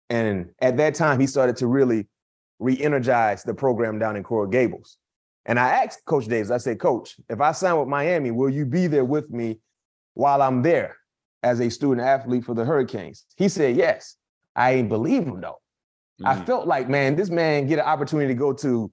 And 0.08 0.50
at 0.60 0.76
that 0.76 0.94
time, 0.94 1.18
he 1.18 1.26
started 1.26 1.56
to 1.56 1.66
really 1.66 2.06
re-energize 2.58 3.42
the 3.42 3.54
program 3.54 3.98
down 3.98 4.16
in 4.16 4.22
Coral 4.22 4.46
Gables. 4.46 4.98
And 5.44 5.58
I 5.58 5.84
asked 5.84 6.04
Coach 6.04 6.26
Davis, 6.26 6.50
I 6.50 6.58
said, 6.58 6.78
Coach, 6.78 7.16
if 7.28 7.40
I 7.40 7.52
sign 7.52 7.78
with 7.78 7.88
Miami, 7.88 8.30
will 8.30 8.50
you 8.50 8.66
be 8.66 8.86
there 8.86 9.04
with 9.04 9.30
me 9.30 9.58
while 10.14 10.42
I'm 10.42 10.62
there 10.62 10.96
as 11.42 11.60
a 11.60 11.70
student 11.70 12.06
athlete 12.06 12.44
for 12.44 12.54
the 12.54 12.64
Hurricanes? 12.64 13.26
He 13.36 13.48
said, 13.48 13.76
yes. 13.76 14.16
I 14.54 14.72
ain't 14.72 14.88
believe 14.88 15.24
him 15.24 15.40
though. 15.40 15.58
Mm-hmm. 16.20 16.26
I 16.26 16.44
felt 16.44 16.66
like, 16.66 16.88
man, 16.88 17.14
this 17.14 17.30
man 17.30 17.66
get 17.66 17.78
an 17.78 17.84
opportunity 17.84 18.28
to 18.28 18.38
go 18.38 18.52
to 18.54 18.90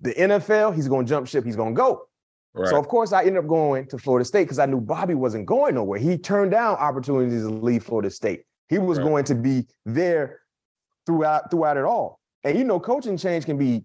the 0.00 0.14
NFL. 0.14 0.74
He's 0.74 0.88
going 0.88 1.04
to 1.04 1.10
jump 1.10 1.26
ship. 1.26 1.44
He's 1.44 1.56
going 1.56 1.74
to 1.74 1.78
go. 1.78 2.02
Right. 2.54 2.70
So 2.70 2.78
of 2.78 2.88
course 2.88 3.12
I 3.12 3.20
ended 3.20 3.36
up 3.36 3.46
going 3.46 3.86
to 3.88 3.98
Florida 3.98 4.24
State 4.24 4.44
because 4.44 4.58
I 4.58 4.66
knew 4.66 4.80
Bobby 4.80 5.14
wasn't 5.14 5.46
going 5.46 5.74
nowhere. 5.74 5.98
He 5.98 6.16
turned 6.18 6.50
down 6.50 6.76
opportunities 6.76 7.42
to 7.42 7.50
leave 7.50 7.84
Florida 7.84 8.10
State. 8.10 8.44
He 8.68 8.78
was 8.78 8.98
right. 8.98 9.04
going 9.04 9.24
to 9.24 9.34
be 9.34 9.66
there 9.86 10.40
throughout 11.06 11.50
throughout 11.50 11.76
it 11.76 11.84
all. 11.84 12.20
And 12.44 12.58
you 12.58 12.64
know, 12.64 12.80
coaching 12.80 13.16
change 13.16 13.44
can 13.44 13.58
be 13.58 13.84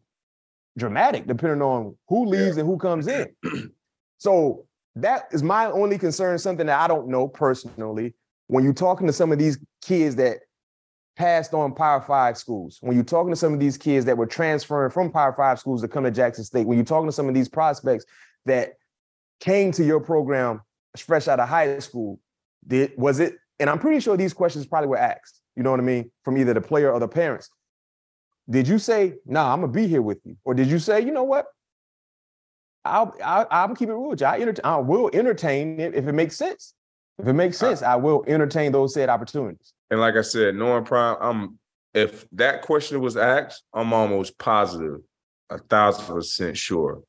dramatic 0.77 1.27
depending 1.27 1.61
on 1.61 1.95
who 2.07 2.25
leaves 2.25 2.55
yeah. 2.55 2.61
and 2.61 2.69
who 2.69 2.77
comes 2.77 3.07
in. 3.07 3.33
so 4.17 4.65
that 4.95 5.27
is 5.31 5.43
my 5.43 5.65
only 5.65 5.97
concern, 5.97 6.37
something 6.37 6.67
that 6.67 6.79
I 6.79 6.87
don't 6.87 7.07
know 7.07 7.27
personally. 7.27 8.13
When 8.47 8.63
you're 8.63 8.73
talking 8.73 9.07
to 9.07 9.13
some 9.13 9.31
of 9.31 9.39
these 9.39 9.57
kids 9.81 10.15
that 10.17 10.39
passed 11.15 11.53
on 11.53 11.73
Power 11.73 12.01
Five 12.01 12.37
schools, 12.37 12.77
when 12.81 12.95
you're 12.95 13.05
talking 13.05 13.31
to 13.31 13.35
some 13.35 13.53
of 13.53 13.59
these 13.59 13.77
kids 13.77 14.05
that 14.05 14.17
were 14.17 14.25
transferring 14.25 14.91
from 14.91 15.11
Power 15.11 15.33
Five 15.33 15.59
schools 15.59 15.81
to 15.81 15.87
come 15.87 16.03
to 16.03 16.11
Jackson 16.11 16.43
State, 16.43 16.67
when 16.67 16.77
you're 16.77 16.85
talking 16.85 17.07
to 17.07 17.13
some 17.13 17.27
of 17.27 17.33
these 17.33 17.49
prospects 17.49 18.05
that 18.45 18.73
came 19.39 19.71
to 19.73 19.83
your 19.83 19.99
program 19.99 20.61
fresh 20.97 21.27
out 21.27 21.39
of 21.39 21.49
high 21.49 21.79
school, 21.79 22.19
did 22.65 22.93
was 22.97 23.19
it? 23.19 23.35
And 23.59 23.69
I'm 23.69 23.79
pretty 23.79 23.99
sure 23.99 24.17
these 24.17 24.33
questions 24.33 24.65
probably 24.65 24.89
were 24.89 24.97
asked. 24.97 25.41
You 25.55 25.63
know 25.63 25.71
what 25.71 25.79
I 25.79 25.83
mean? 25.83 26.11
From 26.23 26.37
either 26.37 26.53
the 26.53 26.61
player 26.61 26.91
or 26.91 26.99
the 26.99 27.07
parents. 27.07 27.49
Did 28.49 28.67
you 28.67 28.77
say, 28.77 29.15
"Nah, 29.25 29.53
I'm 29.53 29.61
gonna 29.61 29.71
be 29.71 29.87
here 29.87 30.01
with 30.01 30.19
you," 30.25 30.35
or 30.43 30.53
did 30.53 30.67
you 30.67 30.79
say, 30.79 31.01
"You 31.01 31.11
know 31.11 31.23
what? 31.23 31.47
I'll 32.83 33.15
I'll, 33.23 33.47
I'll 33.49 33.75
keep 33.75 33.89
it 33.89 33.93
real 33.93 34.09
with 34.09 34.21
you. 34.21 34.27
I, 34.27 34.39
enter- 34.39 34.65
I 34.65 34.77
will 34.77 35.09
entertain 35.13 35.79
it 35.79 35.95
if 35.95 36.07
it 36.07 36.13
makes 36.13 36.35
sense. 36.35 36.73
If 37.19 37.27
it 37.27 37.33
makes 37.33 37.61
ah. 37.63 37.67
sense, 37.67 37.81
I 37.81 37.95
will 37.95 38.23
entertain 38.27 38.71
those 38.71 38.93
said 38.93 39.09
opportunities." 39.09 39.73
And 39.91 40.01
like 40.01 40.15
I 40.15 40.21
said, 40.21 40.55
knowing 40.55 40.83
Prime, 40.83 41.17
I'm 41.21 41.59
if 41.93 42.25
that 42.33 42.63
question 42.63 42.99
was 42.99 43.15
asked, 43.15 43.63
I'm 43.73 43.93
almost 43.93 44.37
positive, 44.37 45.01
a 45.49 45.59
thousand 45.59 46.13
percent 46.13 46.57
sure 46.57 47.03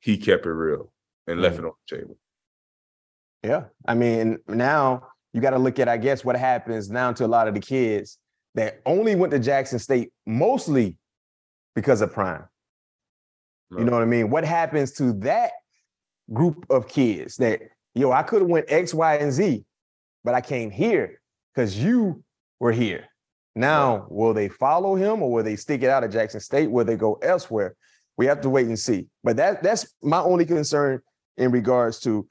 he 0.00 0.16
kept 0.16 0.46
it 0.46 0.50
real 0.50 0.92
and 1.26 1.40
left 1.40 1.56
mm-hmm. 1.56 1.66
it 1.66 1.68
on 1.68 1.74
the 1.88 1.96
table. 1.96 2.18
Yeah. 3.42 3.64
I 3.86 3.94
mean, 3.94 4.38
now 4.48 5.08
you 5.32 5.40
got 5.40 5.50
to 5.50 5.58
look 5.58 5.78
at, 5.78 5.88
I 5.88 5.96
guess, 5.96 6.24
what 6.24 6.36
happens 6.36 6.90
now 6.90 7.12
to 7.12 7.24
a 7.24 7.28
lot 7.28 7.48
of 7.48 7.54
the 7.54 7.60
kids 7.60 8.18
that 8.54 8.80
only 8.86 9.14
went 9.14 9.32
to 9.32 9.38
Jackson 9.38 9.78
State 9.78 10.12
mostly 10.26 10.96
because 11.74 12.00
of 12.00 12.12
Prime. 12.12 12.44
You 13.70 13.84
know 13.84 13.92
what 13.92 14.02
I 14.02 14.06
mean? 14.06 14.30
What 14.30 14.44
happens 14.44 14.92
to 14.92 15.12
that 15.14 15.50
group 16.32 16.66
of 16.70 16.88
kids 16.88 17.36
that, 17.36 17.62
yo, 17.94 18.12
I 18.12 18.22
could 18.22 18.42
have 18.42 18.48
went 18.48 18.66
X, 18.68 18.94
Y, 18.94 19.16
and 19.16 19.32
Z, 19.32 19.64
but 20.24 20.34
I 20.34 20.40
came 20.40 20.70
here 20.70 21.20
because 21.52 21.76
you 21.76 22.22
were 22.60 22.72
here. 22.72 23.04
Now, 23.56 24.06
will 24.08 24.34
they 24.34 24.48
follow 24.48 24.94
him 24.94 25.22
or 25.22 25.32
will 25.32 25.42
they 25.42 25.56
stick 25.56 25.82
it 25.82 25.90
out 25.90 26.04
at 26.04 26.12
Jackson 26.12 26.40
State? 26.40 26.70
Will 26.70 26.84
they 26.84 26.96
go 26.96 27.14
elsewhere? 27.22 27.74
We 28.18 28.26
have 28.26 28.40
to 28.42 28.50
wait 28.50 28.66
and 28.66 28.78
see. 28.78 29.06
But 29.22 29.36
that 29.36 29.62
that's 29.62 29.92
my 30.02 30.20
only 30.20 30.46
concern 30.46 31.00
in 31.36 31.50
regards 31.50 32.00
to 32.00 32.26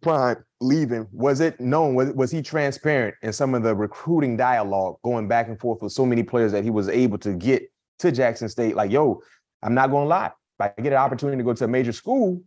Prime 0.00 0.36
leaving. 0.60 1.06
Was 1.12 1.40
it 1.40 1.60
known? 1.60 1.94
Was, 1.94 2.12
was 2.12 2.30
he 2.30 2.42
transparent 2.42 3.14
in 3.22 3.32
some 3.32 3.54
of 3.54 3.62
the 3.62 3.74
recruiting 3.74 4.36
dialogue 4.36 4.96
going 5.02 5.28
back 5.28 5.48
and 5.48 5.58
forth 5.58 5.80
with 5.82 5.92
so 5.92 6.04
many 6.04 6.22
players 6.22 6.52
that 6.52 6.64
he 6.64 6.70
was 6.70 6.88
able 6.88 7.18
to 7.18 7.34
get 7.34 7.70
to 8.00 8.12
Jackson 8.12 8.48
State? 8.48 8.76
Like, 8.76 8.90
yo, 8.90 9.20
I'm 9.62 9.74
not 9.74 9.86
to 9.86 9.96
lie. 9.96 10.32
If 10.60 10.72
I 10.78 10.82
get 10.82 10.92
an 10.92 10.98
opportunity 10.98 11.38
to 11.38 11.44
go 11.44 11.54
to 11.54 11.64
a 11.64 11.68
major 11.68 11.92
school, 11.92 12.42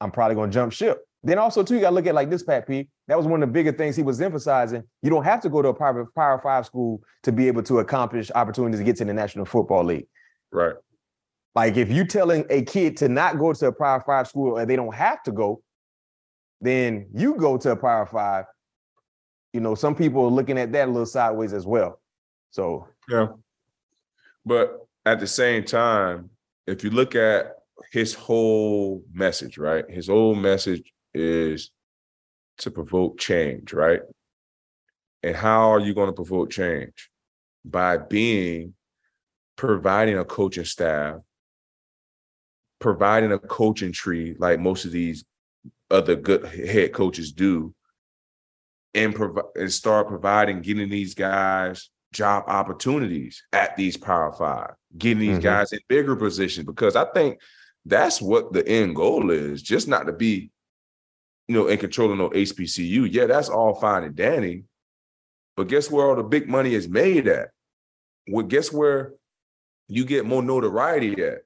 I'm 0.00 0.10
probably 0.10 0.36
to 0.36 0.52
jump 0.52 0.72
ship. 0.72 1.04
Then 1.22 1.38
also 1.38 1.62
too, 1.62 1.74
you 1.74 1.80
got 1.82 1.90
to 1.90 1.94
look 1.94 2.06
at 2.06 2.14
like 2.14 2.30
this, 2.30 2.42
Pat 2.42 2.66
P. 2.66 2.88
That 3.06 3.18
was 3.18 3.26
one 3.26 3.42
of 3.42 3.48
the 3.48 3.52
bigger 3.52 3.72
things 3.72 3.94
he 3.94 4.02
was 4.02 4.20
emphasizing. 4.20 4.82
You 5.02 5.10
don't 5.10 5.24
have 5.24 5.42
to 5.42 5.50
go 5.50 5.60
to 5.60 5.68
a 5.68 5.74
private 5.74 6.06
Power 6.14 6.40
Five 6.42 6.64
school 6.64 7.02
to 7.24 7.32
be 7.32 7.46
able 7.46 7.62
to 7.64 7.80
accomplish 7.80 8.30
opportunities 8.34 8.80
to 8.80 8.84
get 8.84 8.96
to 8.96 9.04
the 9.04 9.12
National 9.12 9.44
Football 9.44 9.84
League. 9.84 10.06
Right. 10.52 10.74
Like 11.54 11.76
if 11.76 11.90
you're 11.90 12.06
telling 12.06 12.44
a 12.50 12.62
kid 12.62 12.96
to 12.98 13.08
not 13.08 13.38
go 13.38 13.52
to 13.52 13.66
a 13.66 13.72
Power 13.72 14.00
Five 14.00 14.28
school 14.28 14.56
and 14.58 14.70
they 14.70 14.76
don't 14.76 14.94
have 14.94 15.22
to 15.24 15.32
go, 15.32 15.62
then 16.60 17.08
you 17.12 17.34
go 17.34 17.56
to 17.58 17.72
a 17.72 17.76
Power 17.76 18.06
Five. 18.06 18.44
You 19.52 19.60
know, 19.60 19.74
some 19.74 19.96
people 19.96 20.24
are 20.24 20.30
looking 20.30 20.58
at 20.58 20.72
that 20.72 20.86
a 20.88 20.90
little 20.90 21.06
sideways 21.06 21.52
as 21.52 21.66
well. 21.66 22.00
So 22.50 22.86
yeah, 23.08 23.28
but 24.44 24.86
at 25.04 25.18
the 25.20 25.26
same 25.26 25.64
time, 25.64 26.30
if 26.66 26.84
you 26.84 26.90
look 26.90 27.14
at 27.14 27.56
his 27.90 28.14
whole 28.14 29.02
message, 29.12 29.58
right? 29.58 29.84
His 29.88 30.08
whole 30.08 30.34
message 30.34 30.92
is 31.14 31.70
to 32.58 32.70
provoke 32.70 33.18
change, 33.18 33.72
right? 33.72 34.00
And 35.22 35.34
how 35.34 35.72
are 35.72 35.80
you 35.80 35.94
going 35.94 36.08
to 36.08 36.14
provoke 36.14 36.50
change? 36.50 37.10
By 37.64 37.98
being 37.98 38.74
providing 39.60 40.16
a 40.16 40.24
coaching 40.24 40.64
staff, 40.64 41.16
providing 42.78 43.30
a 43.30 43.38
coaching 43.38 43.92
tree 43.92 44.34
like 44.38 44.58
most 44.58 44.86
of 44.86 44.90
these 44.90 45.22
other 45.90 46.16
good 46.16 46.46
head 46.46 46.94
coaches 46.94 47.30
do, 47.30 47.74
and 48.94 49.14
provide 49.14 49.44
and 49.56 49.70
start 49.70 50.08
providing 50.08 50.62
getting 50.62 50.88
these 50.88 51.14
guys 51.14 51.90
job 52.10 52.44
opportunities 52.46 53.42
at 53.52 53.76
these 53.76 53.98
power 53.98 54.32
five, 54.32 54.70
getting 54.96 55.18
these 55.18 55.32
mm-hmm. 55.32 55.40
guys 55.40 55.74
in 55.74 55.80
bigger 55.90 56.16
positions. 56.16 56.64
Because 56.64 56.96
I 56.96 57.04
think 57.12 57.38
that's 57.84 58.18
what 58.22 58.54
the 58.54 58.66
end 58.66 58.96
goal 58.96 59.30
is, 59.30 59.60
just 59.60 59.88
not 59.88 60.06
to 60.06 60.14
be, 60.14 60.50
you 61.48 61.54
know, 61.54 61.66
in 61.66 61.76
control 61.76 62.10
of 62.10 62.16
no 62.16 62.30
HBCU. 62.30 63.12
Yeah, 63.12 63.26
that's 63.26 63.50
all 63.50 63.74
fine 63.74 64.04
and 64.04 64.16
dandy. 64.16 64.64
But 65.54 65.68
guess 65.68 65.90
where 65.90 66.06
all 66.06 66.16
the 66.16 66.22
big 66.22 66.48
money 66.48 66.72
is 66.72 66.88
made 66.88 67.28
at? 67.28 67.50
Well, 68.26 68.46
guess 68.46 68.72
where 68.72 69.12
you 69.90 70.04
get 70.04 70.24
more 70.24 70.42
notoriety 70.42 71.22
at 71.22 71.38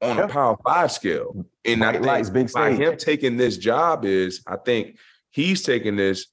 on 0.00 0.16
yeah. 0.16 0.24
a 0.24 0.28
power 0.28 0.56
five 0.64 0.92
scale. 0.92 1.46
And 1.64 1.84
I 1.84 1.92
think 1.92 2.06
lights, 2.06 2.30
big 2.30 2.52
by 2.52 2.72
him 2.72 2.96
taking 2.96 3.36
this 3.36 3.56
job 3.56 4.04
is, 4.04 4.42
I 4.46 4.56
think 4.56 4.98
he's 5.30 5.62
taking 5.62 5.96
this 5.96 6.26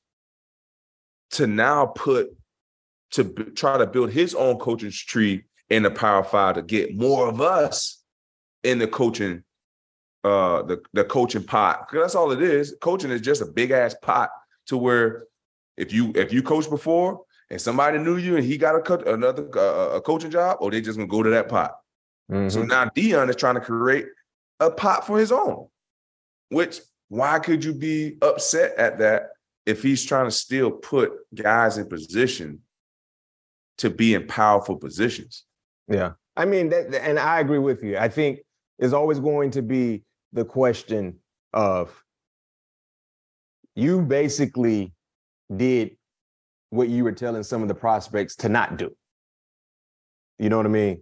to 1.32 1.48
now 1.48 1.88
put 1.88 2.36
to 3.12 3.24
b- 3.24 3.52
try 3.56 3.78
to 3.78 3.86
build 3.86 4.12
his 4.12 4.36
own 4.36 4.58
coaching 4.58 4.92
tree 4.92 5.44
in 5.70 5.84
the 5.84 5.92
power 5.92 6.24
five 6.24 6.56
to 6.56 6.62
get 6.62 6.96
more 6.96 7.28
of 7.28 7.42
us 7.42 8.04
in 8.64 8.80
the 8.80 8.88
coaching, 8.88 9.44
uh, 10.24 10.64
the 10.64 10.82
the 10.94 11.04
coaching 11.04 11.44
pot. 11.44 11.88
Because 11.88 12.04
that's 12.04 12.16
all 12.16 12.32
it 12.32 12.42
is. 12.42 12.76
Coaching 12.82 13.12
is 13.12 13.22
just 13.22 13.42
a 13.42 13.46
big 13.46 13.72
ass 13.72 13.96
pot 14.02 14.30
to 14.68 14.78
where 14.78 15.26
if 15.78 15.92
you 15.92 16.12
if 16.16 16.32
you 16.32 16.42
coach 16.42 16.70
before 16.70 17.22
and 17.50 17.62
somebody 17.62 18.00
knew 18.00 18.18
you 18.18 18.38
and 18.38 18.46
he 18.46 18.58
got 18.58 18.76
a 18.76 18.82
cut 18.82 19.08
another 19.08 19.48
uh, 19.58 19.96
a 19.96 20.02
coaching 20.02 20.32
job, 20.32 20.58
or 20.60 20.72
they 20.72 20.82
just 20.82 20.98
gonna 20.98 21.08
go 21.08 21.24
to 21.24 21.30
that 21.30 21.50
pot. 21.50 21.76
Mm-hmm. 22.32 22.50
So 22.50 22.64
now 22.64 22.86
Deion 22.86 23.30
is 23.30 23.36
trying 23.36 23.56
to 23.56 23.62
create 23.62 24.08
a 24.60 24.72
pot 24.72 25.06
for 25.06 25.20
his 25.20 25.32
own. 25.32 25.68
Which 26.50 26.80
why 27.10 27.40
could 27.40 27.64
you 27.64 27.74
be 27.74 28.18
upset 28.22 28.76
at 28.78 28.98
that 29.00 29.30
if 29.66 29.84
he's 29.84 30.04
trying 30.04 30.26
to 30.26 30.32
still 30.32 30.72
put 30.72 31.12
guys 31.34 31.78
in 31.78 31.88
position 31.88 32.60
to 33.78 33.90
be 33.90 34.14
in 34.16 34.28
powerful 34.28 34.78
positions? 34.78 35.44
Yeah, 35.88 36.14
I 36.36 36.46
mean, 36.46 36.70
that, 36.70 36.94
and 36.96 37.20
I 37.20 37.40
agree 37.40 37.60
with 37.60 37.84
you. 37.84 37.98
I 37.98 38.10
think 38.10 38.40
is 38.80 38.94
always 38.94 39.20
going 39.20 39.52
to 39.52 39.62
be 39.62 40.04
the 40.34 40.44
question 40.44 41.18
of 41.54 42.04
you 43.76 44.02
basically 44.02 44.94
did 45.56 45.96
what 46.70 46.90
you 46.90 47.04
were 47.04 47.12
telling 47.12 47.44
some 47.44 47.62
of 47.62 47.68
the 47.68 47.76
prospects 47.76 48.36
to 48.38 48.50
not 48.50 48.78
do. 48.78 48.96
You 50.40 50.50
know 50.50 50.58
what 50.58 50.66
I 50.66 50.70
mean? 50.70 51.02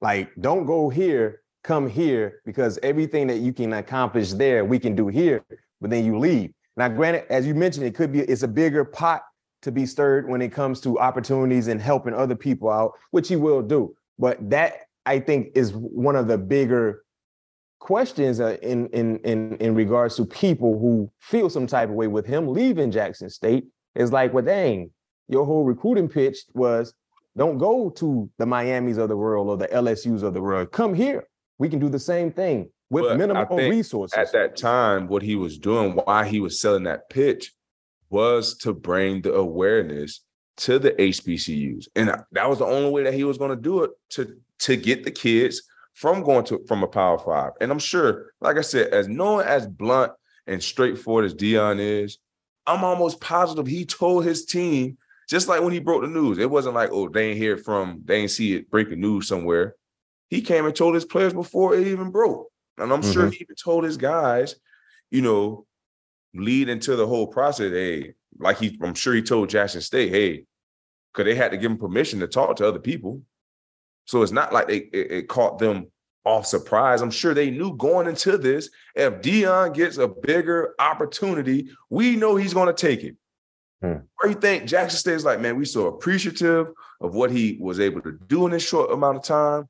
Like, 0.00 0.30
don't 0.40 0.66
go 0.66 0.90
here, 0.90 1.42
come 1.64 1.88
here, 1.88 2.40
because 2.44 2.78
everything 2.82 3.26
that 3.28 3.38
you 3.38 3.52
can 3.52 3.72
accomplish 3.72 4.32
there, 4.32 4.64
we 4.64 4.78
can 4.78 4.94
do 4.94 5.08
here, 5.08 5.44
but 5.80 5.90
then 5.90 6.04
you 6.04 6.18
leave. 6.18 6.52
Now, 6.76 6.88
granted, 6.88 7.24
as 7.30 7.46
you 7.46 7.54
mentioned, 7.54 7.86
it 7.86 7.94
could 7.94 8.12
be 8.12 8.20
it's 8.20 8.42
a 8.42 8.48
bigger 8.48 8.84
pot 8.84 9.22
to 9.62 9.72
be 9.72 9.86
stirred 9.86 10.28
when 10.28 10.42
it 10.42 10.52
comes 10.52 10.80
to 10.82 10.98
opportunities 10.98 11.68
and 11.68 11.80
helping 11.80 12.12
other 12.12 12.36
people 12.36 12.70
out, 12.70 12.92
which 13.10 13.28
he 13.28 13.36
will 13.36 13.62
do. 13.62 13.94
But 14.18 14.50
that 14.50 14.82
I 15.06 15.20
think 15.20 15.52
is 15.54 15.72
one 15.72 16.16
of 16.16 16.28
the 16.28 16.36
bigger 16.36 17.02
questions 17.78 18.40
uh, 18.40 18.58
in 18.62 18.88
in 18.88 19.18
in 19.20 19.56
in 19.56 19.74
regards 19.74 20.16
to 20.16 20.26
people 20.26 20.78
who 20.78 21.10
feel 21.20 21.48
some 21.48 21.66
type 21.66 21.88
of 21.88 21.94
way 21.94 22.08
with 22.08 22.26
him 22.26 22.48
leaving 22.48 22.90
Jackson 22.90 23.30
State. 23.30 23.66
Is 23.94 24.12
like, 24.12 24.34
well, 24.34 24.44
dang, 24.44 24.90
your 25.28 25.44
whole 25.44 25.64
recruiting 25.64 26.08
pitch 26.08 26.38
was 26.54 26.94
don't 27.36 27.58
go 27.58 27.90
to 27.90 28.30
the 28.38 28.46
Miamis 28.46 28.96
of 28.96 29.08
the 29.08 29.16
world 29.16 29.48
or 29.48 29.56
the 29.56 29.68
LSUs 29.68 30.22
of 30.22 30.34
the 30.34 30.40
world. 30.40 30.72
Come 30.72 30.94
here. 30.94 31.24
We 31.58 31.68
can 31.68 31.78
do 31.78 31.88
the 31.88 31.98
same 31.98 32.32
thing 32.32 32.70
with 32.90 33.04
But 33.04 33.12
I 33.12 33.16
minimal 33.16 33.46
think 33.46 33.72
resources. 33.72 34.16
At 34.16 34.32
that 34.32 34.56
time, 34.56 35.08
what 35.08 35.22
he 35.22 35.36
was 35.36 35.58
doing, 35.58 35.92
why 35.92 36.26
he 36.26 36.40
was 36.40 36.60
selling 36.60 36.84
that 36.84 37.10
pitch, 37.10 37.52
was 38.10 38.56
to 38.58 38.72
bring 38.72 39.22
the 39.22 39.34
awareness 39.34 40.20
to 40.58 40.78
the 40.78 40.92
HBCUs, 40.92 41.88
and 41.96 42.08
that 42.32 42.48
was 42.48 42.60
the 42.60 42.64
only 42.64 42.90
way 42.90 43.02
that 43.02 43.12
he 43.12 43.24
was 43.24 43.36
going 43.36 43.50
to 43.50 43.56
do 43.56 43.82
it 43.84 43.90
to 44.10 44.36
to 44.60 44.76
get 44.76 45.04
the 45.04 45.10
kids 45.10 45.62
from 45.94 46.22
going 46.22 46.44
to 46.46 46.64
from 46.66 46.82
a 46.82 46.86
Power 46.86 47.18
Five. 47.18 47.52
And 47.60 47.70
I'm 47.70 47.78
sure, 47.78 48.32
like 48.40 48.56
I 48.56 48.62
said, 48.62 48.88
as 48.88 49.08
knowing 49.08 49.46
as 49.46 49.66
blunt 49.66 50.12
and 50.46 50.62
straightforward 50.62 51.26
as 51.26 51.34
Deion 51.34 51.78
is, 51.80 52.18
I'm 52.66 52.84
almost 52.84 53.20
positive 53.20 53.66
he 53.66 53.84
told 53.84 54.24
his 54.24 54.46
team. 54.46 54.96
Just 55.28 55.48
like 55.48 55.60
when 55.62 55.72
he 55.72 55.80
broke 55.80 56.02
the 56.02 56.08
news, 56.08 56.38
it 56.38 56.50
wasn't 56.50 56.74
like, 56.74 56.90
oh, 56.92 57.08
they 57.08 57.30
ain't 57.30 57.38
hear 57.38 57.54
it 57.54 57.64
from, 57.64 58.02
they 58.04 58.18
ain't 58.18 58.30
see 58.30 58.54
it 58.54 58.70
breaking 58.70 59.00
news 59.00 59.26
somewhere. 59.26 59.74
He 60.28 60.40
came 60.40 60.66
and 60.66 60.74
told 60.74 60.94
his 60.94 61.04
players 61.04 61.32
before 61.32 61.74
it 61.74 61.86
even 61.86 62.10
broke. 62.10 62.48
And 62.78 62.92
I'm 62.92 63.02
sure 63.02 63.26
Mhm. 63.26 63.32
he 63.32 63.38
even 63.40 63.56
told 63.56 63.84
his 63.84 63.96
guys, 63.96 64.56
you 65.10 65.22
know, 65.22 65.66
lead 66.34 66.68
into 66.68 66.94
the 66.96 67.06
whole 67.06 67.26
process. 67.26 67.72
Hey, 67.72 68.14
like 68.38 68.58
he, 68.58 68.78
I'm 68.82 68.94
sure 68.94 69.14
he 69.14 69.22
told 69.22 69.48
Jackson 69.48 69.80
State, 69.80 70.10
hey, 70.10 70.44
because 71.12 71.24
they 71.24 71.34
had 71.34 71.50
to 71.52 71.56
give 71.56 71.70
him 71.70 71.78
permission 71.78 72.20
to 72.20 72.28
talk 72.28 72.56
to 72.56 72.68
other 72.68 72.78
people. 72.78 73.22
So 74.04 74.22
it's 74.22 74.32
not 74.32 74.52
like 74.52 74.68
they 74.68 74.76
it, 74.76 75.10
it 75.12 75.28
caught 75.28 75.58
them 75.58 75.90
off 76.24 76.46
surprise. 76.46 77.02
I'm 77.02 77.10
sure 77.10 77.34
they 77.34 77.50
knew 77.50 77.76
going 77.76 78.06
into 78.06 78.36
this, 78.36 78.68
if 78.94 79.14
Deion 79.22 79.74
gets 79.74 79.96
a 79.96 80.08
bigger 80.08 80.74
opportunity, 80.78 81.70
we 81.88 82.16
know 82.16 82.36
he's 82.36 82.54
going 82.54 82.66
to 82.66 82.72
take 82.74 83.02
it. 83.04 83.16
Hmm. 83.82 83.98
Or 84.22 84.28
you 84.28 84.34
think 84.34 84.64
Jackson 84.64 84.98
State 84.98 85.14
is 85.14 85.24
like, 85.24 85.40
man, 85.40 85.56
we 85.56 85.64
so 85.64 85.86
appreciative 85.86 86.68
of 87.00 87.14
what 87.14 87.30
he 87.30 87.58
was 87.60 87.78
able 87.78 88.00
to 88.02 88.18
do 88.26 88.46
in 88.46 88.52
this 88.52 88.66
short 88.66 88.90
amount 88.90 89.18
of 89.18 89.22
time. 89.22 89.68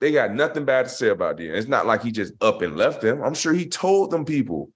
They 0.00 0.12
got 0.12 0.34
nothing 0.34 0.64
bad 0.64 0.86
to 0.86 0.88
say 0.90 1.08
about 1.08 1.38
Deion. 1.38 1.54
It's 1.54 1.68
not 1.68 1.86
like 1.86 2.02
he 2.02 2.10
just 2.10 2.34
up 2.42 2.60
and 2.60 2.76
left 2.76 3.00
them. 3.00 3.22
I'm 3.22 3.34
sure 3.34 3.52
he 3.52 3.68
told 3.68 4.10
them 4.10 4.24
people, 4.24 4.70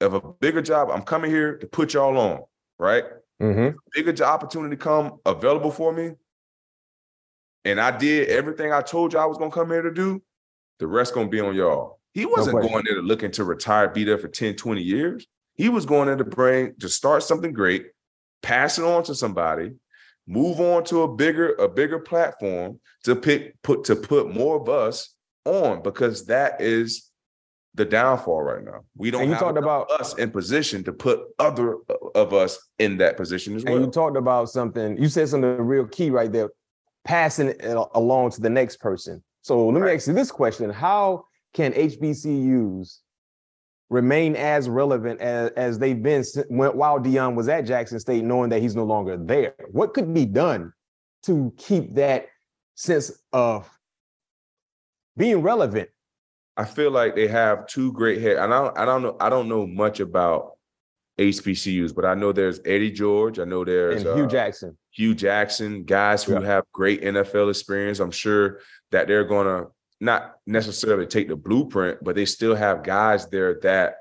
of 0.00 0.14
a 0.14 0.20
bigger 0.20 0.62
job, 0.62 0.90
I'm 0.90 1.02
coming 1.02 1.30
here 1.30 1.56
to 1.58 1.66
put 1.66 1.94
y'all 1.94 2.16
on, 2.16 2.42
right? 2.78 3.04
Mm-hmm. 3.42 3.76
bigger 3.92 4.12
job 4.12 4.42
opportunity 4.42 4.76
come 4.76 5.18
available 5.26 5.72
for 5.72 5.92
me, 5.92 6.12
and 7.64 7.80
I 7.80 7.96
did 7.96 8.28
everything 8.28 8.72
I 8.72 8.80
told 8.80 9.12
you 9.12 9.18
I 9.18 9.24
was 9.24 9.38
gonna 9.38 9.50
come 9.50 9.70
here 9.70 9.82
to 9.82 9.90
do, 9.90 10.22
the 10.78 10.86
rest 10.86 11.14
gonna 11.14 11.28
be 11.28 11.40
on 11.40 11.54
y'all. 11.54 11.98
He 12.12 12.26
wasn't 12.26 12.54
question. 12.54 12.72
going 12.72 12.84
there 12.86 12.94
to 12.94 13.02
looking 13.02 13.32
to 13.32 13.44
retire, 13.44 13.88
be 13.88 14.04
there 14.04 14.18
for 14.18 14.28
10, 14.28 14.54
20 14.54 14.80
years. 14.80 15.26
He 15.54 15.68
was 15.68 15.86
going 15.86 16.06
there 16.06 16.16
to 16.16 16.24
bring 16.24 16.74
to 16.80 16.88
start 16.88 17.22
something 17.22 17.52
great, 17.52 17.86
pass 18.42 18.78
it 18.78 18.84
on 18.84 19.04
to 19.04 19.14
somebody, 19.14 19.72
move 20.26 20.60
on 20.60 20.84
to 20.84 21.02
a 21.02 21.14
bigger, 21.14 21.54
a 21.54 21.68
bigger 21.68 21.98
platform 21.98 22.80
to 23.04 23.14
pick 23.14 23.60
put 23.62 23.84
to 23.84 23.96
put 23.96 24.32
more 24.34 24.60
of 24.60 24.68
us 24.68 25.14
on 25.44 25.82
because 25.82 26.26
that 26.26 26.60
is 26.60 27.10
the 27.74 27.84
downfall 27.84 28.42
right 28.42 28.64
now. 28.64 28.84
We 28.96 29.10
don't 29.10 29.22
And 29.22 29.30
you 29.30 29.34
have 29.34 29.42
talked 29.42 29.58
about- 29.58 29.90
us 29.90 30.14
in 30.14 30.30
position 30.30 30.84
to 30.84 30.92
put 30.92 31.20
other 31.38 31.76
uh, 31.88 31.94
of 32.14 32.32
us 32.32 32.58
in 32.78 32.98
that 32.98 33.16
position 33.16 33.56
as 33.56 33.64
well. 33.64 33.74
And 33.76 33.84
you 33.84 33.90
talked 33.90 34.16
about 34.16 34.48
something, 34.48 34.96
you 34.96 35.08
said 35.08 35.28
something 35.28 35.56
real 35.58 35.86
key 35.86 36.10
right 36.10 36.30
there, 36.30 36.50
passing 37.04 37.48
it 37.48 37.76
along 37.94 38.30
to 38.32 38.40
the 38.40 38.50
next 38.50 38.76
person. 38.76 39.22
So 39.42 39.68
let 39.68 39.82
me 39.82 39.90
ask 39.90 40.06
you 40.06 40.14
this 40.14 40.30
question 40.30 40.70
How 40.70 41.24
can 41.52 41.72
HBCUs 41.72 43.00
remain 43.90 44.34
as 44.36 44.68
relevant 44.68 45.20
as, 45.20 45.50
as 45.50 45.78
they've 45.78 46.02
been 46.02 46.24
while 46.48 46.98
Deion 46.98 47.34
was 47.34 47.48
at 47.48 47.62
Jackson 47.62 48.00
State, 48.00 48.24
knowing 48.24 48.50
that 48.50 48.60
he's 48.60 48.74
no 48.76 48.84
longer 48.84 49.16
there? 49.16 49.54
What 49.70 49.94
could 49.94 50.12
be 50.12 50.26
done 50.26 50.72
to 51.24 51.52
keep 51.56 51.94
that 51.94 52.26
sense 52.74 53.12
of 53.32 53.68
being 55.16 55.42
relevant? 55.42 55.90
I 56.56 56.64
feel 56.64 56.90
like 56.90 57.14
they 57.14 57.26
have 57.28 57.66
two 57.66 57.92
great 57.92 58.20
head. 58.20 58.36
And 58.36 58.54
I 58.54 58.62
don't, 58.62 58.78
I 58.78 58.84
don't 58.84 59.02
know, 59.02 59.16
I 59.20 59.28
don't 59.28 59.48
know 59.48 59.66
much 59.66 60.00
about 60.00 60.52
HBCUs, 61.18 61.94
but 61.94 62.04
I 62.04 62.14
know 62.14 62.32
there's 62.32 62.60
Eddie 62.64 62.90
George. 62.90 63.38
I 63.38 63.44
know 63.44 63.64
there's 63.64 64.02
Hue 64.02 64.24
uh, 64.24 64.26
Jackson. 64.26 64.76
Hue 64.90 65.14
Jackson, 65.14 65.84
guys 65.84 66.24
who 66.24 66.34
Yeah. 66.34 66.42
have 66.42 66.64
great 66.72 67.02
NFL 67.02 67.50
experience. 67.50 68.00
I'm 68.00 68.10
sure 68.10 68.60
that 68.90 69.08
they're 69.08 69.24
gonna 69.24 69.66
not 70.04 70.36
necessarily 70.46 71.06
take 71.06 71.28
the 71.28 71.36
blueprint, 71.36 71.98
but 72.02 72.14
they 72.14 72.26
still 72.26 72.54
have 72.54 72.82
guys 72.82 73.26
there 73.28 73.58
that 73.62 73.96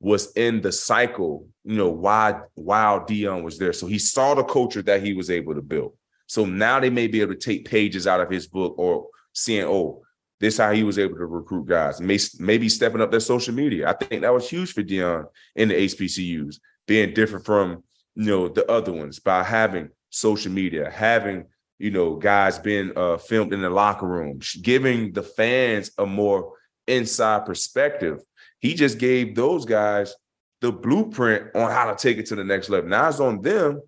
was 0.00 0.32
in 0.32 0.60
the 0.60 0.72
cycle, 0.72 1.48
you 1.64 1.76
know, 1.76 1.90
why 1.90 2.40
while 2.54 3.00
Deion 3.00 3.42
was 3.42 3.58
there. 3.58 3.72
So 3.72 3.86
he 3.86 3.98
saw 3.98 4.34
the 4.34 4.44
culture 4.44 4.82
that 4.82 5.02
he 5.02 5.14
was 5.14 5.30
able 5.30 5.54
to 5.54 5.62
build. 5.62 5.96
So 6.26 6.44
now 6.44 6.80
they 6.80 6.90
may 6.90 7.06
be 7.06 7.20
able 7.20 7.34
to 7.34 7.40
take 7.40 7.68
pages 7.68 8.06
out 8.06 8.20
of 8.20 8.30
his 8.30 8.46
book 8.46 8.74
or 8.78 9.06
seeing, 9.32 9.64
oh, 9.64 10.02
this 10.40 10.58
how 10.58 10.72
he 10.72 10.82
was 10.82 10.98
able 10.98 11.16
to 11.16 11.26
recruit 11.26 11.68
guys. 11.68 12.00
May, 12.00 12.18
maybe 12.38 12.68
stepping 12.68 13.00
up 13.00 13.12
their 13.12 13.20
social 13.20 13.54
media. 13.54 13.88
I 13.88 13.92
think 13.92 14.22
that 14.22 14.34
was 14.34 14.50
huge 14.50 14.72
for 14.72 14.82
Deion 14.82 15.26
in 15.54 15.68
the 15.68 15.74
HBCUs, 15.74 16.56
being 16.86 17.14
different 17.14 17.46
from 17.46 17.84
you 18.14 18.26
know 18.26 18.48
the 18.48 18.68
other 18.70 18.92
ones 18.92 19.20
by 19.20 19.44
having 19.44 19.90
social 20.10 20.50
media, 20.50 20.90
having 20.90 21.46
you 21.82 21.90
know 21.90 22.14
guys 22.14 22.60
being 22.60 22.92
uh, 22.96 23.18
filmed 23.18 23.52
in 23.52 23.60
the 23.60 23.70
locker 23.70 24.06
room, 24.06 24.40
giving 24.62 25.12
the 25.12 25.22
fans 25.22 25.90
a 25.98 26.06
more 26.06 26.54
inside 26.86 27.44
perspective. 27.44 28.20
He 28.60 28.74
just 28.74 28.98
gave 28.98 29.34
those 29.34 29.64
guys 29.64 30.14
the 30.60 30.70
blueprint 30.70 31.54
on 31.56 31.72
how 31.72 31.92
to 31.92 31.96
take 31.96 32.18
it 32.18 32.26
to 32.26 32.36
the 32.36 32.44
next 32.44 32.70
level. 32.70 32.88
Now 32.88 33.08
it's 33.08 33.18
on 33.18 33.42
them 33.42 33.82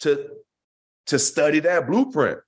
to 0.00 0.30
to 1.06 1.18
study 1.18 1.60
that 1.60 1.86
blueprint 1.86 2.38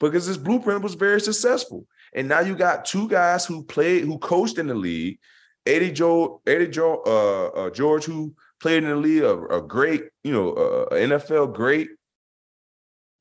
because 0.00 0.26
this 0.26 0.38
blueprint 0.38 0.82
was 0.82 0.94
very 0.94 1.20
successful. 1.20 1.86
And 2.14 2.26
now 2.26 2.40
you 2.40 2.56
got 2.56 2.86
two 2.86 3.08
guys 3.08 3.44
who 3.44 3.62
played, 3.64 4.04
who 4.04 4.18
coached 4.18 4.56
in 4.56 4.66
the 4.66 4.74
league. 4.74 5.18
Eddie 5.66 5.92
Joe, 5.92 6.40
Eddie 6.46 6.68
Joe, 6.68 7.02
uh, 7.04 7.58
uh, 7.58 7.70
George, 7.70 8.04
who 8.04 8.34
played 8.60 8.84
in 8.84 8.88
the 8.88 8.96
league, 8.96 9.24
a, 9.24 9.44
a 9.46 9.60
great, 9.60 10.04
you 10.24 10.32
know, 10.32 10.52
uh, 10.52 10.94
NFL 10.94 11.54
great. 11.54 11.88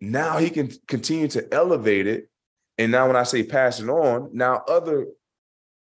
Now 0.01 0.37
he 0.37 0.49
can 0.49 0.71
continue 0.87 1.27
to 1.29 1.53
elevate 1.53 2.07
it. 2.07 2.29
And 2.77 2.91
now 2.91 3.07
when 3.07 3.15
I 3.15 3.23
say 3.23 3.43
pass 3.43 3.79
it 3.79 3.89
on, 3.89 4.29
now 4.33 4.63
other 4.67 5.07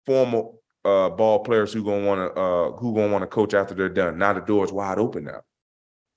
former 0.06 0.44
uh, 0.84 1.10
ball 1.10 1.40
players 1.40 1.72
who 1.72 1.84
gonna 1.84 2.06
want 2.06 2.34
to 2.34 2.40
uh, 2.40 2.72
who 2.72 2.94
gonna 2.94 3.12
want 3.12 3.22
to 3.22 3.26
coach 3.26 3.54
after 3.54 3.74
they're 3.74 3.88
done. 3.88 4.18
Now 4.18 4.32
the 4.32 4.40
door 4.40 4.64
is 4.64 4.72
wide 4.72 4.98
open 4.98 5.24
now. 5.24 5.40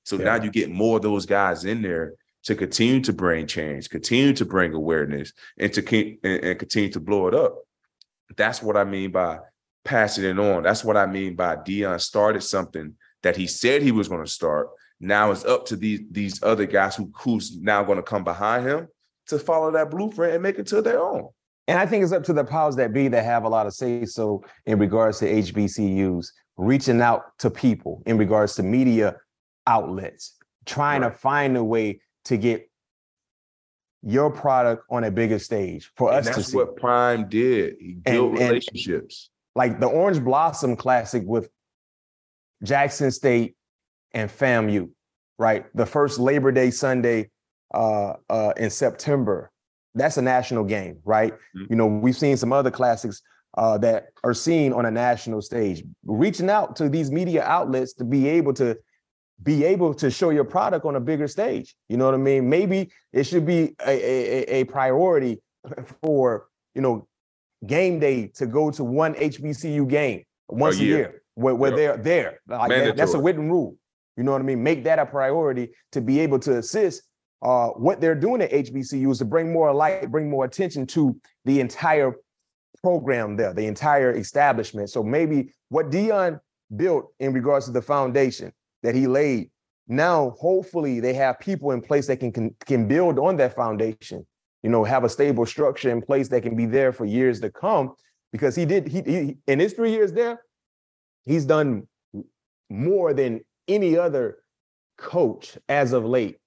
So 0.03 0.15
now 0.17 0.35
you 0.41 0.49
get 0.51 0.69
more 0.69 0.97
of 0.97 1.03
those 1.03 1.25
guys 1.25 1.65
in 1.65 1.81
there 1.81 2.13
to 2.43 2.55
continue 2.55 3.01
to 3.01 3.11
bring 3.11 3.45
change, 3.45 3.89
continue 3.89 4.31
to 4.33 4.45
bring 4.45 4.73
awareness, 4.73 5.33
and 5.57 5.73
to 5.73 5.81
keep 5.81 6.21
and, 6.23 6.43
and 6.43 6.59
continue 6.59 6.89
to 6.91 6.99
blow 6.99 7.27
it 7.27 7.33
up. 7.33 7.57
That's 8.37 8.61
what 8.61 8.77
I 8.77 8.85
mean 8.85 9.11
by 9.11 9.39
passing 9.83 10.23
it 10.23 10.39
on. 10.39 10.63
That's 10.63 10.83
what 10.83 10.95
I 10.95 11.07
mean 11.07 11.35
by 11.35 11.57
Deion 11.57 11.99
started 11.99 12.41
something 12.41 12.93
that 13.23 13.35
he 13.35 13.47
said 13.47 13.81
he 13.81 13.91
was 13.91 14.07
going 14.07 14.23
to 14.23 14.31
start. 14.31 14.69
Now 14.99 15.31
it's 15.31 15.45
up 15.45 15.65
to 15.67 15.75
these 15.75 16.01
these 16.11 16.41
other 16.43 16.65
guys 16.65 16.95
who 16.95 17.11
who's 17.15 17.57
now 17.61 17.83
going 17.83 17.97
to 17.97 18.03
come 18.03 18.23
behind 18.23 18.65
him 18.67 18.87
to 19.27 19.37
follow 19.37 19.71
that 19.71 19.91
blueprint 19.91 20.33
and 20.33 20.41
make 20.43 20.57
it 20.57 20.67
to 20.67 20.81
their 20.81 20.99
own. 20.99 21.29
And 21.67 21.77
I 21.77 21.85
think 21.85 22.03
it's 22.03 22.13
up 22.13 22.23
to 22.23 22.33
the 22.33 22.43
powers 22.45 22.75
that 22.77 22.93
be 22.93 23.07
that 23.09 23.25
have 23.25 23.43
a 23.43 23.49
lot 23.49 23.67
of 23.67 23.73
say 23.73 24.05
so 24.05 24.43
in 24.65 24.79
regards 24.79 25.19
to 25.19 25.25
HBCUs 25.31 26.27
reaching 26.55 27.01
out 27.01 27.37
to 27.39 27.49
people 27.51 28.01
in 28.05 28.17
regards 28.17 28.55
to 28.55 28.63
media 28.63 29.15
outlets, 29.67 30.37
trying 30.65 31.01
to 31.01 31.11
find 31.11 31.55
a 31.57 31.63
way 31.63 31.99
to 32.25 32.37
get 32.37 32.69
your 34.01 34.31
product 34.31 34.83
on 34.89 35.03
a 35.03 35.11
bigger 35.11 35.37
stage 35.39 35.91
for 35.97 36.09
And 36.09 36.19
us 36.19 36.27
to 36.27 36.31
that's 36.35 36.51
see. 36.51 36.57
what 36.57 36.77
Prime 36.77 37.27
did. 37.27 37.75
He 37.79 37.93
built 37.95 38.31
and- 38.31 38.39
relationships. 38.39 39.29
like 39.55 39.79
the 39.79 39.87
Orange 39.87 40.23
Blossom 40.23 40.75
Classic 40.75 41.23
with 41.25 41.49
Jackson 42.63 43.11
State 43.11 43.55
and 44.13 44.29
FAMU, 44.29 44.89
right? 45.37 45.65
The 45.75 45.85
first 45.85 46.19
Labor 46.19 46.51
Day 46.51 46.71
Sunday 46.71 47.29
uh, 47.73 48.13
uh, 48.29 48.53
in 48.57 48.69
September. 48.69 49.51
That's 49.95 50.17
a 50.17 50.21
national 50.21 50.63
game, 50.63 50.99
right? 51.03 51.33
Mhm. 51.55 51.69
You 51.69 51.75
know, 51.75 51.87
we've 51.87 52.15
seen 52.15 52.37
some 52.37 52.53
other 52.53 52.71
classics 52.71 53.21
uh, 53.57 53.77
that 53.79 54.09
are 54.23 54.33
seen 54.33 54.71
on 54.71 54.85
a 54.85 54.91
national 54.91 55.41
stage. 55.41 55.83
Reaching 56.05 56.49
out 56.49 56.75
to 56.77 56.89
these 56.89 57.11
media 57.11 57.43
outlets 57.43 57.93
to 57.95 58.03
be 58.03 58.27
able 58.27 58.53
to 58.53 58.77
be 59.43 59.63
able 59.63 59.93
to 59.95 60.09
show 60.09 60.29
your 60.31 60.43
product 60.43 60.85
on 60.85 60.95
a 60.95 60.99
bigger 60.99 61.27
stage. 61.27 61.75
You 61.89 61.97
know 61.97 62.05
what 62.05 62.13
I 62.13 62.17
mean? 62.17 62.49
Maybe 62.49 62.91
it 63.13 63.23
should 63.25 63.45
be 63.45 63.75
a, 63.85 63.89
a, 63.89 64.43
a- 64.49 64.61
a 64.61 64.63
priority 64.65 65.41
for 66.03 66.47
you 66.75 66.81
know 66.81 67.07
game 67.65 67.99
day 67.99 68.27
to 68.35 68.45
go 68.45 68.69
to 68.71 68.83
one 68.83 69.13
HBCU 69.15 69.87
game 69.89 70.23
once 70.47 70.77
a 70.79 70.83
year. 70.83 70.97
year. 70.97 71.21
where, 71.35 71.55
where 71.55 71.71
Yep. 71.71 71.77
they're 71.77 71.97
there. 71.97 72.39
Like 72.47 72.69
that- 72.69 72.97
that's 72.97 73.13
a 73.15 73.19
written 73.21 73.49
rule. 73.49 73.75
You 74.17 74.23
know 74.23 74.31
what 74.31 74.41
I 74.41 74.43
mean? 74.43 74.63
Make 74.63 74.83
that 74.85 74.99
a 74.99 75.05
priority 75.05 75.69
to 75.91 76.01
be 76.01 76.19
able 76.19 76.39
to 76.39 76.57
assist 76.57 77.03
uh, 77.43 77.67
what 77.69 78.01
they're 78.01 78.15
doing 78.15 78.41
at 78.41 78.51
HBCUs 78.51 79.19
to 79.19 79.25
bring 79.25 79.53
more 79.53 79.71
light, 79.73 80.11
bring 80.11 80.29
more 80.29 80.43
attention 80.43 80.87
to 80.87 81.15
the 81.45 81.59
entire 81.59 82.15
program 82.83 83.35
there, 83.35 83.53
the 83.53 83.65
entire 83.65 84.15
establishment. 84.15 84.89
So 84.89 85.03
maybe 85.03 85.53
what 85.69 85.91
Deion 85.91 86.39
built 86.75 87.13
in 87.19 87.33
regards 87.33 87.67
to 87.67 87.71
the 87.71 87.81
foundation 87.81 88.51
that 88.81 88.95
he 88.95 89.07
laid, 89.07 89.51
now 89.87 90.31
hopefully 90.31 90.99
they 90.99 91.13
have 91.13 91.39
people 91.39 91.71
in 91.71 91.81
place 91.81 92.07
that 92.07 92.17
can 92.17 92.31
can, 92.31 92.55
can 92.65 92.87
build 92.87 93.19
on 93.19 93.37
that 93.37 93.55
foundation. 93.55 94.25
You 94.63 94.71
know, 94.71 94.83
have 94.83 95.03
a 95.03 95.09
stable 95.09 95.45
structure 95.45 95.91
in 95.91 96.01
place 96.01 96.27
that 96.29 96.41
can 96.41 96.55
be 96.55 96.65
there 96.65 96.91
for 96.91 97.05
years 97.05 97.39
to 97.41 97.51
come. 97.51 97.93
Because 98.31 98.55
he 98.55 98.65
did 98.65 98.87
he, 98.87 99.01
he 99.01 99.37
in 99.47 99.59
his 99.59 99.73
three 99.73 99.91
years 99.91 100.11
there, 100.11 100.41
he's 101.25 101.45
done 101.45 101.87
more 102.69 103.13
than 103.13 103.41
any 103.67 103.97
other 103.97 104.37
coach 104.97 105.57
as 105.69 105.93
of 105.93 106.05
late 106.05 106.37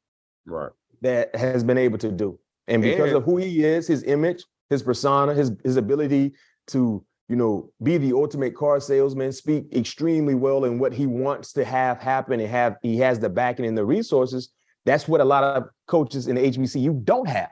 Right. 0.46 0.70
that 1.02 1.34
has 1.36 1.62
been 1.64 1.78
able 1.78 1.98
to 1.98 2.10
do. 2.10 2.38
And 2.66 2.82
because 2.82 3.08
And- 3.08 3.16
of 3.18 3.24
who 3.24 3.36
he 3.36 3.64
is, 3.64 3.86
his 3.86 4.02
image, 4.04 4.44
his 4.68 4.82
persona, 4.82 5.34
his 5.34 5.52
his 5.64 5.76
ability 5.76 6.34
to, 6.68 7.04
you 7.28 7.36
know, 7.36 7.70
be 7.82 7.98
the 7.98 8.12
ultimate 8.12 8.54
car 8.54 8.80
salesman, 8.80 9.32
speak 9.32 9.74
extremely 9.74 10.34
well 10.34 10.64
in 10.64 10.78
what 10.78 10.92
he 10.92 11.06
wants 11.06 11.52
to 11.54 11.64
have 11.64 11.98
happen 11.98 12.40
and 12.40 12.48
have 12.48 12.76
he 12.82 12.96
has 12.98 13.18
the 13.18 13.28
backing 13.28 13.66
and 13.66 13.76
the 13.76 13.84
resources. 13.84 14.50
That's 14.86 15.06
what 15.08 15.20
a 15.20 15.24
lot 15.24 15.44
of 15.44 15.68
coaches 15.86 16.26
in 16.28 16.36
the 16.36 16.42
HBCU 16.46 16.92
don't 17.04 17.28
have. 17.28 17.50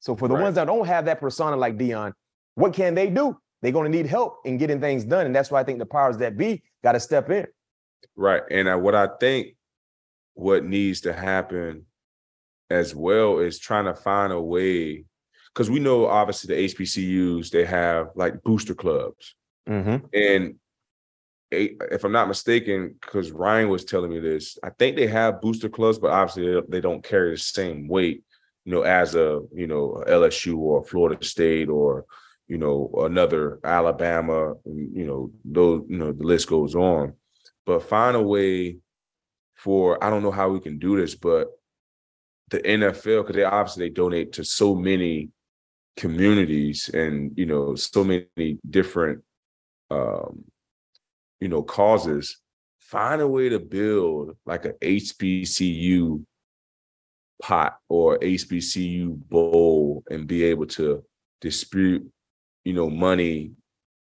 So 0.00 0.14
for 0.14 0.28
the 0.28 0.34
Right. 0.34 0.44
ones 0.44 0.54
that 0.54 0.66
don't 0.66 0.86
have 0.86 1.06
that 1.06 1.20
persona 1.20 1.56
like 1.56 1.76
Deion, 1.76 2.12
what 2.54 2.72
can 2.72 2.94
they 2.94 3.10
do? 3.10 3.36
They're 3.62 3.72
going 3.72 3.90
to 3.90 3.96
need 3.96 4.06
help 4.06 4.36
in 4.44 4.56
getting 4.58 4.80
things 4.80 5.04
done. 5.04 5.26
And 5.26 5.34
that's 5.34 5.50
why 5.50 5.60
I 5.60 5.64
think 5.64 5.78
the 5.80 5.86
powers 5.86 6.18
that 6.18 6.36
be 6.36 6.62
got 6.84 6.92
to 6.92 7.00
step 7.00 7.28
in. 7.30 7.46
Right. 8.16 8.42
And 8.50 8.68
I, 8.68 8.76
what 8.76 8.94
I 8.94 9.08
think 9.20 9.56
what 10.34 10.64
needs 10.64 11.02
to 11.02 11.12
happen 11.12 11.86
as 12.70 12.94
well 12.94 13.38
is 13.38 13.58
trying 13.58 13.86
to 13.86 13.94
find 13.94 14.32
a 14.32 14.40
way 14.40 15.04
because 15.54 15.70
we 15.70 15.80
know 15.80 16.06
obviously 16.06 16.54
the 16.54 16.74
HBCUs 16.74 17.50
they 17.50 17.64
have 17.64 18.08
like 18.14 18.42
booster 18.42 18.74
clubs 18.74 19.34
Mm-hmm. 19.68 20.06
and 20.14 20.54
if 21.50 22.04
I'm 22.04 22.12
not 22.12 22.28
mistaken, 22.28 22.94
because 23.00 23.32
Ryan 23.32 23.70
was 23.70 23.84
telling 23.84 24.10
me 24.10 24.18
this, 24.18 24.58
I 24.62 24.68
think 24.70 24.96
they 24.96 25.06
have 25.06 25.40
booster 25.40 25.70
clubs, 25.70 25.98
but 25.98 26.10
obviously 26.10 26.52
they- 26.52 26.66
they 26.68 26.80
don't 26.82 27.02
carry 27.02 27.30
the 27.30 27.38
same 27.38 27.88
weight, 27.88 28.22
you 28.66 28.72
know, 28.72 28.82
as 28.82 29.14
a 29.14 29.40
you 29.54 29.66
know 29.66 30.02
LSU 30.06 30.58
or 30.58 30.84
Florida 30.84 31.24
State 31.24 31.68
or 31.70 32.04
you 32.48 32.58
know 32.58 32.90
another 32.98 33.60
Alabama, 33.64 34.54
you 34.66 35.06
know 35.06 35.30
those 35.44 35.84
you 35.88 35.96
know 35.96 36.12
the 36.12 36.24
list 36.24 36.48
goes 36.48 36.74
on, 36.74 37.14
but 37.68 37.82
find 37.82 38.16
a 38.16 38.22
way 38.22 38.78
for 39.54 40.02
I 40.02 40.08
don't 40.08 40.22
know 40.22 40.30
how 40.30 40.48
we 40.48 40.58
can 40.58 40.78
do 40.78 40.98
this, 40.98 41.14
but 41.14 41.48
the 42.48 42.60
NFL 42.60 43.22
because 43.22 43.36
they 43.36 43.44
obviously 43.44 43.84
they 43.84 43.94
donate 43.94 44.32
to 44.32 44.44
so 44.44 44.74
many 44.74 45.28
communities 45.94 46.88
and 46.94 47.32
you 47.36 47.44
know 47.44 47.74
so 47.74 48.02
many 48.04 48.58
different 48.70 49.22
um 49.90 50.44
you 51.40 51.48
know 51.48 51.62
causes 51.62 52.38
find 52.78 53.20
a 53.20 53.28
way 53.28 53.50
to 53.50 53.58
build 53.58 54.34
like 54.46 54.64
a 54.64 54.72
HBCU 54.74 56.24
pot 57.42 57.76
or 57.90 58.18
HBCU 58.18 59.14
bowl 59.28 60.04
and 60.08 60.26
be 60.26 60.44
able 60.44 60.66
to 60.66 61.04
dispute 61.42 62.10
you 62.64 62.72
know 62.72 62.88
money. 62.88 63.50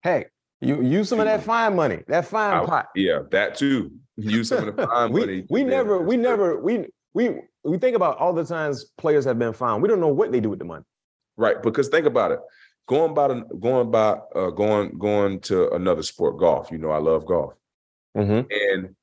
Hey, 0.04 0.28
you 0.62 0.82
use 0.82 1.10
some 1.10 1.20
of 1.20 1.26
that 1.26 1.44
fine 1.44 1.76
money, 1.76 2.04
that 2.08 2.26
fine 2.26 2.54
out- 2.54 2.68
pot. 2.68 2.88
yeah 2.96 3.20
that 3.32 3.56
too 3.56 3.92
use 4.18 4.50
some 4.50 4.68
of 4.68 4.76
the 4.76 4.88
fine 4.88 5.12
money 5.12 5.46
we 5.50 5.64
we 5.64 5.64
be 5.64 5.74
able 5.74 5.84
never 5.84 6.00
we 6.02 6.18
never 6.18 6.62
we 6.62 6.86
we 7.14 7.32
we 7.64 7.78
think 7.78 7.96
about 7.96 8.18
all 8.18 8.34
the 8.34 8.44
times 8.46 8.86
players 8.98 9.26
have 9.26 9.38
been 9.38 9.54
found. 9.54 9.82
We 9.84 9.90
don't 9.90 10.00
know 10.00 10.08
what 10.08 10.32
they 10.32 10.40
do 10.40 10.50
with 10.50 10.60
the 10.60 10.66
money. 10.66 10.84
Right, 11.38 11.62
because 11.62 11.90
think 11.90 12.06
about 12.08 12.32
it. 12.32 12.40
Going 12.88 13.14
by 13.14 13.28
going 13.60 13.92
by 13.92 14.18
uh, 14.36 14.50
going 14.50 14.98
going 14.98 15.40
to 15.42 15.70
another 15.74 16.04
sport, 16.04 16.38
golf. 16.40 16.72
You 16.72 16.78
know, 16.80 16.90
I 16.92 16.98
love 16.98 17.26
golf, 17.26 17.54
Mm-hmm. 18.18 18.50
and 18.50 18.96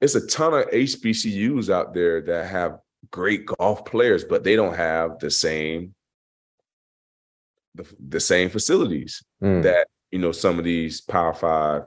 it's 0.00 0.14
a 0.14 0.26
ton 0.26 0.54
of 0.54 0.66
HBCUs 0.70 1.68
out 1.68 1.92
there 1.94 2.20
that 2.22 2.46
have 2.50 2.78
great 3.10 3.44
golf 3.46 3.84
players, 3.84 4.24
but 4.24 4.44
they 4.44 4.56
don't 4.56 4.74
have 4.74 5.18
the 5.18 5.30
same 5.30 5.94
the, 7.74 7.86
the 8.08 8.20
same 8.20 8.48
facilities 8.50 9.22
Mm. 9.42 9.62
that 9.62 9.88
you 10.10 10.18
know 10.18 10.32
some 10.32 10.58
of 10.58 10.64
these 10.64 11.00
Power 11.00 11.34
Five, 11.34 11.82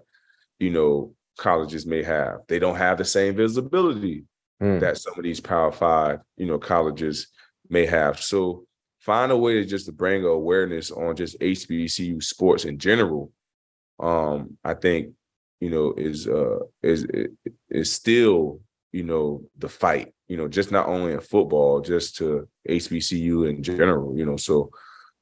you 0.60 0.70
know, 0.70 1.14
colleges 1.38 1.86
may 1.86 2.04
have. 2.04 2.40
They 2.48 2.60
don't 2.60 2.76
have 2.78 2.98
the 2.98 3.06
same 3.06 3.36
visibility 3.36 4.26
Mm. 4.62 4.80
that 4.80 4.98
some 4.98 5.16
of 5.18 5.24
these 5.24 5.42
Power 5.42 5.72
Five, 5.72 6.20
you 6.38 6.46
know, 6.46 6.58
colleges 6.60 7.28
may 7.70 7.86
have. 7.86 8.22
So 8.22 8.66
find 9.00 9.32
a 9.32 9.38
way 9.38 9.56
to 9.56 9.66
just 9.66 9.88
to 9.88 9.92
bring 9.92 10.24
awareness 10.24 10.90
on 10.92 11.16
just 11.16 11.38
HBCU 11.42 12.24
sports 12.24 12.64
in 12.64 12.78
general. 12.78 13.32
Um, 14.00 14.58
I 14.64 14.76
think 14.76 15.14
you 15.60 15.70
know 15.70 15.94
is 15.98 16.28
uh 16.28 16.60
is 16.82 17.06
is 17.70 17.92
still 17.92 18.62
you 18.92 19.04
know 19.04 19.44
the 19.58 19.68
fight. 19.70 20.14
You 20.28 20.38
know, 20.38 20.48
just 20.48 20.72
not 20.72 20.88
only 20.88 21.14
in 21.14 21.20
football, 21.20 21.82
just 21.82 22.16
to 22.18 22.48
HBCU 22.70 23.50
in 23.50 23.64
general. 23.64 24.18
You 24.18 24.26
know, 24.26 24.38
so 24.38 24.70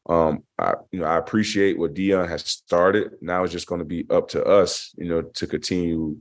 um 0.08 0.44
I 0.58 0.74
you 0.92 1.00
know 1.00 1.06
I 1.06 1.18
appreciate 1.18 1.78
what 1.78 1.94
Deion 1.94 2.28
has 2.28 2.44
started. 2.46 3.14
Now 3.22 3.44
it's 3.44 3.54
just 3.54 3.68
going 3.68 3.80
to 3.80 3.86
be 3.86 4.06
up 4.10 4.30
to 4.30 4.44
us, 4.44 4.94
you 4.98 5.10
know, 5.10 5.22
to 5.22 5.48
continue 5.48 6.18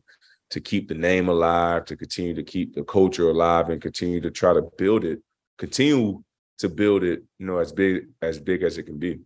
to 0.50 0.60
keep 0.60 0.88
the 0.88 0.94
name 0.94 1.28
alive, 1.28 1.84
to 1.86 1.96
continue 1.96 2.34
to 2.34 2.42
keep 2.42 2.74
the 2.74 2.82
culture 2.82 3.30
alive, 3.30 3.68
and 3.70 3.80
continue 3.80 4.20
to 4.20 4.30
try 4.30 4.52
to 4.52 4.62
build 4.76 5.04
it, 5.04 5.20
continue 5.58 6.22
to 6.58 6.68
build 6.68 7.04
it, 7.04 7.22
you 7.38 7.46
know, 7.46 7.58
as 7.58 7.72
big 7.72 8.06
as 8.20 8.38
big 8.38 8.62
as 8.62 8.76
it 8.76 8.82
can 8.84 8.98
be. 8.98 9.18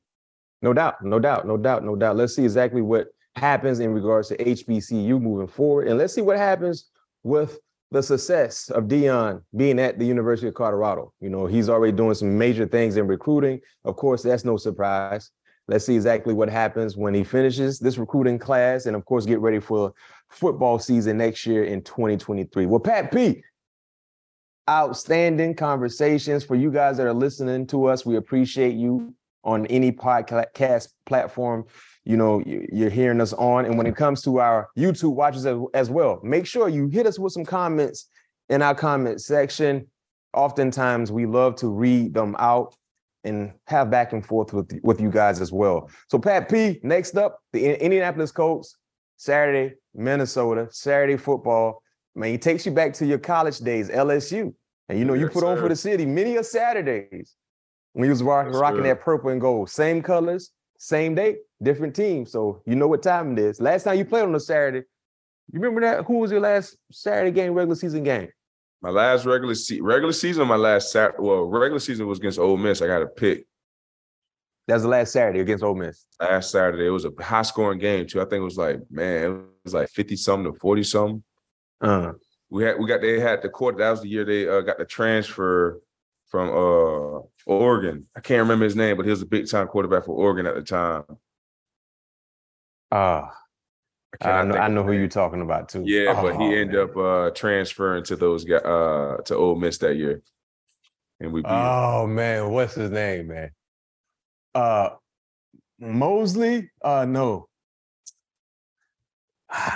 No 0.62 0.72
doubt, 0.72 1.04
no 1.04 1.18
doubt, 1.18 1.46
no 1.46 1.56
doubt, 1.56 1.84
no 1.84 1.96
doubt. 1.96 2.16
Let's 2.16 2.36
see 2.36 2.44
exactly 2.44 2.82
what 2.82 3.08
happens 3.36 3.80
in 3.80 3.92
regards 3.92 4.28
to 4.28 4.36
HBCU 4.36 5.20
moving 5.20 5.48
forward, 5.48 5.88
and 5.88 5.98
let's 5.98 6.14
see 6.14 6.22
what 6.22 6.36
happens 6.36 6.90
with 7.22 7.58
the 7.94 8.02
success 8.02 8.70
of 8.70 8.84
Deion 8.84 9.40
being 9.56 9.78
at 9.78 10.00
the 10.00 10.04
University 10.04 10.48
of 10.48 10.54
Colorado. 10.54 11.12
You 11.20 11.30
know, 11.30 11.46
he's 11.46 11.68
already 11.68 11.92
doing 11.96 12.14
some 12.14 12.36
major 12.36 12.66
things 12.66 12.96
in 12.96 13.06
recruiting. 13.06 13.60
Of 13.84 13.94
course, 13.94 14.24
that's 14.24 14.44
no 14.44 14.56
surprise. 14.56 15.30
Let's 15.68 15.86
see 15.86 15.94
exactly 15.94 16.34
what 16.34 16.50
happens 16.50 16.96
when 16.96 17.14
he 17.14 17.22
finishes 17.22 17.78
this 17.78 17.96
recruiting 17.96 18.38
class, 18.38 18.86
and 18.86 18.96
of 18.96 19.04
course, 19.04 19.24
get 19.24 19.38
ready 19.38 19.60
for 19.60 19.94
football 20.28 20.80
season 20.80 21.18
next 21.18 21.46
year 21.46 21.64
in 21.64 21.82
2023. 21.82 22.66
Well, 22.66 22.80
Pat 22.80 23.12
P, 23.12 23.44
outstanding 24.68 25.54
conversations 25.54 26.42
for 26.42 26.56
you 26.56 26.72
guys 26.72 26.96
that 26.96 27.06
are 27.06 27.14
listening 27.14 27.64
to 27.68 27.86
us. 27.86 28.04
We 28.04 28.16
appreciate 28.16 28.74
you 28.74 29.14
on 29.44 29.66
any 29.66 29.92
podcast 29.92 30.88
platform 31.06 31.64
you 32.04 32.16
know 32.16 32.40
you- 32.46 32.66
you're 32.72 32.90
hearing 32.90 33.20
us 33.20 33.32
on. 33.34 33.64
And 33.64 33.76
when 33.78 33.86
it 33.86 33.96
comes 33.96 34.22
to 34.22 34.38
our 34.40 34.68
youtube 34.76 35.14
watchers 35.14 35.46
as, 35.46 35.90
well 35.90 36.20
make 36.22 36.46
sure 36.46 36.68
you 36.68 36.88
hit 36.88 37.06
us 37.06 37.18
with 37.18 37.32
some 37.32 37.44
comments 37.44 38.08
in 38.48 38.60
our 38.62 38.74
comment 38.74 39.20
section. 39.22 39.86
Oftentimes 40.34 41.12
we 41.12 41.26
love 41.26 41.56
to 41.56 41.68
read 41.68 42.12
them 42.14 42.34
out 42.38 42.74
and 43.22 43.52
have 43.68 43.90
back 43.90 44.12
and 44.12 44.24
forth 44.26 44.52
with, 44.52 44.78
with 44.82 45.00
you 45.00 45.10
guys 45.10 45.40
as 45.40 45.52
well. 45.52 45.88
So 46.08 46.18
pat 46.18 46.48
p 46.48 46.80
next 46.82 47.16
up 47.16 47.38
the 47.52 47.64
In- 47.66 47.76
indianapolis 47.80 48.32
colts 48.32 48.76
saturday 49.16 49.74
minnesota 49.94 50.68
saturday 50.70 51.16
football. 51.16 51.80
Man 52.16 52.30
he 52.30 52.38
takes 52.38 52.66
you 52.66 52.72
back 52.72 52.92
to 52.94 53.06
your 53.06 53.18
college 53.18 53.58
days 53.60 53.88
lsu 53.88 54.52
and 54.88 54.98
you 54.98 55.04
know 55.04 55.14
you 55.14 55.26
Yes, 55.26 55.32
put 55.34 55.44
on 55.44 55.56
for 55.56 55.68
the 55.68 55.76
city 55.76 56.04
many 56.04 56.36
a 56.36 56.44
saturdays. 56.44 57.34
When 57.92 58.04
he 58.04 58.10
was 58.10 58.22
rock, 58.24 58.46
Yes, 58.50 58.56
rocking 58.56 58.78
sir. 58.82 58.88
that 58.88 59.00
purple 59.00 59.30
and 59.30 59.40
gold. 59.40 59.70
Same 59.70 60.02
colors, 60.02 60.50
same 60.78 61.14
day, 61.14 61.36
different 61.62 61.94
team. 61.94 62.26
So 62.26 62.62
you 62.66 62.74
know 62.76 62.88
what 62.88 63.02
time 63.02 63.32
it 63.32 63.38
is. 63.38 63.60
Last 63.60 63.84
time 63.84 63.98
you 63.98 64.04
played 64.04 64.22
on 64.24 64.34
a 64.34 64.40
Saturday, 64.40 64.86
you 65.52 65.60
remember 65.60 65.80
that? 65.82 66.04
Who 66.04 66.18
was 66.18 66.30
your 66.30 66.40
last 66.40 66.76
Saturday 66.90 67.30
game, 67.30 67.52
regular 67.54 67.76
season 67.76 68.04
game? 68.04 68.28
My 68.82 68.90
last 68.90 69.24
regular 69.24 69.54
se- 69.54 69.80
regular 69.80 70.12
season, 70.12 70.46
my 70.46 70.56
last 70.56 70.92
Sat 70.92 71.20
well, 71.20 71.44
regular 71.44 71.80
season 71.80 72.06
was 72.06 72.18
against 72.18 72.38
Ole 72.38 72.56
Miss. 72.58 72.82
I 72.82 72.86
got 72.86 73.02
a 73.02 73.06
pick 73.06 73.46
That 74.68 74.74
was 74.74 74.82
the 74.82 74.88
last 74.90 75.12
Saturday 75.12 75.40
against 75.40 75.64
Ole 75.64 75.74
Miss. 75.74 76.04
last 76.20 76.50
Saturday. 76.50 76.86
It 76.86 76.90
was 76.90 77.06
a 77.06 77.12
high 77.22 77.42
scoring 77.42 77.78
game 77.78 78.06
too. 78.06 78.20
I 78.20 78.24
think 78.24 78.40
it 78.40 78.44
was 78.44 78.58
like 78.58 78.80
man, 78.90 79.24
it 79.24 79.44
was 79.64 79.74
like 79.74 79.88
fifty 79.88 80.16
something 80.16 80.52
to 80.52 80.58
forty 80.58 80.82
something. 80.82 81.22
Uh, 81.80 82.12
We 82.50 82.62
had 82.64 82.78
we 82.78 82.86
got 82.86 83.00
they 83.00 83.18
had 83.20 83.40
the 83.40 83.48
court. 83.48 83.78
That 83.78 83.90
was 83.90 84.02
the 84.02 84.08
year 84.08 84.24
they 84.24 84.46
uh, 84.48 84.60
got 84.60 84.76
the 84.78 84.84
transfer 84.84 85.80
from 86.34 86.48
uh 86.48 87.20
Oregon. 87.46 88.06
I 88.16 88.20
can't 88.20 88.40
remember 88.40 88.64
his 88.64 88.74
name, 88.74 88.96
but 88.96 89.04
he 89.04 89.10
was 89.10 89.22
a 89.22 89.26
big 89.26 89.48
time 89.48 89.68
quarterback 89.68 90.04
for 90.04 90.16
Oregon 90.16 90.46
at 90.46 90.56
the 90.56 90.62
time. 90.62 91.04
uh, 92.90 93.28
I, 93.30 93.30
cannot 94.20 94.48
know, 94.48 94.54
I 94.56 94.66
know 94.66 94.82
who 94.82 94.90
you're 94.94 95.06
talking 95.06 95.42
about 95.42 95.68
too. 95.68 95.84
Yeah, 95.86 96.20
but 96.20 96.32
he 96.40 96.46
Oh, 96.46 96.50
ended 96.50 96.72
man. 96.74 96.88
up 96.90 96.96
uh 96.96 97.30
transferring 97.36 98.02
to 98.04 98.16
those 98.16 98.42
guys 98.44 98.62
uh 98.64 99.18
to 99.26 99.36
Ole 99.36 99.54
Miss 99.54 99.78
that 99.78 99.94
year, 99.94 100.22
and 101.20 101.32
we 101.32 101.40
beat. 101.42 101.48
him. 101.50 101.54
Oh 101.54 102.08
man, 102.08 102.50
what's 102.50 102.74
his 102.74 102.90
name, 102.90 103.28
man? 103.28 103.50
Uh, 104.56 104.90
Mosley? 105.78 106.68
Uh, 106.82 107.04
no. 107.04 107.46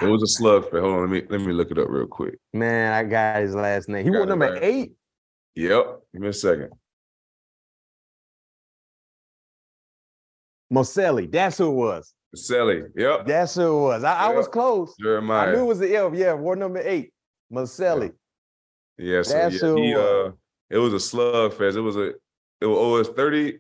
It 0.03 0.07
was 0.07 0.25
a 0.25 0.27
slug. 0.39 0.67
But 0.73 0.81
hold 0.81 0.95
on, 0.95 1.01
let 1.03 1.11
me 1.11 1.23
let 1.31 1.41
me 1.41 1.53
look 1.53 1.71
it 1.71 1.79
up 1.79 1.87
real 1.89 2.09
quick. 2.09 2.37
Man, 2.53 2.93
I 2.93 3.05
got 3.09 3.37
his 3.43 3.55
last 3.55 3.89
name. 3.89 4.05
He 4.05 4.11
Got 4.11 4.19
wore 4.19 4.27
number 4.27 4.59
eight. 4.61 4.95
Yep. 5.59 5.87
Give 6.13 6.23
me 6.23 6.29
a 6.29 6.33
second. 6.33 6.71
Masoli. 10.73 11.31
That's 11.31 11.59
who 11.59 11.71
it 11.71 11.75
was. 11.75 12.15
Masoli. 12.37 12.89
Yep. 12.95 13.27
That's 13.27 13.55
who 13.57 13.63
it 13.63 13.81
was. 13.83 14.05
I, 14.05 14.27
I 14.27 14.29
was 14.35 14.47
Yep. 14.47 14.53
close. 14.53 14.95
I 15.01 15.51
knew 15.53 15.63
it 15.63 15.65
was 15.65 15.79
the 15.81 15.97
L. 15.97 16.15
Yeah, 16.15 16.35
war 16.35 16.55
number 16.55 16.81
eight. 16.81 17.13
Masoli. 17.53 18.13
Yeah, 18.99 19.23
so 19.23 19.33
That's 19.35 19.55
yeah, 19.63 19.75
he, 19.75 19.95
was. 19.95 20.05
uh, 20.05 20.31
it 20.71 20.79
was 20.79 20.93
a 20.93 20.97
slugfest. 20.97 21.77
It 21.77 21.81
was 21.81 21.97
a, 21.97 22.09
it 22.61 22.67
was, 22.67 22.79
oh, 22.79 22.95
it 22.97 22.99
was 22.99 23.09
30, 23.09 23.59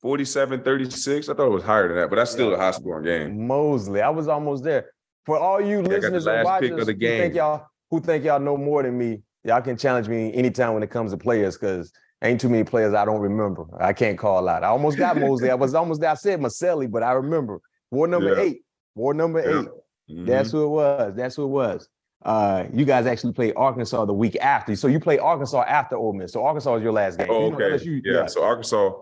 47, 0.00 0.62
36. 0.62 1.28
I 1.28 1.34
thought 1.34 1.46
it 1.46 1.50
was 1.50 1.62
higher 1.64 1.86
than 1.88 1.98
that, 1.98 2.10
but 2.10 2.16
that's 2.16 2.30
still 2.32 2.50
Yeah. 2.50 2.56
a 2.56 2.58
high 2.60 2.70
scoring 2.72 3.04
game. 3.04 3.46
Mosley. 3.46 4.00
I 4.00 4.08
was 4.10 4.26
almost 4.26 4.64
there. 4.64 4.90
For 5.26 5.38
all 5.38 5.60
you 5.60 5.82
the 5.82 5.88
listeners 5.88 6.26
and 6.26 6.44
watchers 6.44 6.70
who 6.88 6.94
think 6.96 7.34
y'all 7.36 7.66
who 7.90 8.00
think 8.00 8.24
y'all 8.24 8.40
know 8.40 8.56
more 8.56 8.82
than 8.82 8.98
me, 8.98 9.20
y'all 9.44 9.60
can 9.62 9.76
challenge 9.76 10.08
me 10.08 10.32
anytime 10.34 10.74
when 10.74 10.82
it 10.82 10.90
comes 10.90 11.12
to 11.12 11.16
players 11.16 11.56
because 11.56 11.92
ain't 12.22 12.40
too 12.40 12.48
many 12.48 12.64
players 12.64 12.94
I 12.94 13.04
don't 13.04 13.20
remember. 13.20 13.64
I 13.80 13.92
can't 13.92 14.18
call 14.18 14.48
out. 14.48 14.62
I 14.64 14.68
almost 14.68 14.98
got 14.98 15.16
Mosley. 15.18 15.50
I 15.50 15.54
was 15.54 15.74
almost 15.74 16.00
there. 16.00 16.10
I 16.10 16.14
said 16.14 16.40
Maselli, 16.40 16.90
but 16.90 17.02
I 17.02 17.12
remember 17.12 17.60
war 17.90 18.06
number 18.06 18.34
Yeah. 18.36 18.42
eight. 18.42 18.62
War 18.94 19.14
number 19.14 19.40
Yeah. 19.40 19.60
eight. 19.60 19.68
Mhm. 20.10 20.26
That's 20.26 20.50
who 20.50 20.64
it 20.64 20.68
was. 20.68 21.14
That's 21.16 21.36
who 21.36 21.44
it 21.44 21.48
was. 21.48 21.88
Uh, 22.24 22.64
you 22.72 22.84
guys 22.84 23.06
actually 23.06 23.32
played 23.32 23.54
Arkansas 23.56 24.04
the 24.04 24.12
week 24.14 24.36
after. 24.40 24.76
So 24.76 24.86
you 24.86 25.00
played 25.00 25.18
Arkansas 25.18 25.62
after 25.62 25.96
Ole 25.96 26.12
Miss. 26.12 26.32
So 26.32 26.44
Arkansas 26.44 26.74
was 26.74 26.82
your 26.82 26.92
last 26.92 27.18
game. 27.18 27.26
Oh, 27.30 27.46
You 27.46 27.50
know, 27.50 27.56
okay. 27.56 27.64
LSU 27.72 28.00
yeah. 28.04 28.26
So 28.26 28.44
Arkansas 28.44 28.92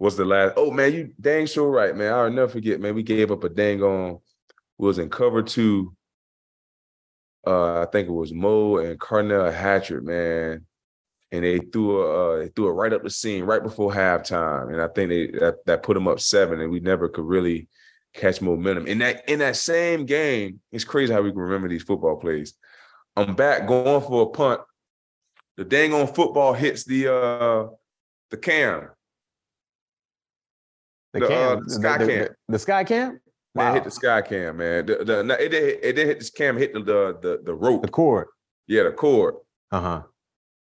was 0.00 0.16
the 0.16 0.24
last. 0.24 0.54
Oh 0.56 0.70
man, 0.72 0.92
you 0.92 1.10
dang 1.20 1.46
sure 1.46 1.68
right, 1.70 1.94
man. 1.94 2.12
I'll 2.12 2.30
never 2.30 2.48
forget, 2.48 2.80
man. 2.80 2.94
We 2.96 3.04
gave 3.04 3.30
up 3.30 3.44
a 3.44 3.48
dang 3.48 3.82
on. 3.82 4.18
We 4.78 4.86
was 4.88 4.98
in 4.98 5.10
cover 5.10 5.42
two. 5.42 5.92
Uh, 7.46 7.80
I 7.80 7.86
think 7.86 8.08
it 8.08 8.12
was 8.12 8.32
Mo 8.32 8.78
and 8.78 8.98
Karnell 8.98 9.52
Hatcher, 9.52 10.00
man. 10.00 10.66
And 11.32 11.44
they 11.44 11.58
threw 11.58 12.02
a, 12.02 12.08
uh, 12.08 12.38
they 12.40 12.48
threw 12.48 12.68
it 12.68 12.72
right 12.72 12.92
up 12.92 13.04
the 13.04 13.10
seam 13.10 13.46
right 13.46 13.62
before 13.62 13.92
halftime, 13.92 14.72
and 14.72 14.82
I 14.82 14.88
think 14.88 15.10
they 15.10 15.26
that, 15.38 15.64
that 15.66 15.84
put 15.84 15.94
them 15.94 16.08
up 16.08 16.18
seven, 16.18 16.60
and 16.60 16.72
we 16.72 16.80
never 16.80 17.08
could 17.08 17.24
really 17.24 17.68
catch 18.14 18.42
momentum. 18.42 18.88
In 18.88 18.98
that 18.98 19.28
in 19.28 19.38
that 19.38 19.54
same 19.54 20.06
game, 20.06 20.60
it's 20.72 20.82
crazy 20.82 21.12
how 21.12 21.22
we 21.22 21.30
can 21.30 21.38
remember 21.38 21.68
these 21.68 21.84
football 21.84 22.16
plays. 22.16 22.54
I'm 23.16 23.36
back 23.36 23.68
going 23.68 24.02
for 24.02 24.22
a 24.22 24.26
punt. 24.26 24.60
The 25.56 25.64
dang 25.64 25.94
on 25.94 26.08
football 26.08 26.52
hits 26.52 26.82
the 26.84 27.14
uh 27.14 27.68
the 28.30 28.36
cam. 28.36 28.88
the, 31.12 31.20
the, 31.20 31.32
uh, 31.32 31.60
the 31.64 31.70
sky 31.70 31.98
the, 31.98 32.06
cam. 32.06 32.18
The, 32.18 32.34
the 32.48 32.58
sky 32.58 32.84
cam. 32.84 33.20
Man, 33.54 33.66
Wow. 33.68 33.74
hit 33.74 33.84
the 33.84 33.90
sky 33.90 34.22
cam, 34.22 34.58
man. 34.58 34.86
The, 34.86 34.96
the, 35.04 35.24
no, 35.24 35.34
it 35.34 35.48
did 35.48 35.78
it 35.82 35.92
did 35.94 36.06
hit 36.06 36.20
the 36.20 36.30
cam 36.36 36.56
hit 36.56 36.72
the 36.72 36.80
the 36.80 37.18
the, 37.20 37.40
the 37.44 37.54
rope. 37.54 37.82
The 37.82 37.88
cord. 37.88 38.28
yeah, 38.68 38.84
the 38.84 38.92
cord. 38.92 39.34
Uh 39.72 39.80
huh. 39.80 40.02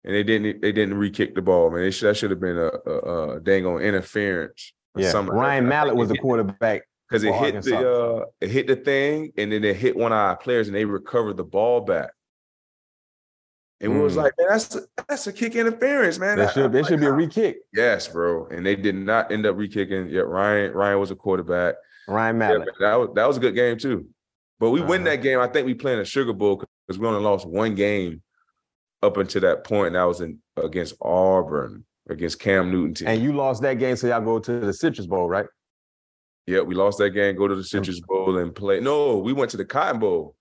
And 0.05 0.15
they 0.15 0.23
didn't 0.23 0.63
they 0.63 0.71
didn't 0.71 0.95
re-kick 0.95 1.35
the 1.35 1.43
ball, 1.43 1.71
man. 1.71 1.91
Should, 1.91 2.09
that 2.09 2.17
should 2.17 2.31
have 2.31 2.39
been 2.41 2.57
a, 2.59 2.71
a, 2.89 3.37
a 3.37 3.41
dang 3.41 3.67
on 3.67 3.81
interference. 3.81 4.73
Yeah. 4.97 5.11
something 5.11 5.35
Ryan 5.35 5.65
that. 5.65 5.69
Mallett 5.71 5.97
was 5.97 6.09
the 6.09 6.17
quarterback. 6.19 6.83
because 7.09 7.25
it 7.25 7.35
hit 7.35 7.63
the 7.63 7.77
uh 7.91 8.25
it 8.41 8.51
hit 8.51 8.67
the 8.69 8.77
thing 8.77 9.33
and 9.37 9.51
then 9.51 9.65
it 9.65 9.75
hit 9.77 9.97
one 9.97 10.13
of 10.13 10.19
our 10.19 10.37
players 10.37 10.69
and 10.69 10.77
they 10.77 10.85
recovered 10.85 11.37
the 11.37 11.45
ball 11.45 11.81
back. 11.81 12.11
And 13.81 13.93
we 13.93 14.01
was 14.01 14.15
Mm. 14.15 14.23
like, 14.23 14.33
man, 14.39 14.49
that's 14.49 14.75
a, 14.75 14.81
that's 15.07 15.27
a 15.27 15.33
kick 15.33 15.55
interference, 15.55 16.19
man. 16.19 16.39
That 16.39 16.55
should 16.55 16.73
like, 16.73 16.87
should 16.87 17.01
be 17.01 17.07
a 17.07 17.13
re-kick. 17.13 17.59
Yes, 17.75 18.09
bro. 18.09 18.47
And 18.47 18.65
they 18.65 18.75
did 18.75 18.95
not 18.95 19.31
end 19.31 19.45
up 19.45 19.57
re-kicking. 19.57 20.09
Yeah, 20.09 20.21
Ryan 20.23 20.73
Ryan 20.73 20.99
was 21.01 21.11
a 21.11 21.17
quarterback. 21.17 21.75
Ryan 22.09 22.37
Yeah, 22.37 22.39
Mallett. 22.39 22.59
man, 22.61 22.75
that 22.81 22.95
was 22.97 23.09
that 23.15 23.27
was 23.29 23.37
a 23.37 23.41
good 23.41 23.55
game 23.55 23.79
too. 23.79 24.07
But 24.59 24.71
we 24.71 24.81
win 24.81 25.03
Uh-huh. 25.03 25.11
that 25.11 25.23
game. 25.23 25.39
I 25.41 25.49
think 25.49 25.67
we 25.67 25.75
playing 25.75 26.01
a 26.01 26.05
Sugar 26.05 26.33
Bowl 26.33 26.63
because 26.87 26.99
we 26.99 27.07
only 27.07 27.21
lost 27.23 27.47
one 27.47 27.75
game 27.75 28.23
up 29.03 29.17
until 29.19 29.43
that 29.43 29.65
point. 29.65 29.89
And 29.89 29.97
that 29.97 30.05
was 30.05 30.21
in 30.23 30.39
against 30.57 30.95
Auburn, 31.03 31.85
against 32.09 32.41
Cam 32.41 32.71
Newton 32.71 32.95
team. 32.95 33.09
And 33.09 33.23
you 33.23 33.33
lost 33.35 33.61
that 33.63 33.75
game, 33.75 33.97
so 33.97 34.07
y'all 34.07 34.21
go 34.23 34.39
to 34.39 34.61
the 34.61 34.73
Citrus 34.73 35.07
Bowl, 35.07 35.29
right? 35.29 35.47
yeah, 36.49 36.61
we 36.61 36.75
lost 36.77 36.99
that 36.99 37.11
game. 37.11 37.35
Go 37.37 37.49
to 37.49 37.57
the 37.57 37.65
Citrus 37.65 38.01
Bowl 38.01 38.39
and 38.39 38.55
play. 38.55 38.79
No, 38.81 39.19
we 39.19 39.33
went 39.33 39.51
to 39.51 39.57
the 39.57 39.65
Cotton 39.65 39.99
Bowl. 40.01 40.37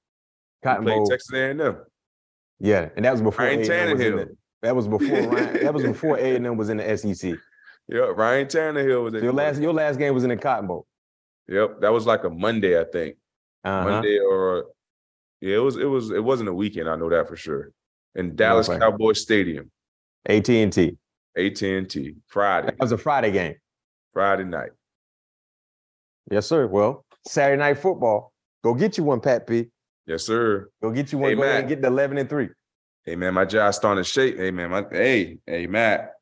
Cotton 0.63 0.84
played 0.86 0.97
Bowl. 0.97 1.07
Texas 1.07 1.34
A&M. 1.34 1.78
Yeah, 2.59 2.89
and 2.95 3.03
that 3.05 3.11
was 3.11 3.22
before 3.24 3.45
Ryan 3.45 3.59
A&M 3.59 3.91
was 3.91 3.99
in 4.01 4.13
Tannehill. 4.13 4.18
the, 4.28 4.38
that 4.61 4.76
was 4.76 4.88
before 4.88 5.22
Ryan, 5.30 5.63
that 5.63 5.74
was 5.74 5.84
before 5.93 6.18
A 6.20 6.36
and 6.36 6.45
M 6.45 6.57
was 6.57 6.70
in 6.70 6.78
the 6.78 6.97
SEC. 6.97 7.34
Yeah, 7.89 7.99
Ryan 8.16 8.47
Tannehill 8.47 9.03
was 9.03 9.13
in 9.16 9.24
Your 9.24 9.34
last 9.34 9.59
your 9.59 9.74
last 9.74 9.97
game 9.99 10.13
was 10.13 10.24
in 10.24 10.30
the 10.30 10.38
Cotton 10.38 10.68
Bowl. 10.68 10.86
Yep, 11.48 11.82
that 11.82 11.91
was 11.93 12.06
like 12.06 12.24
a 12.24 12.30
Monday, 12.30 12.80
I 12.80 12.84
think. 12.86 13.18
Uh-huh. 13.64 13.89
Monday 13.89 14.20
or 14.20 14.66
yeah, 15.41 15.56
it 15.58 15.60
was 15.60 15.76
it 15.78 15.86
was 15.86 16.12
it 16.12 16.24
wasn't 16.24 16.50
a 16.50 16.54
weekend. 16.54 16.89
I 16.89 16.96
know 16.96 17.10
that 17.10 17.28
for 17.28 17.36
sure. 17.36 17.72
In 18.16 18.36
Dallas 18.36 18.70
Okay. 18.70 18.80
Cowboys 18.80 19.22
Stadium, 19.22 19.70
AT 20.26 20.48
and 20.50 20.72
T. 20.72 20.98
AT 21.38 21.62
and 21.62 21.89
T, 21.89 22.16
Friday, 22.28 22.68
That 22.68 22.80
was 22.80 22.91
a 22.93 22.98
Friday 22.98 23.32
game. 23.32 23.56
Friday 24.14 24.46
night. 24.46 24.70
Yes, 26.32 26.48
sir. 26.48 26.66
Well, 26.68 27.06
Saturday 27.28 27.60
night 27.60 27.78
football. 27.80 28.32
Go 28.64 28.74
get 28.74 28.98
you 28.98 29.04
one, 29.04 29.20
Pat 29.20 29.46
P. 29.46 29.68
Yes, 30.08 30.24
sir. 30.26 30.70
Go 30.82 30.91
get 30.91 31.12
you 31.12 31.18
one. 31.20 31.32
Hey, 31.32 31.36
Go 31.36 31.43
and 31.43 31.68
get 31.68 31.82
the 31.82 31.88
eleven 31.88 32.18
and 32.18 32.30
three. 32.30 32.50
Hey 33.04 33.16
man, 33.16 33.34
my 33.36 33.46
jaw's 33.46 33.76
starting 33.76 34.04
to 34.04 34.10
shake. 34.10 34.38
Hey 34.38 34.50
man, 34.52 34.72
my 34.72 34.86
hey 34.91 35.38
hey 35.46 35.68
Matt, 35.68 36.14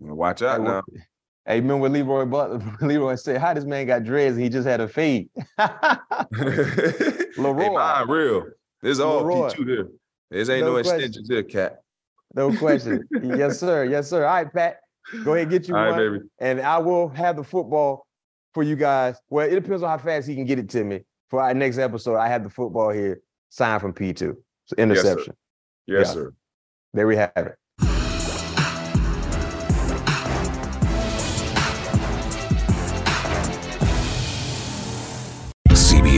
watch 0.00 0.42
out 0.42 0.58
Hey, 0.58 0.64
now. 0.64 0.74
what- 0.84 0.84
Hey, 1.46 1.60
remember 1.60 1.88
Leroy 1.88 2.26
Butler, 2.26 2.60
Leroy 2.86 3.14
said, 3.16 3.40
"How 3.40 3.54
this 3.54 3.64
man 3.64 3.86
got 3.86 4.04
dreads 4.04 4.36
and 4.36 4.44
he 4.44 4.50
just 4.50 4.68
had 4.68 4.80
a 4.80 4.86
fade." 4.88 5.28
Leroy, 7.36 7.62
hey, 7.62 7.70
mine 7.70 8.08
real. 8.08 8.44
This 8.82 8.92
is 8.92 9.00
all 9.00 9.18
Leroy. 9.24 9.50
P 9.50 9.56
two 9.56 9.64
here. 9.66 9.88
This 10.30 10.48
ain't 10.48 10.64
No 10.64 10.72
no, 10.72 10.76
extensions 10.76 11.28
here, 11.28 11.42
cat. 11.42 11.82
no 12.34 12.56
question. 12.56 13.02
yes, 13.22 13.58
sir. 13.58 13.84
Yes, 13.84 14.08
sir. 14.08 14.24
All 14.24 14.34
right, 14.34 14.52
Pat. 14.52 14.76
Go 15.24 15.32
ahead 15.34 15.42
and 15.44 15.50
get 15.50 15.68
you 15.68 15.74
All 15.76 15.82
right, 15.82 15.90
one. 15.90 15.98
baby. 16.18 16.24
and 16.38 16.60
I 16.60 16.78
will 16.78 17.08
have 17.08 17.36
the 17.36 17.44
football 17.44 18.06
for 18.54 18.62
you 18.62 18.76
guys. 18.76 19.16
Well, 19.28 19.46
it 19.46 19.54
depends 19.54 19.82
on 19.82 19.88
how 19.90 19.98
fast 19.98 20.28
he 20.28 20.34
can 20.36 20.44
get 20.44 20.58
it 20.58 20.68
to 20.70 20.84
me. 20.84 21.00
For 21.30 21.40
our 21.40 21.54
next 21.54 21.78
episode, 21.78 22.16
I 22.16 22.28
have 22.28 22.44
the 22.44 22.50
football 22.50 22.90
here 22.90 23.20
signed 23.48 23.80
from 23.80 23.92
P2. 23.92 24.18
So 24.18 24.34
sir. 24.68 24.74
interception. 24.78 25.34
Yes, 25.86 26.08
Yeah. 26.08 26.12
sir. 26.14 26.32
there 26.92 27.06
we 27.06 27.16
have 27.16 27.32
it. 27.36 27.54